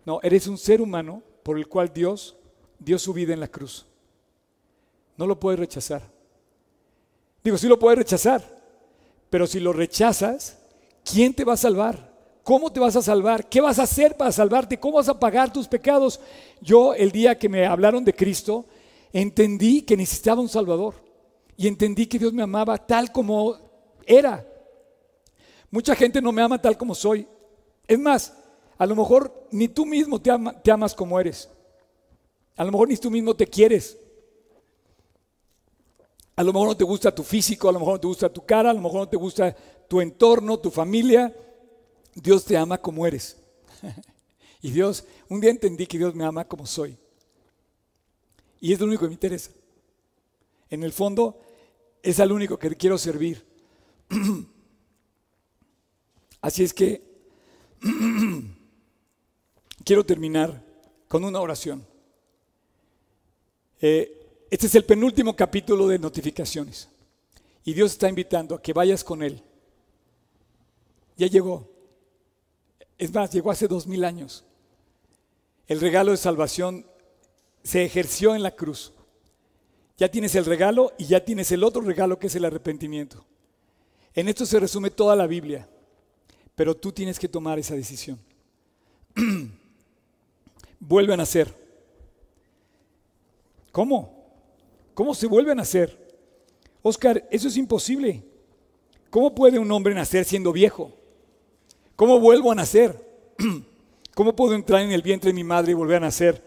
No, 0.05 0.19
eres 0.23 0.47
un 0.47 0.57
ser 0.57 0.81
humano 0.81 1.21
por 1.43 1.57
el 1.57 1.67
cual 1.67 1.93
Dios 1.93 2.35
dio 2.79 2.99
su 2.99 3.13
vida 3.13 3.33
en 3.33 3.39
la 3.39 3.47
cruz. 3.47 3.85
No 5.15 5.27
lo 5.27 5.39
puedes 5.39 5.59
rechazar. 5.59 6.01
Digo, 7.43 7.57
sí 7.57 7.67
lo 7.67 7.79
puedes 7.79 7.99
rechazar, 7.99 8.43
pero 9.29 9.45
si 9.45 9.59
lo 9.59 9.71
rechazas, 9.71 10.57
¿quién 11.03 11.33
te 11.33 11.45
va 11.45 11.53
a 11.53 11.57
salvar? 11.57 12.13
¿Cómo 12.43 12.71
te 12.71 12.79
vas 12.79 12.95
a 12.95 13.01
salvar? 13.01 13.47
¿Qué 13.47 13.61
vas 13.61 13.77
a 13.77 13.83
hacer 13.83 14.17
para 14.17 14.31
salvarte? 14.31 14.79
¿Cómo 14.79 14.97
vas 14.97 15.09
a 15.09 15.19
pagar 15.19 15.53
tus 15.53 15.67
pecados? 15.67 16.19
Yo 16.59 16.93
el 16.93 17.11
día 17.11 17.37
que 17.37 17.49
me 17.49 17.65
hablaron 17.65 18.03
de 18.03 18.13
Cristo, 18.13 18.65
entendí 19.13 19.83
que 19.83 19.97
necesitaba 19.97 20.41
un 20.41 20.49
Salvador. 20.49 20.95
Y 21.55 21.67
entendí 21.67 22.07
que 22.07 22.19
Dios 22.19 22.33
me 22.33 22.43
amaba 22.43 22.77
tal 22.77 23.11
como 23.11 23.66
era. 24.07 24.47
Mucha 25.69 25.95
gente 25.95 26.21
no 26.21 26.31
me 26.31 26.41
ama 26.41 26.59
tal 26.61 26.77
como 26.77 26.95
soy. 26.95 27.27
Es 27.87 27.99
más, 27.99 28.33
a 28.77 28.85
lo 28.85 28.95
mejor 28.95 29.47
ni 29.51 29.67
tú 29.67 29.85
mismo 29.85 30.19
te, 30.19 30.31
amas 30.71 30.95
como 30.95 31.19
eres. 31.19 31.49
A 32.55 32.63
lo 32.63 32.71
mejor 32.71 32.87
ni 32.87 32.97
tú 32.97 33.11
mismo 33.11 33.35
te 33.35 33.45
quieres. 33.45 33.97
A 36.35 36.43
lo 36.43 36.53
mejor 36.53 36.69
no 36.69 36.77
te 36.77 36.83
gusta 36.83 37.13
tu 37.13 37.23
físico, 37.23 37.67
a 37.67 37.71
lo 37.71 37.79
mejor 37.79 37.95
no 37.95 37.99
te 37.99 38.07
gusta 38.07 38.29
tu 38.29 38.45
cara, 38.45 38.69
a 38.69 38.73
lo 38.73 38.81
mejor 38.81 39.01
no 39.01 39.09
te 39.09 39.17
gusta 39.17 39.55
tu 39.87 39.99
entorno, 40.01 40.59
tu 40.59 40.71
familia. 40.71 41.35
Dios 42.13 42.45
te 42.45 42.55
ama 42.55 42.77
como 42.77 43.05
eres. 43.05 43.37
y 44.61 44.71
Dios, 44.71 45.03
un 45.29 45.41
día 45.41 45.49
entendí 45.49 45.85
que 45.87 45.97
Dios 45.97 46.15
me 46.15 46.23
ama 46.23 46.47
como 46.47 46.65
soy. 46.65 46.97
Y 48.59 48.73
es 48.73 48.79
lo 48.79 48.85
único 48.85 49.01
que 49.01 49.07
me 49.07 49.13
interesa. 49.13 49.51
En 50.69 50.83
el 50.83 50.91
fondo, 50.91 51.39
es 52.03 52.19
al 52.19 52.31
único 52.31 52.57
que 52.57 52.75
quiero 52.75 52.97
servir. 52.97 53.45
Así 56.41 56.63
es 56.63 56.73
que 56.73 57.01
quiero 59.83 60.05
terminar 60.05 60.63
con 61.07 61.23
una 61.23 61.39
oración. 61.39 61.85
Eh, 63.81 64.45
este 64.49 64.67
es 64.67 64.75
el 64.75 64.85
penúltimo 64.85 65.35
capítulo 65.35 65.87
de 65.87 65.99
notificaciones. 65.99 66.89
Y 67.63 67.73
Dios 67.73 67.91
está 67.91 68.07
invitando 68.07 68.55
a 68.55 68.61
que 68.61 68.73
vayas 68.73 69.03
con 69.03 69.21
Él. 69.21 69.43
Ya 71.17 71.27
llegó. 71.27 71.69
Es 72.97 73.13
más, 73.13 73.31
llegó 73.31 73.51
hace 73.51 73.67
dos 73.67 73.85
mil 73.87 74.05
años. 74.05 74.45
El 75.67 75.81
regalo 75.81 76.11
de 76.11 76.17
salvación 76.17 76.85
se 77.63 77.83
ejerció 77.83 78.35
en 78.35 78.43
la 78.43 78.55
cruz. 78.55 78.93
Ya 79.97 80.09
tienes 80.09 80.35
el 80.35 80.45
regalo 80.45 80.93
y 80.97 81.05
ya 81.07 81.25
tienes 81.25 81.51
el 81.51 81.63
otro 81.63 81.81
regalo 81.81 82.17
que 82.19 82.27
es 82.27 82.35
el 82.35 82.45
arrepentimiento. 82.45 83.25
En 84.17 84.27
esto 84.27 84.47
se 84.47 84.59
resume 84.59 84.89
toda 84.89 85.15
la 85.15 85.27
Biblia, 85.27 85.69
pero 86.55 86.75
tú 86.75 86.91
tienes 86.91 87.19
que 87.19 87.27
tomar 87.27 87.59
esa 87.59 87.75
decisión. 87.75 88.17
Vuelve 90.79 91.13
a 91.13 91.17
nacer. 91.17 91.53
¿Cómo? 93.71 94.25
¿Cómo 94.95 95.13
se 95.13 95.27
vuelve 95.27 95.51
a 95.51 95.55
nacer? 95.55 95.95
Oscar, 96.81 97.27
eso 97.29 97.47
es 97.47 97.57
imposible. 97.57 98.23
¿Cómo 99.11 99.35
puede 99.35 99.59
un 99.59 99.71
hombre 99.71 99.93
nacer 99.93 100.25
siendo 100.25 100.51
viejo? 100.51 100.91
¿Cómo 101.95 102.19
vuelvo 102.19 102.51
a 102.51 102.55
nacer? 102.55 102.99
¿Cómo 104.15 104.35
puedo 104.35 104.55
entrar 104.55 104.81
en 104.81 104.93
el 104.93 105.03
vientre 105.03 105.29
de 105.29 105.35
mi 105.35 105.43
madre 105.43 105.73
y 105.73 105.75
volver 105.75 105.97
a 105.97 106.07
nacer? 106.07 106.43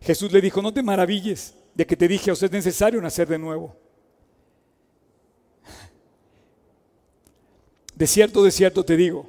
Jesús 0.00 0.32
le 0.32 0.40
dijo, 0.40 0.62
no 0.62 0.72
te 0.72 0.82
maravilles 0.82 1.52
de 1.74 1.86
que 1.86 1.96
te 1.98 2.08
dije, 2.08 2.30
os 2.30 2.42
es 2.42 2.50
necesario 2.50 2.98
nacer 2.98 3.28
de 3.28 3.38
nuevo. 3.38 3.76
De 8.00 8.06
cierto, 8.06 8.42
de 8.42 8.50
cierto 8.50 8.82
te 8.82 8.96
digo, 8.96 9.28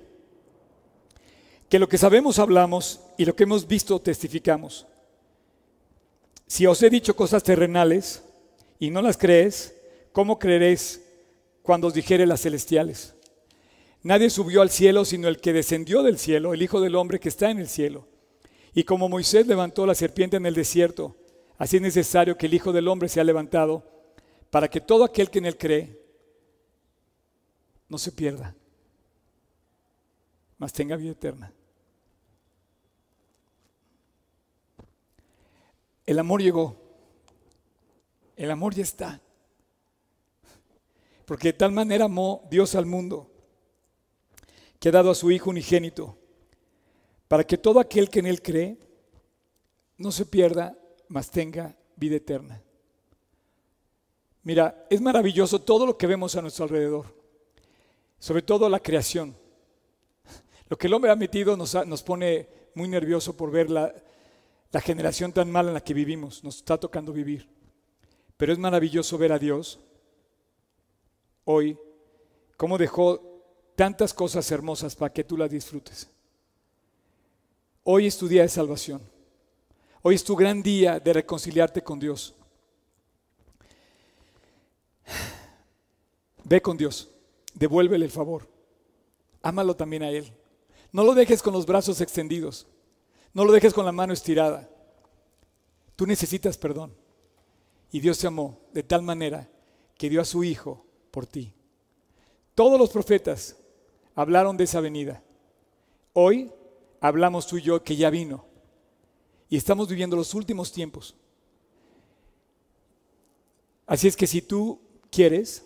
que 1.67 1.77
lo 1.77 1.89
que 1.89 1.97
sabemos 1.97 2.39
hablamos 2.39 3.01
y 3.17 3.25
lo 3.25 3.35
que 3.35 3.43
hemos 3.43 3.67
visto 3.67 3.99
testificamos. 3.99 4.87
Si 6.47 6.65
os 6.65 6.81
he 6.81 6.89
dicho 6.89 7.13
cosas 7.13 7.43
terrenales 7.43 8.23
y 8.79 8.89
no 8.89 9.01
las 9.01 9.17
crees, 9.17 9.75
¿cómo 10.13 10.39
creeréis 10.39 11.01
cuando 11.61 11.87
os 11.87 11.93
dijere 11.93 12.25
las 12.25 12.43
celestiales? 12.43 13.13
Nadie 14.03 14.29
subió 14.29 14.61
al 14.61 14.69
cielo 14.69 15.03
sino 15.03 15.27
el 15.27 15.41
que 15.41 15.51
descendió 15.51 16.01
del 16.01 16.17
cielo, 16.17 16.53
el 16.53 16.61
Hijo 16.61 16.79
del 16.79 16.95
Hombre 16.95 17.19
que 17.19 17.27
está 17.27 17.51
en 17.51 17.59
el 17.59 17.67
cielo. 17.67 18.07
Y 18.73 18.85
como 18.85 19.09
Moisés 19.09 19.47
levantó 19.47 19.85
la 19.85 19.95
serpiente 19.95 20.37
en 20.37 20.45
el 20.45 20.55
desierto, 20.55 21.17
así 21.57 21.75
es 21.75 21.81
necesario 21.81 22.37
que 22.37 22.45
el 22.45 22.53
Hijo 22.53 22.71
del 22.71 22.87
Hombre 22.87 23.09
sea 23.09 23.25
levantado 23.25 23.83
para 24.49 24.69
que 24.69 24.79
todo 24.79 25.03
aquel 25.03 25.29
que 25.29 25.39
en 25.39 25.47
él 25.47 25.57
cree 25.57 25.99
no 27.89 27.97
se 27.97 28.13
pierda, 28.13 28.55
mas 30.61 30.71
tenga 30.71 30.95
vida 30.95 31.13
eterna. 31.13 31.51
El 36.05 36.19
amor 36.19 36.39
llegó. 36.39 36.77
El 38.35 38.51
amor 38.51 38.75
ya 38.75 38.83
está. 38.83 39.19
Porque 41.25 41.47
de 41.47 41.53
tal 41.53 41.71
manera 41.71 42.05
amó 42.05 42.47
Dios 42.51 42.75
al 42.75 42.85
mundo 42.85 43.31
que 44.79 44.89
ha 44.89 44.91
dado 44.91 45.09
a 45.09 45.15
su 45.15 45.31
Hijo 45.31 45.49
unigénito, 45.49 46.15
para 47.27 47.43
que 47.43 47.57
todo 47.57 47.79
aquel 47.79 48.11
que 48.11 48.19
en 48.19 48.27
Él 48.27 48.43
cree 48.43 48.77
no 49.97 50.11
se 50.11 50.27
pierda, 50.27 50.77
mas 51.07 51.31
tenga 51.31 51.75
vida 51.95 52.17
eterna. 52.17 52.61
Mira, 54.43 54.85
es 54.91 55.01
maravilloso 55.01 55.59
todo 55.59 55.87
lo 55.87 55.97
que 55.97 56.05
vemos 56.05 56.35
a 56.35 56.41
nuestro 56.43 56.65
alrededor, 56.65 57.15
sobre 58.19 58.43
todo 58.43 58.69
la 58.69 58.79
creación. 58.79 59.40
Lo 60.71 60.77
que 60.77 60.87
el 60.87 60.93
hombre 60.93 61.11
ha 61.11 61.17
metido 61.17 61.57
nos, 61.57 61.75
nos 61.85 62.01
pone 62.01 62.47
muy 62.75 62.87
nervioso 62.87 63.35
por 63.35 63.51
ver 63.51 63.69
la, 63.69 63.93
la 64.71 64.79
generación 64.79 65.33
tan 65.33 65.51
mala 65.51 65.67
en 65.67 65.73
la 65.73 65.83
que 65.83 65.93
vivimos. 65.93 66.45
Nos 66.45 66.55
está 66.55 66.79
tocando 66.79 67.11
vivir. 67.11 67.49
Pero 68.37 68.53
es 68.53 68.57
maravilloso 68.57 69.17
ver 69.17 69.33
a 69.33 69.37
Dios 69.37 69.81
hoy, 71.43 71.77
cómo 72.55 72.77
dejó 72.77 73.43
tantas 73.75 74.13
cosas 74.13 74.49
hermosas 74.49 74.95
para 74.95 75.11
que 75.11 75.25
tú 75.25 75.35
las 75.35 75.49
disfrutes. 75.49 76.09
Hoy 77.83 78.07
es 78.07 78.17
tu 78.17 78.29
día 78.29 78.43
de 78.43 78.47
salvación. 78.47 79.01
Hoy 80.01 80.15
es 80.15 80.23
tu 80.23 80.37
gran 80.37 80.63
día 80.63 81.01
de 81.01 81.11
reconciliarte 81.11 81.83
con 81.83 81.99
Dios. 81.99 82.33
Ve 86.45 86.61
con 86.61 86.77
Dios, 86.77 87.09
devuélvele 87.55 88.05
el 88.05 88.11
favor. 88.11 88.47
Ámalo 89.41 89.75
también 89.75 90.03
a 90.03 90.09
Él. 90.09 90.33
No 90.91 91.03
lo 91.03 91.13
dejes 91.13 91.41
con 91.41 91.53
los 91.53 91.65
brazos 91.65 92.01
extendidos. 92.01 92.67
No 93.33 93.45
lo 93.45 93.51
dejes 93.51 93.73
con 93.73 93.85
la 93.85 93.91
mano 93.91 94.13
estirada. 94.13 94.69
Tú 95.95 96.05
necesitas 96.05 96.57
perdón. 96.57 96.93
Y 97.91 97.99
Dios 97.99 98.19
te 98.19 98.27
amó 98.27 98.59
de 98.73 98.83
tal 98.83 99.01
manera 99.01 99.49
que 99.97 100.09
dio 100.09 100.21
a 100.21 100.25
su 100.25 100.43
Hijo 100.43 100.85
por 101.11 101.25
ti. 101.25 101.53
Todos 102.55 102.79
los 102.79 102.89
profetas 102.89 103.57
hablaron 104.15 104.57
de 104.57 104.65
esa 104.65 104.81
venida. 104.81 105.23
Hoy 106.13 106.51
hablamos 106.99 107.47
tú 107.47 107.57
y 107.57 107.61
yo 107.61 107.83
que 107.83 107.95
ya 107.95 108.09
vino. 108.09 108.45
Y 109.49 109.57
estamos 109.57 109.87
viviendo 109.87 110.15
los 110.15 110.33
últimos 110.33 110.71
tiempos. 110.71 111.15
Así 113.85 114.07
es 114.07 114.15
que 114.15 114.27
si 114.27 114.41
tú 114.41 114.79
quieres, 115.09 115.65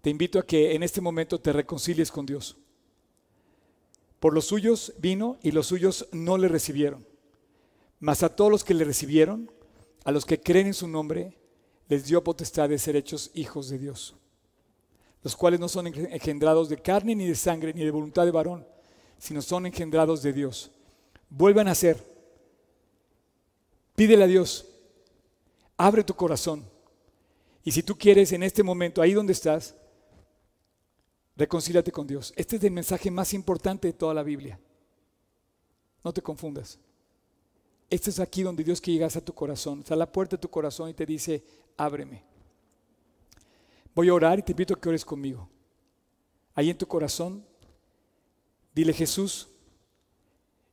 te 0.00 0.10
invito 0.10 0.38
a 0.38 0.46
que 0.46 0.74
en 0.74 0.82
este 0.82 1.00
momento 1.00 1.40
te 1.40 1.52
reconcilies 1.52 2.10
con 2.10 2.26
Dios. 2.26 2.56
Por 4.20 4.34
los 4.34 4.46
suyos 4.46 4.92
vino 4.98 5.38
y 5.42 5.52
los 5.52 5.66
suyos 5.66 6.08
no 6.12 6.38
le 6.38 6.48
recibieron. 6.48 7.06
Mas 8.00 8.22
a 8.22 8.34
todos 8.34 8.50
los 8.50 8.64
que 8.64 8.74
le 8.74 8.84
recibieron, 8.84 9.50
a 10.04 10.12
los 10.12 10.24
que 10.24 10.40
creen 10.40 10.68
en 10.68 10.74
su 10.74 10.88
nombre, 10.88 11.36
les 11.88 12.04
dio 12.06 12.22
potestad 12.22 12.68
de 12.68 12.78
ser 12.78 12.96
hechos 12.96 13.30
hijos 13.34 13.68
de 13.68 13.78
Dios, 13.78 14.14
los 15.22 15.34
cuales 15.34 15.58
no 15.58 15.68
son 15.68 15.86
engendrados 15.86 16.68
de 16.68 16.76
carne 16.76 17.14
ni 17.14 17.26
de 17.26 17.34
sangre 17.34 17.72
ni 17.72 17.84
de 17.84 17.90
voluntad 17.90 18.24
de 18.24 18.30
varón, 18.30 18.66
sino 19.18 19.42
son 19.42 19.66
engendrados 19.66 20.22
de 20.22 20.32
Dios. 20.32 20.70
Vuelvan 21.30 21.68
a 21.68 21.74
ser. 21.74 22.04
Pídele 23.96 24.24
a 24.24 24.28
Dios. 24.28 24.66
Abre 25.76 26.04
tu 26.04 26.14
corazón. 26.14 26.64
Y 27.64 27.72
si 27.72 27.82
tú 27.82 27.96
quieres 27.96 28.32
en 28.32 28.42
este 28.42 28.62
momento, 28.62 29.02
ahí 29.02 29.12
donde 29.12 29.32
estás, 29.32 29.74
reconcíliate 31.38 31.92
con 31.92 32.06
Dios. 32.06 32.32
Este 32.36 32.56
es 32.56 32.64
el 32.64 32.72
mensaje 32.72 33.10
más 33.10 33.32
importante 33.32 33.86
de 33.86 33.94
toda 33.94 34.12
la 34.12 34.24
Biblia. 34.24 34.58
No 36.02 36.12
te 36.12 36.20
confundas. 36.20 36.78
Este 37.88 38.10
es 38.10 38.18
aquí 38.18 38.42
donde 38.42 38.64
Dios 38.64 38.80
quiere 38.80 38.98
llegar 38.98 39.16
a 39.16 39.24
tu 39.24 39.32
corazón. 39.32 39.78
Está 39.78 39.94
a 39.94 39.96
la 39.96 40.10
puerta 40.10 40.36
de 40.36 40.40
tu 40.40 40.50
corazón 40.50 40.90
y 40.90 40.94
te 40.94 41.06
dice, 41.06 41.42
ábreme. 41.76 42.24
Voy 43.94 44.08
a 44.08 44.14
orar 44.14 44.40
y 44.40 44.42
te 44.42 44.52
invito 44.52 44.74
a 44.74 44.80
que 44.80 44.88
ores 44.88 45.04
conmigo. 45.04 45.48
Ahí 46.54 46.70
en 46.70 46.76
tu 46.76 46.86
corazón, 46.86 47.46
dile 48.74 48.92
Jesús, 48.92 49.48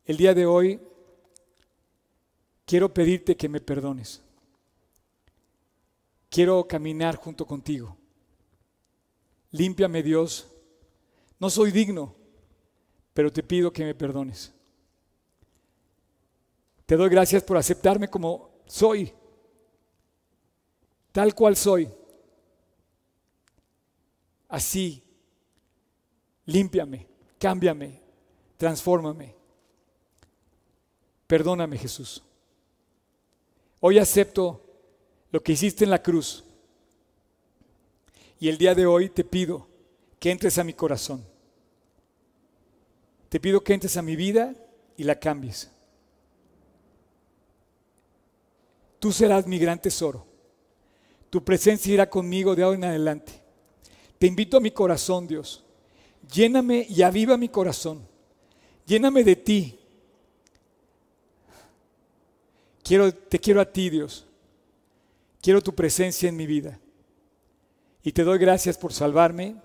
el 0.06 0.18
día 0.18 0.34
de 0.34 0.48
hoy 0.48 0.82
quiero 2.66 2.92
pedirte 2.92 3.38
que 3.38 3.48
me 3.48 3.62
perdones. 3.62 4.22
Quiero 6.30 6.68
caminar 6.68 7.16
junto 7.18 7.46
contigo. 7.46 7.96
Límpiame 9.52 10.02
Dios. 10.02 10.52
No 11.40 11.50
soy 11.50 11.72
digno, 11.72 12.16
pero 13.14 13.32
te 13.32 13.44
pido 13.44 13.72
que 13.72 13.84
me 13.84 13.96
perdones. 13.96 14.54
Te 16.86 16.96
doy 16.96 17.10
gracias 17.10 17.44
por 17.44 17.58
aceptarme 17.58 18.08
como 18.08 18.52
soy, 18.66 19.12
tal 21.12 21.34
cual 21.34 21.56
soy. 21.56 21.90
Así, 24.48 25.04
límpiame, 26.46 27.08
cámbiame, 27.40 28.02
transfórmame. 28.58 29.36
Perdóname 31.28 31.78
Jesús. 31.78 32.24
Hoy 33.80 33.98
acepto 33.98 34.62
lo 35.32 35.42
que 35.42 35.54
hiciste 35.54 35.84
en 35.84 35.90
la 35.90 36.02
cruz. 36.02 36.44
Y 38.40 38.48
el 38.48 38.58
día 38.58 38.76
de 38.76 38.86
hoy 38.86 39.10
te 39.10 39.24
pido 39.24 39.68
que 40.26 40.32
entres 40.32 40.58
a 40.58 40.64
mi 40.64 40.74
corazón. 40.74 41.24
Te 43.30 43.40
pido 43.40 43.64
que 43.64 43.76
entres 43.76 43.96
a 43.96 44.02
mi 44.02 44.16
vida 44.16 44.56
y 44.98 45.04
la 45.04 45.20
cambies. 45.20 45.70
Tú 48.98 49.12
serás 49.12 49.46
mi 49.46 49.60
gran 49.60 49.80
tesoro. 49.80 50.26
Tu 51.30 51.44
presencia 51.44 51.94
irá 51.94 52.10
conmigo 52.10 52.56
de 52.56 52.64
ahora 52.64 52.76
en 52.76 52.84
adelante. 52.86 53.34
Te 54.18 54.26
invito 54.26 54.58
a 54.58 54.62
mi 54.62 54.72
corazón, 54.72 55.28
Dios. 55.28 55.64
Lléname 56.34 56.88
y 56.90 57.04
aviva 57.04 57.38
mi 57.38 57.50
corazón. 57.50 58.02
Lléname 58.88 59.24
de 59.24 59.36
ti. 59.36 59.80
Quiero, 62.82 63.14
te 63.14 63.38
quiero 63.38 63.62
a 63.62 63.72
ti, 63.72 63.92
Dios. 63.92 64.26
Quiero 65.40 65.62
tu 65.62 65.76
presencia 65.76 66.28
en 66.28 66.36
mi 66.36 66.48
vida. 66.48 66.80
Y 68.02 68.12
te 68.12 68.24
doy 68.24 68.40
gracias 68.40 68.76
por 68.76 68.92
salvarme. 68.92 69.64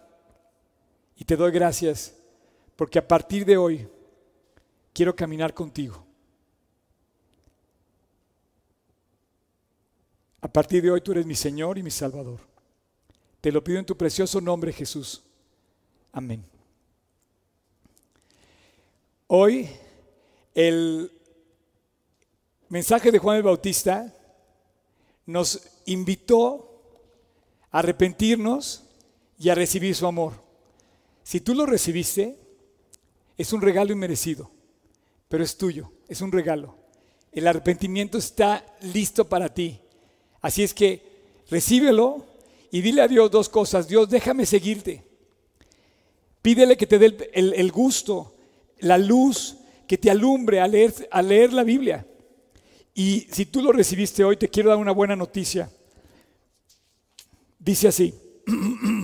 Y 1.20 1.24
te 1.26 1.36
doy 1.36 1.52
gracias 1.52 2.14
porque 2.76 2.98
a 2.98 3.06
partir 3.06 3.44
de 3.44 3.58
hoy 3.58 3.86
quiero 4.90 5.14
caminar 5.14 5.52
contigo. 5.52 6.02
A 10.40 10.48
partir 10.50 10.82
de 10.82 10.90
hoy 10.90 11.02
tú 11.02 11.12
eres 11.12 11.26
mi 11.26 11.34
Señor 11.34 11.76
y 11.76 11.82
mi 11.82 11.90
Salvador. 11.90 12.40
Te 13.42 13.52
lo 13.52 13.62
pido 13.62 13.78
en 13.78 13.84
tu 13.84 13.94
precioso 13.98 14.40
nombre, 14.40 14.72
Jesús. 14.72 15.22
Amén. 16.10 16.42
Hoy 19.26 19.68
el 20.54 21.12
mensaje 22.70 23.12
de 23.12 23.18
Juan 23.18 23.36
el 23.36 23.42
Bautista 23.42 24.16
nos 25.26 25.68
invitó 25.84 26.82
a 27.70 27.80
arrepentirnos 27.80 28.84
y 29.38 29.50
a 29.50 29.54
recibir 29.54 29.94
su 29.94 30.06
amor. 30.06 30.49
Si 31.30 31.40
tú 31.40 31.54
lo 31.54 31.64
recibiste, 31.64 32.36
es 33.38 33.52
un 33.52 33.60
regalo 33.60 33.92
inmerecido, 33.92 34.50
pero 35.28 35.44
es 35.44 35.56
tuyo, 35.56 35.92
es 36.08 36.22
un 36.22 36.32
regalo. 36.32 36.76
El 37.30 37.46
arrepentimiento 37.46 38.18
está 38.18 38.66
listo 38.92 39.28
para 39.28 39.54
ti. 39.54 39.78
Así 40.40 40.64
es 40.64 40.74
que 40.74 41.00
recíbelo 41.48 42.26
y 42.72 42.80
dile 42.80 43.02
a 43.02 43.06
Dios 43.06 43.30
dos 43.30 43.48
cosas. 43.48 43.86
Dios, 43.86 44.10
déjame 44.10 44.44
seguirte. 44.44 45.04
Pídele 46.42 46.76
que 46.76 46.88
te 46.88 46.98
dé 46.98 47.30
el, 47.32 47.70
gusto, 47.70 48.34
la 48.80 48.98
luz, 48.98 49.56
que 49.86 49.98
te 49.98 50.10
alumbre 50.10 50.58
a 50.58 50.66
leer, 50.66 50.92
a 51.12 51.22
leer 51.22 51.52
la 51.52 51.62
Biblia. 51.62 52.04
Y 52.92 53.28
si 53.30 53.46
tú 53.46 53.62
lo 53.62 53.70
recibiste 53.70 54.24
hoy, 54.24 54.36
te 54.36 54.48
quiero 54.48 54.70
dar 54.70 54.78
una 54.78 54.90
buena 54.90 55.14
noticia. 55.14 55.70
Dice 57.56 57.86
así. 57.86 58.12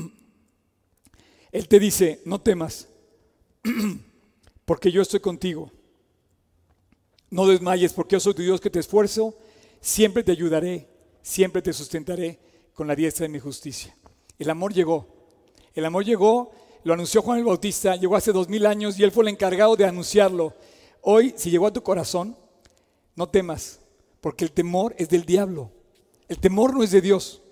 Él 1.57 1.69
te 1.69 1.79
dice, 1.79 2.21
no 2.25 2.41
temas, 2.41 2.89
porque 4.65 4.93
yo 4.93 5.03
estoy 5.03 5.21
contigo. 5.21 5.73
No 7.31 7.47
desmayes, 7.47 7.93
porque 7.93 8.17
yo 8.17 8.21
soy 8.21 8.35
tu 8.35 8.43
Dios 8.43 8.61
que 8.61 8.71
te 8.71 8.79
esfuerzo, 8.79 9.37
siempre 9.81 10.23
te 10.23 10.33
ayudaré 10.33 10.89
siempre 11.27 11.61
te 11.61 11.73
sustentaré 11.73 12.39
con 12.73 12.87
la 12.87 12.95
diestra 12.95 13.25
de 13.25 13.31
mi 13.31 13.41
justicia. 13.41 13.97
El 14.39 14.49
amor 14.49 14.73
llegó. 14.73 15.09
El 15.75 15.85
amor 15.85 16.05
llegó, 16.05 16.53
lo 16.85 16.95
anunció 16.95 17.21
Juan 17.21 17.39
el 17.39 17.45
Bautista, 17.45 17.97
llegó 17.97 18.15
hace 18.15 18.31
dos 18.31 18.49
mil 18.49 18.65
años 18.65 18.97
y 18.97 19.03
él 19.03 19.11
fue 19.11 19.25
el 19.25 19.29
encargado 19.29 19.75
de 19.75 19.85
anunciarlo. 19.85 20.55
Hoy, 21.01 21.35
si 21.37 21.51
llegó 21.51 21.67
a 21.67 21.73
tu 21.73 21.83
corazón, 21.83 22.37
no 23.17 23.29
temas, 23.29 23.81
porque 24.21 24.45
el 24.45 24.53
temor 24.53 24.95
es 24.99 25.09
del 25.09 25.25
diablo. 25.25 25.73
El 26.29 26.39
temor 26.39 26.73
no 26.75 26.85
es 26.85 26.93
de 26.93 27.01
Dios. 27.01 27.43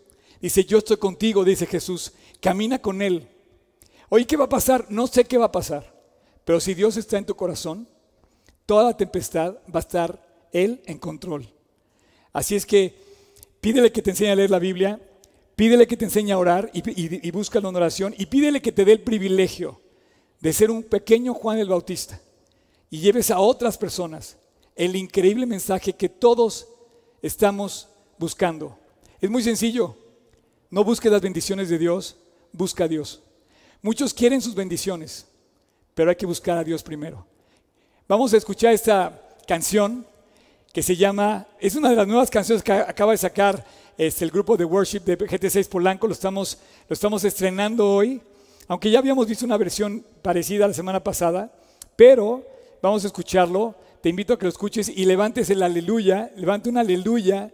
Dice, 0.40 0.64
yo 0.64 0.78
estoy 0.78 0.98
contigo, 0.98 1.44
dice 1.44 1.66
Jesús, 1.66 2.12
camina 2.40 2.78
con 2.78 3.02
Él. 3.02 3.28
Hoy, 4.16 4.26
¿qué 4.26 4.36
va 4.36 4.44
a 4.44 4.48
pasar? 4.48 4.86
No 4.90 5.08
sé 5.08 5.24
qué 5.24 5.38
va 5.38 5.46
a 5.46 5.52
pasar, 5.52 5.92
pero 6.44 6.60
si 6.60 6.72
Dios 6.72 6.96
está 6.96 7.18
en 7.18 7.26
tu 7.26 7.34
corazón, 7.34 7.88
toda 8.64 8.84
la 8.84 8.96
tempestad 8.96 9.56
va 9.74 9.78
a 9.78 9.86
estar 9.86 10.46
Él 10.52 10.80
en 10.86 10.98
control. 10.98 11.52
Así 12.32 12.54
es 12.54 12.64
que 12.64 12.94
Pídele 13.64 13.90
que 13.90 14.02
te 14.02 14.10
enseñe 14.10 14.30
a 14.30 14.36
leer 14.36 14.50
la 14.50 14.58
Biblia, 14.58 15.00
pídele 15.56 15.86
que 15.86 15.96
te 15.96 16.04
enseñe 16.04 16.32
a 16.32 16.38
orar 16.38 16.70
y, 16.74 16.82
y, 16.90 17.32
la 17.32 17.68
oración 17.70 18.14
y 18.18 18.26
pídele 18.26 18.60
que 18.60 18.72
te 18.72 18.84
dé 18.84 18.92
el 18.92 19.00
privilegio 19.00 19.80
de 20.40 20.52
ser 20.52 20.70
un 20.70 20.82
pequeño 20.82 21.32
Juan 21.32 21.58
el 21.58 21.70
Bautista 21.70 22.20
y 22.90 23.00
lleves 23.00 23.30
a 23.30 23.40
otras 23.40 23.78
personas 23.78 24.36
el 24.76 24.94
increíble 24.94 25.46
mensaje 25.46 25.94
que 25.94 26.10
todos 26.10 26.68
estamos 27.22 27.88
buscando. 28.18 28.78
Es 29.18 29.30
muy 29.30 29.42
sencillo. 29.42 29.96
No 30.68 30.84
busques 30.84 31.10
las 31.10 31.22
bendiciones 31.22 31.70
de 31.70 31.78
Dios, 31.78 32.18
busca 32.52 32.84
a 32.84 32.88
Dios. 32.88 33.23
Muchos 33.84 34.14
quieren 34.14 34.40
sus 34.40 34.54
bendiciones, 34.54 35.26
pero 35.94 36.08
hay 36.08 36.16
que 36.16 36.24
buscar 36.24 36.56
a 36.56 36.64
Dios 36.64 36.82
primero. 36.82 37.26
Vamos 38.08 38.32
a 38.32 38.38
escuchar 38.38 38.72
esta 38.72 39.28
canción 39.46 40.06
que 40.72 40.82
se 40.82 40.96
llama, 40.96 41.46
es 41.60 41.74
una 41.74 41.90
de 41.90 41.96
las 41.96 42.06
nuevas 42.06 42.30
canciones 42.30 42.64
que 42.64 42.72
acaba 42.72 43.12
de 43.12 43.18
sacar 43.18 43.62
este, 43.98 44.24
el 44.24 44.30
grupo 44.30 44.56
de 44.56 44.64
worship 44.64 45.00
de 45.00 45.18
GT6 45.18 45.68
Polanco, 45.68 46.06
lo 46.06 46.14
estamos, 46.14 46.56
lo 46.88 46.94
estamos 46.94 47.24
estrenando 47.24 47.86
hoy, 47.86 48.22
aunque 48.68 48.90
ya 48.90 49.00
habíamos 49.00 49.26
visto 49.26 49.44
una 49.44 49.58
versión 49.58 50.02
parecida 50.22 50.66
la 50.66 50.72
semana 50.72 51.04
pasada, 51.04 51.52
pero 51.94 52.42
vamos 52.80 53.04
a 53.04 53.08
escucharlo, 53.08 53.74
te 54.00 54.08
invito 54.08 54.32
a 54.32 54.38
que 54.38 54.46
lo 54.46 54.50
escuches 54.50 54.88
y 54.88 55.04
levantes 55.04 55.50
el 55.50 55.62
aleluya, 55.62 56.32
levante 56.36 56.70
un 56.70 56.78
aleluya 56.78 57.52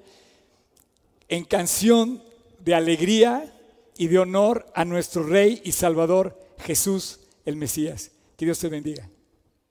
en 1.28 1.42
canción 1.42 2.22
de 2.60 2.76
alegría 2.76 3.52
y 4.00 4.08
de 4.08 4.18
honor 4.18 4.64
a 4.74 4.86
nuestro 4.86 5.22
Rey 5.22 5.60
y 5.62 5.72
Salvador 5.72 6.34
Jesús 6.60 7.20
el 7.44 7.56
Mesías. 7.56 8.12
Que 8.38 8.46
Dios 8.46 8.58
te 8.58 8.70
bendiga. 8.70 9.09